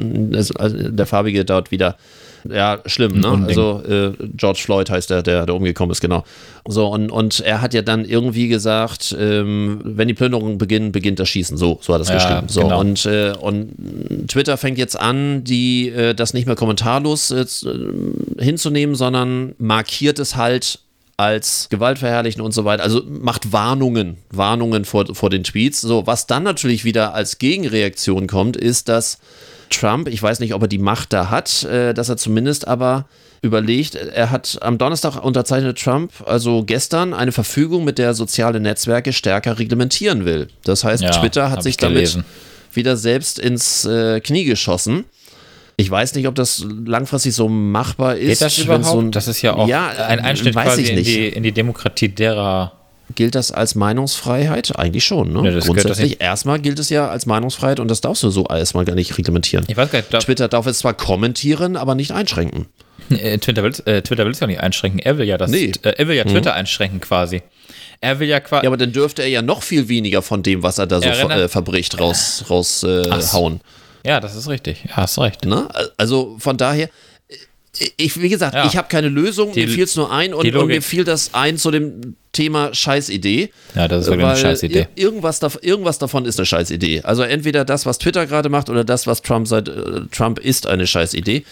als 0.56 0.74
der 0.76 1.06
Farbige 1.06 1.46
dort 1.46 1.70
wieder. 1.70 1.98
Ja, 2.50 2.80
schlimm, 2.86 3.20
ne? 3.20 3.30
Unding. 3.30 3.50
Also 3.50 3.82
äh, 3.88 4.14
George 4.36 4.60
Floyd 4.64 4.90
heißt 4.90 5.10
der, 5.10 5.24
der, 5.24 5.46
der 5.46 5.56
umgekommen 5.56 5.92
ist, 5.92 6.02
genau. 6.02 6.24
So, 6.68 6.88
und, 6.88 7.12
und 7.12 7.40
er 7.42 7.62
hat 7.62 7.74
ja 7.74 7.82
dann 7.82 8.06
irgendwie 8.06 8.48
gesagt, 8.48 9.16
ähm, 9.20 9.82
wenn 9.84 10.08
die 10.08 10.14
Plünderungen 10.14 10.58
beginnen, 10.58 10.92
beginnt 10.92 11.20
das 11.20 11.30
Schießen. 11.30 11.58
So, 11.58 11.80
so 11.82 11.94
hat 11.94 12.02
er 12.02 12.04
es 12.04 12.10
Ja, 12.10 12.16
geschrieben. 12.16 12.48
So, 12.50 12.62
genau. 12.62 12.80
und, 12.80 13.06
äh, 13.06 13.34
und 13.40 14.28
Twitter 14.28 14.58
fängt 14.58 14.78
jetzt 14.78 15.00
an, 15.00 15.44
die 15.44 15.90
äh, 15.90 16.14
das 16.14 16.34
nicht 16.34 16.46
mehr 16.46 16.56
kommentarlos 16.56 17.32
äh, 17.32 17.42
äh, 17.42 18.44
hinzunehmen, 18.44 18.96
sondern 18.96 19.56
markiert 19.58 20.20
es 20.20 20.36
halt 20.36 20.80
als 21.18 21.68
gewaltverherrlichen 21.70 22.42
und 22.42 22.54
so 22.54 22.66
weiter. 22.66 22.84
Also 22.84 23.02
macht 23.08 23.54
Warnungen, 23.54 24.18
Warnungen 24.32 24.86
vor, 24.86 25.16
vor 25.16 25.30
den 25.30 25.44
Tweets. 25.44 25.82
So, 25.82 26.06
was 26.08 26.28
dann 26.28 26.44
natürlich 26.44 26.84
wieder 26.84 27.14
als 27.14 27.38
Gegenreaktion 27.38 28.28
kommt, 28.28 28.58
ist, 28.58 28.90
dass 28.90 29.20
Trump, 29.70 30.08
ich 30.08 30.22
weiß 30.22 30.40
nicht, 30.40 30.54
ob 30.54 30.62
er 30.62 30.68
die 30.68 30.78
Macht 30.78 31.14
da 31.14 31.30
hat, 31.30 31.64
äh, 31.64 31.94
dass 31.94 32.10
er 32.10 32.18
zumindest 32.18 32.68
aber 32.68 33.06
überlegt, 33.42 33.96
er 33.96 34.32
hat 34.32 34.58
am 34.62 34.78
Donnerstag 34.78 35.24
unterzeichnet 35.24 35.80
Trump, 35.80 36.12
also 36.26 36.64
gestern, 36.64 37.14
eine 37.14 37.32
Verfügung, 37.32 37.84
mit 37.84 37.98
der 37.98 38.08
er 38.08 38.14
soziale 38.14 38.60
Netzwerke 38.60 39.14
stärker 39.14 39.60
reglementieren 39.60 40.26
will. 40.26 40.48
Das 40.64 40.84
heißt, 40.84 41.04
Ja, 41.04 41.12
Twitter 41.12 41.52
hat 41.52 41.62
sich 41.64 41.72
ich 41.72 41.78
damit 41.78 41.96
gelesen. 41.98 42.26
wieder 42.74 42.98
selbst 42.98 43.38
ins 43.40 43.86
äh, 43.86 44.20
Knie 44.20 44.46
geschossen. 44.46 45.06
Ich 45.78 45.92
weiß 45.92 46.16
nicht, 46.16 46.28
ob 46.28 46.36
das 46.36 46.66
langfristig 46.86 47.36
so 47.36 47.50
machbar 47.50 48.16
ist. 48.16 48.40
Geht 48.40 48.42
das 48.42 48.58
überhaupt? 48.58 48.86
so 48.86 49.00
ein, 49.00 49.12
das 49.12 49.28
ist 49.28 49.42
ja 49.42 49.54
auch 49.54 49.68
ja, 49.68 49.90
ein 49.90 50.20
Einschnitt 50.22 50.54
quasi 50.54 50.84
in 50.84 51.04
die, 51.04 51.28
in 51.28 51.44
die 51.44 51.52
Demokratie 51.52 52.10
derer. 52.10 52.72
Gilt 53.14 53.36
das 53.36 53.52
als 53.52 53.76
Meinungsfreiheit? 53.76 54.78
Eigentlich 54.80 55.06
schon, 55.06 55.32
ne? 55.32 55.52
Ja, 55.52 55.60
Grundsätzlich, 55.60 56.22
erstmal 56.22 56.60
gilt 56.60 56.80
es 56.80 56.90
ja 56.90 57.08
als 57.08 57.28
Meinungsfreiheit 57.28 57.80
und 57.80 57.90
das 57.90 58.02
darfst 58.02 58.24
du 58.24 58.30
so 58.32 58.46
erstmal 58.48 58.84
gar 58.84 58.96
nicht 58.96 59.16
reglementieren. 59.18 59.64
Ich 59.68 59.78
weiß 59.78 59.92
gar 59.92 60.00
nicht, 60.00 60.10
glaub, 60.10 60.24
Twitter 60.24 60.48
darf 60.48 60.66
es 60.66 60.80
zwar 60.80 60.96
kommentieren, 60.96 61.78
aber 61.78 61.94
nicht 61.94 62.12
einschränken. 62.12 62.66
äh, 63.12 63.38
Twitter 63.38 63.62
will 63.62 63.74
äh, 63.86 64.02
Twitter 64.02 64.26
will 64.26 64.32
es 64.32 64.40
ja 64.40 64.48
nicht 64.48 64.60
einschränken. 64.60 65.00
Er 65.00 65.18
will 65.20 65.28
ja 65.28 65.38
das. 65.38 65.52
Nee. 65.52 65.72
Äh, 65.84 65.90
er 65.98 66.08
will 66.08 66.16
ja 66.16 66.24
Twitter 66.24 66.56
einschränken 66.56 67.00
quasi. 67.00 67.44
Er 68.02 68.20
will 68.20 68.28
ja 68.28 68.40
quasi. 68.40 68.64
Ja, 68.66 68.70
aber 68.70 68.78
dann 68.78 68.92
dürfte 68.92 69.22
er 69.22 69.28
ja 69.30 69.42
noch 69.44 69.62
viel 69.62 69.88
weniger 69.88 70.22
von 70.24 70.42
dem, 70.42 70.64
was 70.64 70.80
er 70.80 70.88
da 70.88 71.02
so 71.02 71.10
ver 71.12 71.30
äh, 71.30 71.48
verbricht, 71.48 72.00
raus, 72.00 72.46
raus 72.50 72.84
äh, 72.84 73.04
hauen. 73.34 73.62
ja, 74.04 74.20
das 74.20 74.36
ist 74.36 74.50
richtig. 74.50 74.86
Ja, 74.90 74.98
hast 74.98 75.20
recht. 75.20 75.46
Ne? 75.46 75.68
Also 75.98 76.36
von 76.40 76.58
daher, 76.58 76.90
ich, 77.98 78.22
wie 78.22 78.30
gesagt, 78.30 78.54
Ja. 78.56 78.66
ich 78.66 78.78
habe 78.78 78.88
keine 78.88 79.10
Lösung, 79.10 79.52
Die- 79.54 79.62
mir 79.62 79.68
fiel 79.70 79.84
es 79.84 79.96
nur 79.96 80.12
ein 80.12 80.34
und, 80.34 80.54
und 80.56 80.68
mir 80.68 80.82
fiel 80.82 81.04
das 81.04 81.34
ein 81.34 81.58
zu 81.58 81.72
dem 81.72 82.16
Thema 82.32 82.74
Scheißidee. 82.74 83.50
Ja, 83.76 83.88
das 83.88 84.04
ist 84.04 84.08
wirklich 84.10 84.28
eine 84.28 84.38
Scheißidee. 84.38 84.82
ir- 84.82 84.88
Irgendwas, 84.96 85.40
irgendwas 85.62 85.98
davon 86.00 86.26
ist 86.26 86.38
eine 86.40 86.46
Scheißidee. 86.46 87.02
Also 87.04 87.24
entweder 87.24 87.64
das, 87.66 87.86
was 87.86 87.98
Twitter 87.98 88.26
gerade 88.26 88.50
macht, 88.50 88.70
oder 88.70 88.84
das, 88.84 89.08
was 89.08 89.22
Trump 89.22 89.48
seit 89.48 89.68
äh, 89.70 90.02
Trump 90.12 90.40
ist 90.40 90.68
eine 90.68 90.86
Scheißidee. 90.86 91.44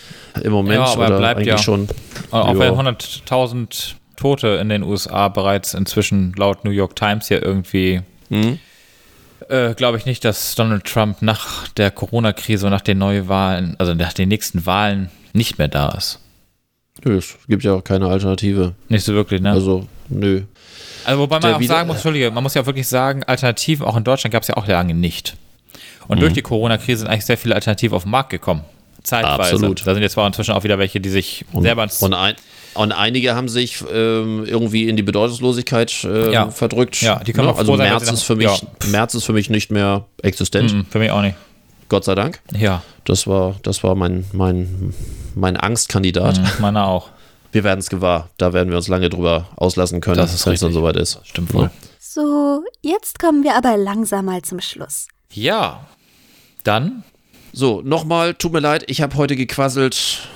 Im 0.43 0.51
Moment 0.51 0.79
Ja, 0.79 0.85
aber 0.85 1.07
oder 1.07 1.17
bleibt 1.19 1.37
eigentlich 1.37 1.47
ja. 1.49 1.57
schon. 1.57 1.87
Auch 2.31 2.53
Ja. 2.53 2.59
wenn 2.59 2.73
100.000 2.73 3.95
Tote 4.17 4.47
in 4.61 4.69
den 4.69 4.83
USA 4.83 5.27
bereits 5.29 5.73
inzwischen 5.73 6.33
laut 6.37 6.65
New 6.65 6.71
York 6.71 6.95
Times 6.95 7.27
hier 7.27 7.41
irgendwie, 7.43 8.01
Hm? 8.29 8.59
Äh, 9.49 9.73
glaube 9.75 9.97
ich 9.97 10.05
nicht, 10.05 10.23
dass 10.25 10.55
Donald 10.55 10.85
Trump 10.85 11.21
nach 11.21 11.67
der 11.69 11.91
Corona-Krise 11.91 12.65
und 12.67 12.71
nach 12.71 12.81
den 12.81 12.97
Neuwahlen, 12.97 13.75
also 13.79 13.93
nach 13.93 14.13
den 14.13 14.29
nächsten 14.29 14.65
Wahlen, 14.65 15.09
nicht 15.33 15.57
mehr 15.57 15.67
da 15.67 15.89
ist. 15.89 16.19
Nö, 17.03 17.17
es 17.17 17.35
gibt 17.47 17.63
ja 17.63 17.73
auch 17.73 17.83
keine 17.83 18.07
Alternative. 18.07 18.75
Nicht 18.89 19.03
so 19.03 19.13
wirklich, 19.13 19.41
ne? 19.41 19.51
Also, 19.51 19.75
Also, 19.77 19.87
nö. 20.09 20.41
wobei 21.07 21.35
man 21.35 21.41
der 21.41 21.55
auch 21.55 21.59
wieder- 21.59 21.73
sagen 21.73 21.87
muss, 21.87 21.97
Entschuldige, 21.97 22.31
man 22.31 22.43
muss 22.43 22.53
ja 22.53 22.65
wirklich 22.65 22.87
sagen, 22.87 23.23
Alternativen 23.23 23.85
auch 23.85 23.97
in 23.97 24.03
Deutschland 24.03 24.31
gab 24.31 24.43
es 24.43 24.47
ja 24.47 24.57
auch 24.57 24.67
lange 24.67 24.93
nicht. 24.93 25.35
Und 26.07 26.17
Mhm. 26.17 26.21
durch 26.21 26.33
die 26.33 26.41
Corona-Krise 26.41 26.99
sind 26.99 27.07
eigentlich 27.07 27.25
sehr 27.25 27.37
viele 27.37 27.55
Alternativen 27.55 27.95
auf 27.95 28.03
den 28.03 28.11
Markt 28.11 28.29
gekommen. 28.29 28.61
Zeitweise. 29.03 29.53
Absolut. 29.55 29.85
Da 29.85 29.93
sind 29.93 30.03
jetzt 30.03 30.13
zwar 30.13 30.27
inzwischen 30.27 30.51
auch 30.53 30.63
wieder 30.63 30.77
welche, 30.79 31.01
die 31.01 31.09
sich 31.09 31.45
Und, 31.51 31.63
selber 31.63 31.83
ins 31.83 32.01
und, 32.01 32.13
ein, 32.13 32.35
und 32.75 32.91
einige 32.91 33.35
haben 33.35 33.49
sich 33.49 33.83
ähm, 33.91 34.45
irgendwie 34.45 34.87
in 34.89 34.95
die 34.95 35.03
Bedeutungslosigkeit 35.03 36.03
äh, 36.03 36.31
Ja. 36.31 36.49
verdrückt. 36.51 37.01
Ja, 37.01 37.19
die 37.23 37.33
können 37.33 37.47
Ne? 37.47 37.53
auch 37.53 37.57
Also 37.59 37.71
froh 37.73 37.77
sein, 37.77 37.89
März 37.89 38.11
ist, 38.11 38.23
für 38.23 38.35
mich, 38.35 38.45
ja. 38.47 38.87
März 38.89 39.13
ist 39.15 39.23
für 39.25 39.33
mich 39.33 39.49
nicht 39.49 39.71
mehr 39.71 40.05
existent. 40.21 40.71
Hm, 40.71 40.85
für 40.89 40.99
mich 40.99 41.11
auch 41.11 41.21
nicht. 41.21 41.35
Gott 41.89 42.03
sei 42.05 42.15
Dank. 42.15 42.39
Ja, 42.57 42.81
Das 43.05 43.27
war, 43.27 43.55
das 43.63 43.83
war 43.83 43.95
mein, 43.95 44.25
mein, 44.33 44.93
mein 45.35 45.57
Angstkandidat. 45.57 46.37
hm, 46.37 46.45
meiner 46.61 46.87
auch. 46.87 47.09
Wir 47.51 47.63
werden 47.63 47.79
es 47.79 47.89
gewahr. 47.89 48.29
Da 48.37 48.51
werden 48.53 48.69
wir 48.69 48.77
uns 48.77 48.87
lange 48.87 49.09
drüber 49.09 49.47
auslassen 49.55 50.01
können, 50.01 50.17
Das 50.17 50.33
ist 50.33 50.45
wenn 50.47 50.53
es 50.53 50.59
dann 50.61 50.73
soweit 50.73 50.95
ist. 50.95 51.19
Stimmt 51.23 51.53
wohl. 51.53 51.69
So, 51.99 52.63
jetzt 52.81 53.19
kommen 53.19 53.43
wir 53.43 53.55
aber 53.55 53.77
langsam 53.77 54.25
mal 54.25 54.41
zum 54.41 54.59
Schluss. 54.59 55.07
Ja. 55.31 55.85
Dann 56.63 57.03
So, 57.51 57.81
nochmal, 57.83 58.33
tut 58.33 58.53
mir 58.53 58.59
leid, 58.59 58.83
ich 58.87 59.01
habe 59.01 59.15
heute 59.17 59.35
gequasselt. 59.35 60.27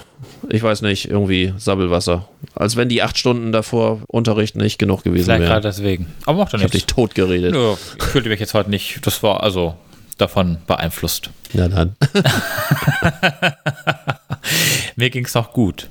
Ich 0.50 0.64
weiß 0.64 0.82
nicht, 0.82 1.10
irgendwie 1.10 1.54
Sabbelwasser. 1.58 2.28
Als 2.56 2.76
wenn 2.76 2.90
die 2.90 3.04
acht 3.04 3.18
Stunden 3.18 3.52
davor 3.52 4.02
Unterricht 4.08 4.56
nicht 4.56 4.80
genug 4.80 5.04
gewesen 5.04 5.26
vielleicht 5.26 5.42
gerade 5.44 5.64
wären. 5.64 5.74
deswegen. 5.76 6.08
Aber 6.26 6.40
macht 6.40 6.54
doch 6.54 6.58
Ich 6.58 6.64
habe 6.64 6.72
dich 6.72 6.82
nichts. 6.84 6.94
tot 6.94 7.14
geredet. 7.16 7.52
Nö, 7.54 7.74
ich 7.98 8.04
fühlte 8.04 8.30
mich 8.30 8.40
jetzt 8.40 8.54
heute 8.54 8.70
nicht, 8.70 9.00
das 9.06 9.22
war 9.24 9.44
also 9.44 9.76
davon 10.18 10.58
beeinflusst. 10.66 11.30
Ja, 11.54 11.68
dann. 11.68 11.96
Mir 14.96 15.10
ging 15.10 15.26
es 15.26 15.36
auch 15.36 15.54
gut. 15.54 15.88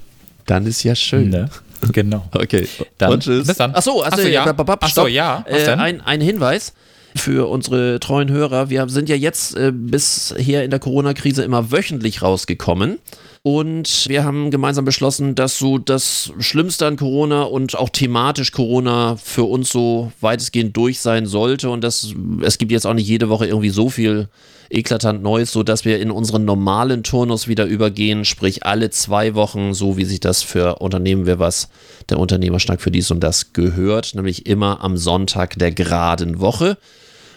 Dann 0.47 0.67
ist 0.67 0.83
ja 0.83 0.95
schön. 0.95 1.31
Ne? 1.31 1.49
Genau. 1.93 2.25
Okay. 2.33 2.67
Dann- 2.99 3.13
Und 3.13 3.23
tschüss. 3.23 3.47
bis 3.47 3.57
dann. 3.57 3.75
Achso, 3.75 4.01
also, 4.01 4.17
Ach 4.17 4.23
so, 4.23 4.29
ja. 4.29 4.47
ja. 4.47 4.53
babab, 4.53 4.81
Ach 4.83 4.89
so, 4.89 5.03
stopp. 5.03 5.09
ja. 5.11 5.45
Was 5.49 5.67
Äh, 5.69 5.73
ein, 5.73 6.01
ein 6.01 6.21
Hinweis 6.21 6.73
für 7.15 7.49
unsere 7.49 8.01
treuen 8.01 8.31
Hörer. 8.31 8.71
Wir 8.71 8.89
sind 8.89 9.09
ja 9.09 9.17
jetzt 9.17 9.57
äh, 9.57 9.73
bisher 9.73 10.65
in 10.65 10.71
der 10.71 10.81
Corona-Krise 10.81 11.43
immer 11.45 11.71
wöchentlich 11.71 12.23
rausgekommen. 12.23 12.99
Und 13.47 14.09
wir 14.09 14.25
haben 14.25 14.51
gemeinsam 14.51 14.85
beschlossen, 14.85 15.37
dass 15.37 15.57
so 15.57 15.79
das 15.79 16.33
Schlimmste 16.41 16.85
an 16.85 16.97
Corona 16.97 17.45
und 17.45 17.79
auch 17.79 17.91
thematisch 17.91 18.51
Corona 18.51 19.15
für 19.23 19.45
uns 19.45 19.71
so 19.71 20.11
weitestgehend 20.21 20.77
durch 20.77 20.99
sein 20.99 21.27
sollte. 21.27 21.71
Und 21.71 21.85
das, 21.85 22.13
es 22.43 22.59
gibt 22.59 22.73
jetzt 22.73 22.89
auch 22.89 22.95
nicht 22.95 23.07
jede 23.07 23.29
Woche 23.29 23.47
irgendwie 23.47 23.69
so 23.69 23.89
viel 23.89 24.29
eklatant 24.69 25.23
Neues, 25.23 25.53
so 25.53 25.63
dass 25.63 25.85
wir 25.85 26.01
in 26.01 26.11
unseren 26.11 26.45
normalen 26.45 27.05
Turnus 27.05 27.47
wieder 27.47 27.67
übergehen, 27.67 28.25
sprich 28.25 28.67
alle 28.67 28.91
zwei 28.91 29.37
Wochen, 29.37 29.75
so 29.75 29.97
wie 29.97 30.07
sich 30.07 30.19
das 30.19 30.43
für 30.43 30.81
Unternehmen 30.81 31.25
wer 31.25 31.39
was, 31.39 31.69
der 32.09 32.19
Unternehmerschnack 32.19 32.81
für 32.81 32.91
dies 32.91 33.13
und 33.13 33.21
das 33.21 33.53
gehört, 33.53 34.17
nämlich 34.17 34.47
immer 34.47 34.83
am 34.83 34.97
Sonntag 34.97 35.57
der 35.57 35.71
geraden 35.71 36.41
Woche, 36.41 36.79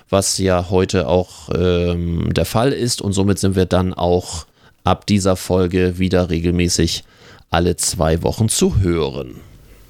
was 0.10 0.40
ja 0.40 0.72
heute 0.72 1.08
auch 1.08 1.50
ähm, 1.54 2.34
der 2.34 2.46
Fall 2.46 2.74
ist. 2.74 3.00
Und 3.00 3.14
somit 3.14 3.38
sind 3.38 3.56
wir 3.56 3.68
dann 3.68 3.94
auch 3.94 4.48
ab 4.84 5.06
dieser 5.06 5.36
Folge 5.36 6.00
wieder 6.00 6.30
regelmäßig 6.30 7.04
alle 7.50 7.76
zwei 7.78 8.22
Wochen 8.24 8.50
zu 8.50 8.78
hören. 8.80 9.36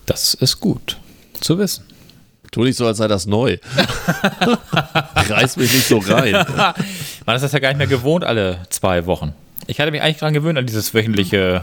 Das 0.06 0.34
ist 0.34 0.60
gut 0.60 0.98
zu 1.42 1.58
wissen. 1.58 1.86
Tu 2.52 2.64
nicht 2.64 2.78
so, 2.78 2.88
als 2.88 2.98
sei 2.98 3.08
das 3.08 3.28
neu. 3.28 3.58
Reiß 5.30 5.58
mich 5.58 5.72
nicht 5.74 5.88
so 5.88 6.00
rein. 6.00 6.34
Man 7.26 7.36
ist 7.36 7.42
das 7.44 7.52
ja 7.52 7.60
gar 7.60 7.70
nicht 7.70 7.78
mehr 7.78 7.88
gewohnt, 7.88 8.24
alle 8.24 8.60
zwei 8.70 9.06
Wochen. 9.06 9.34
Ich 9.68 9.80
hatte 9.80 9.92
mich 9.92 10.02
eigentlich 10.02 10.18
dran 10.18 10.34
gewöhnt 10.34 10.58
an 10.58 10.66
dieses 10.66 10.94
wöchentliche 10.96 11.62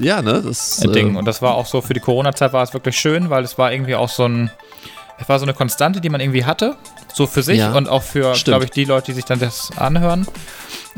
Ja, 0.00 0.20
ne? 0.20 0.42
Das, 0.44 0.84
äh, 0.84 0.88
Ding. 0.92 1.14
äh, 1.14 1.18
Und 1.18 1.24
das 1.24 1.40
war 1.40 1.54
auch 1.54 1.64
so 1.64 1.80
für 1.80 1.94
die 1.94 2.00
Corona-Zeit 2.00 2.52
war 2.52 2.62
es 2.62 2.74
wirklich 2.74 2.98
schön, 2.98 3.30
weil 3.30 3.42
es 3.42 3.56
war 3.56 3.72
irgendwie 3.72 3.94
auch 3.94 4.10
so 4.10 4.24
ein, 4.26 4.50
es 5.20 5.28
war 5.28 5.38
so 5.38 5.44
eine 5.44 5.54
Konstante, 5.54 6.00
die 6.00 6.08
man 6.08 6.20
irgendwie 6.20 6.44
hatte, 6.44 6.76
so 7.12 7.26
für 7.26 7.42
sich 7.42 7.58
Ja, 7.58 7.72
und 7.72 7.88
auch 7.88 8.02
für, 8.02 8.32
glaube 8.44 8.64
ich, 8.64 8.70
die 8.70 8.84
Leute, 8.84 9.06
die 9.06 9.12
sich 9.12 9.24
dann 9.24 9.40
das 9.40 9.70
anhören. 9.76 10.26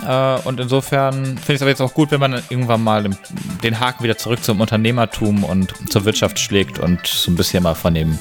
Äh, 0.07 0.39
und 0.45 0.61
insofern 0.61 1.15
finde 1.15 1.53
ich 1.53 1.57
es 1.57 1.63
aber 1.63 1.71
jetzt 1.71 1.81
auch 1.81 1.95
gut, 1.95 2.11
wenn 2.11 2.21
man 2.21 2.43
irgendwann 2.49 2.83
mal 2.83 3.03
den, 3.03 3.17
den 3.63 3.81
Haken 3.81 4.05
wieder 4.05 4.19
zurück 4.19 4.43
zum 4.43 4.61
Unternehmertum 4.61 5.45
und 5.45 5.73
zur 5.91 6.05
Wirtschaft 6.05 6.39
schlägt 6.39 6.79
und 6.79 7.07
so 7.07 7.31
ein 7.31 7.37
bisschen 7.37 7.63
mal 7.63 7.75
von 7.75 7.95
dem 7.95 8.19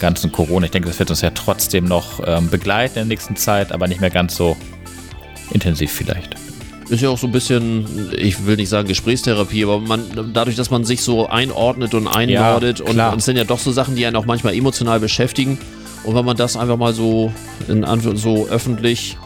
ganzen 0.00 0.32
Corona. 0.32 0.66
Ich 0.66 0.72
denke, 0.72 0.88
das 0.88 0.98
wird 0.98 1.10
uns 1.10 1.20
ja 1.20 1.30
trotzdem 1.30 1.84
noch 1.84 2.20
ähm, 2.26 2.48
begleiten 2.50 2.98
in 2.98 3.08
der 3.08 3.16
nächsten 3.16 3.36
Zeit, 3.36 3.72
aber 3.72 3.86
nicht 3.86 4.00
mehr 4.00 4.10
ganz 4.10 4.34
so 4.36 4.56
intensiv 5.50 5.92
vielleicht. 5.92 6.43
Ist 6.88 7.00
ja 7.00 7.08
auch 7.08 7.18
so 7.18 7.26
ein 7.26 7.32
bisschen, 7.32 8.10
ich 8.16 8.46
will 8.46 8.56
nicht 8.56 8.68
sagen 8.68 8.86
Gesprächstherapie, 8.88 9.64
aber 9.64 9.80
man, 9.80 10.02
dadurch, 10.34 10.56
dass 10.56 10.70
man 10.70 10.84
sich 10.84 11.00
so 11.00 11.26
einordnet 11.28 11.94
und 11.94 12.06
einnordet 12.06 12.80
und, 12.80 12.92
klar. 12.92 13.12
und 13.12 13.18
es 13.18 13.24
sind 13.24 13.36
ja 13.36 13.44
doch 13.44 13.58
so 13.58 13.72
Sachen, 13.72 13.96
die 13.96 14.04
einen 14.04 14.16
auch 14.16 14.26
manchmal 14.26 14.54
emotional 14.54 15.00
beschäftigen. 15.00 15.58
Und 16.04 16.14
wenn 16.14 16.24
man 16.26 16.36
das 16.36 16.56
einfach 16.56 16.76
mal 16.76 16.92
so 16.92 17.32
in 17.68 17.84
Anführ- 17.84 18.16
so 18.16 18.46
öffentlich 18.48 19.16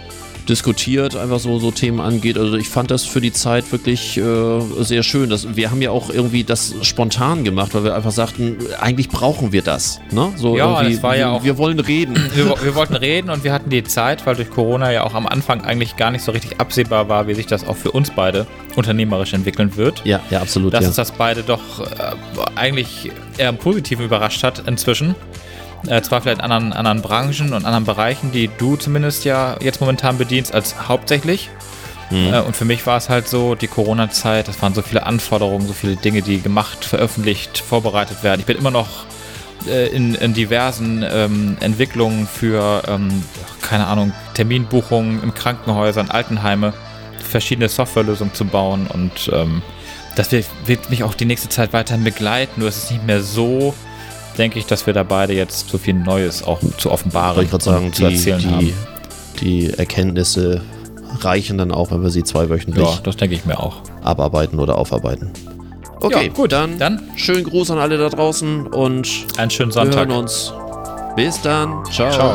diskutiert, 0.48 1.16
einfach 1.16 1.38
so, 1.38 1.58
so 1.58 1.70
Themen 1.70 2.00
angeht. 2.00 2.38
Also 2.38 2.56
ich 2.56 2.68
fand 2.68 2.90
das 2.90 3.04
für 3.04 3.20
die 3.20 3.32
Zeit 3.32 3.70
wirklich 3.72 4.16
äh, 4.16 4.60
sehr 4.80 5.02
schön. 5.02 5.30
Das, 5.30 5.56
wir 5.56 5.70
haben 5.70 5.82
ja 5.82 5.90
auch 5.90 6.10
irgendwie 6.10 6.44
das 6.44 6.74
spontan 6.82 7.44
gemacht, 7.44 7.74
weil 7.74 7.84
wir 7.84 7.94
einfach 7.94 8.10
sagten, 8.10 8.58
eigentlich 8.80 9.08
brauchen 9.08 9.52
wir 9.52 9.62
das. 9.62 10.00
Ne? 10.10 10.32
So 10.36 10.56
Ja, 10.56 10.72
irgendwie, 10.78 10.94
das 10.94 11.02
war 11.02 11.16
ja 11.16 11.26
wir, 11.30 11.32
auch- 11.32 11.44
wir 11.44 11.58
wollen 11.58 11.80
reden. 11.80 12.16
wir, 12.34 12.54
wir 12.62 12.74
wollten 12.74 12.96
reden 12.96 13.30
und 13.30 13.44
wir 13.44 13.52
hatten 13.52 13.70
die 13.70 13.84
Zeit, 13.84 14.26
weil 14.26 14.36
durch 14.36 14.50
Corona 14.50 14.90
ja 14.92 15.04
auch 15.04 15.14
am 15.14 15.26
Anfang 15.26 15.62
eigentlich 15.62 15.96
gar 15.96 16.10
nicht 16.10 16.24
so 16.24 16.32
richtig 16.32 16.60
absehbar 16.60 17.08
war, 17.08 17.28
wie 17.28 17.34
sich 17.34 17.46
das 17.46 17.66
auch 17.66 17.76
für 17.76 17.90
uns 17.90 18.10
beide 18.10 18.46
unternehmerisch 18.76 19.32
entwickeln 19.34 19.76
wird. 19.76 20.02
Ja, 20.04 20.20
ja, 20.30 20.40
absolut. 20.40 20.72
Dass 20.72 20.82
ja. 20.82 20.88
uns 20.88 20.96
das 20.96 21.12
beide 21.12 21.42
doch 21.42 21.80
äh, 21.80 21.84
eigentlich 22.54 23.10
eher 23.36 23.50
im 23.50 23.56
Positiven 23.56 24.04
überrascht 24.04 24.42
hat 24.42 24.62
inzwischen. 24.66 25.14
Äh, 25.86 26.02
zwar 26.02 26.20
vielleicht 26.20 26.40
anderen, 26.40 26.72
anderen 26.72 27.02
Branchen 27.02 27.52
und 27.52 27.64
anderen 27.64 27.84
Bereichen, 27.84 28.32
die 28.32 28.50
du 28.58 28.76
zumindest 28.76 29.24
ja 29.24 29.56
jetzt 29.60 29.80
momentan 29.80 30.18
bedienst, 30.18 30.52
als 30.52 30.88
hauptsächlich. 30.88 31.50
Mhm. 32.10 32.32
Äh, 32.32 32.40
und 32.40 32.56
für 32.56 32.64
mich 32.64 32.86
war 32.86 32.96
es 32.96 33.08
halt 33.08 33.28
so, 33.28 33.54
die 33.54 33.68
Corona-Zeit, 33.68 34.48
das 34.48 34.60
waren 34.60 34.74
so 34.74 34.82
viele 34.82 35.06
Anforderungen, 35.06 35.66
so 35.66 35.72
viele 35.72 35.96
Dinge, 35.96 36.22
die 36.22 36.40
gemacht, 36.40 36.84
veröffentlicht, 36.84 37.58
vorbereitet 37.58 38.22
werden. 38.22 38.40
Ich 38.40 38.46
bin 38.46 38.56
immer 38.56 38.70
noch 38.70 38.88
äh, 39.66 39.88
in, 39.88 40.14
in 40.14 40.34
diversen 40.34 41.04
ähm, 41.08 41.56
Entwicklungen 41.60 42.26
für, 42.26 42.82
ähm, 42.88 43.22
keine 43.62 43.86
Ahnung, 43.86 44.12
Terminbuchungen 44.34 45.22
in 45.22 45.34
Krankenhäusern, 45.34 46.10
Altenheime, 46.10 46.72
verschiedene 47.18 47.68
Softwarelösungen 47.68 48.34
zu 48.34 48.44
bauen 48.44 48.86
und 48.86 49.30
ähm, 49.32 49.62
das 50.16 50.32
wird, 50.32 50.46
wird 50.66 50.90
mich 50.90 51.04
auch 51.04 51.14
die 51.14 51.26
nächste 51.26 51.48
Zeit 51.48 51.72
weiterhin 51.72 52.02
begleiten. 52.02 52.60
Nur 52.60 52.68
es 52.68 52.78
ist 52.78 52.90
nicht 52.90 53.06
mehr 53.06 53.22
so, 53.22 53.74
denke 54.38 54.58
ich, 54.58 54.66
dass 54.66 54.86
wir 54.86 54.94
da 54.94 55.02
beide 55.02 55.32
jetzt 55.34 55.68
so 55.68 55.78
viel 55.78 55.94
Neues 55.94 56.42
auch 56.42 56.60
zu 56.78 56.90
offenbaren 56.90 57.42
ich 57.44 57.50
gerade 57.50 57.64
sagen, 57.64 57.86
und 57.86 57.94
zu 57.94 58.06
die, 58.06 58.14
erzählen 58.14 58.38
die, 58.40 58.46
haben. 58.48 58.72
die 59.40 59.70
Erkenntnisse 59.74 60.60
reichen 61.20 61.58
dann 61.58 61.72
auch, 61.72 61.90
wenn 61.90 62.02
wir 62.02 62.10
sie 62.10 62.22
zweiwöchentlich 62.24 62.86
Ja, 62.86 62.98
das 63.02 63.16
denke 63.16 63.34
ich 63.34 63.44
mir 63.44 63.58
auch. 63.58 63.76
abarbeiten 64.02 64.58
oder 64.60 64.78
aufarbeiten. 64.78 65.30
Okay, 66.00 66.26
Ja, 66.28 66.32
gut, 66.32 66.52
dann, 66.52 66.78
dann- 66.78 67.02
schönen 67.16 67.44
Gruß 67.44 67.70
an 67.72 67.78
alle 67.78 67.98
da 67.98 68.08
draußen 68.08 68.66
und 68.68 69.08
Einen 69.36 69.50
schönen 69.50 69.70
wir 69.70 69.74
Sonntag. 69.74 70.08
hören 70.08 70.18
uns. 70.20 70.52
Bis 71.16 71.40
dann. 71.42 71.84
Ciao. 71.90 72.10
Ciao. 72.12 72.34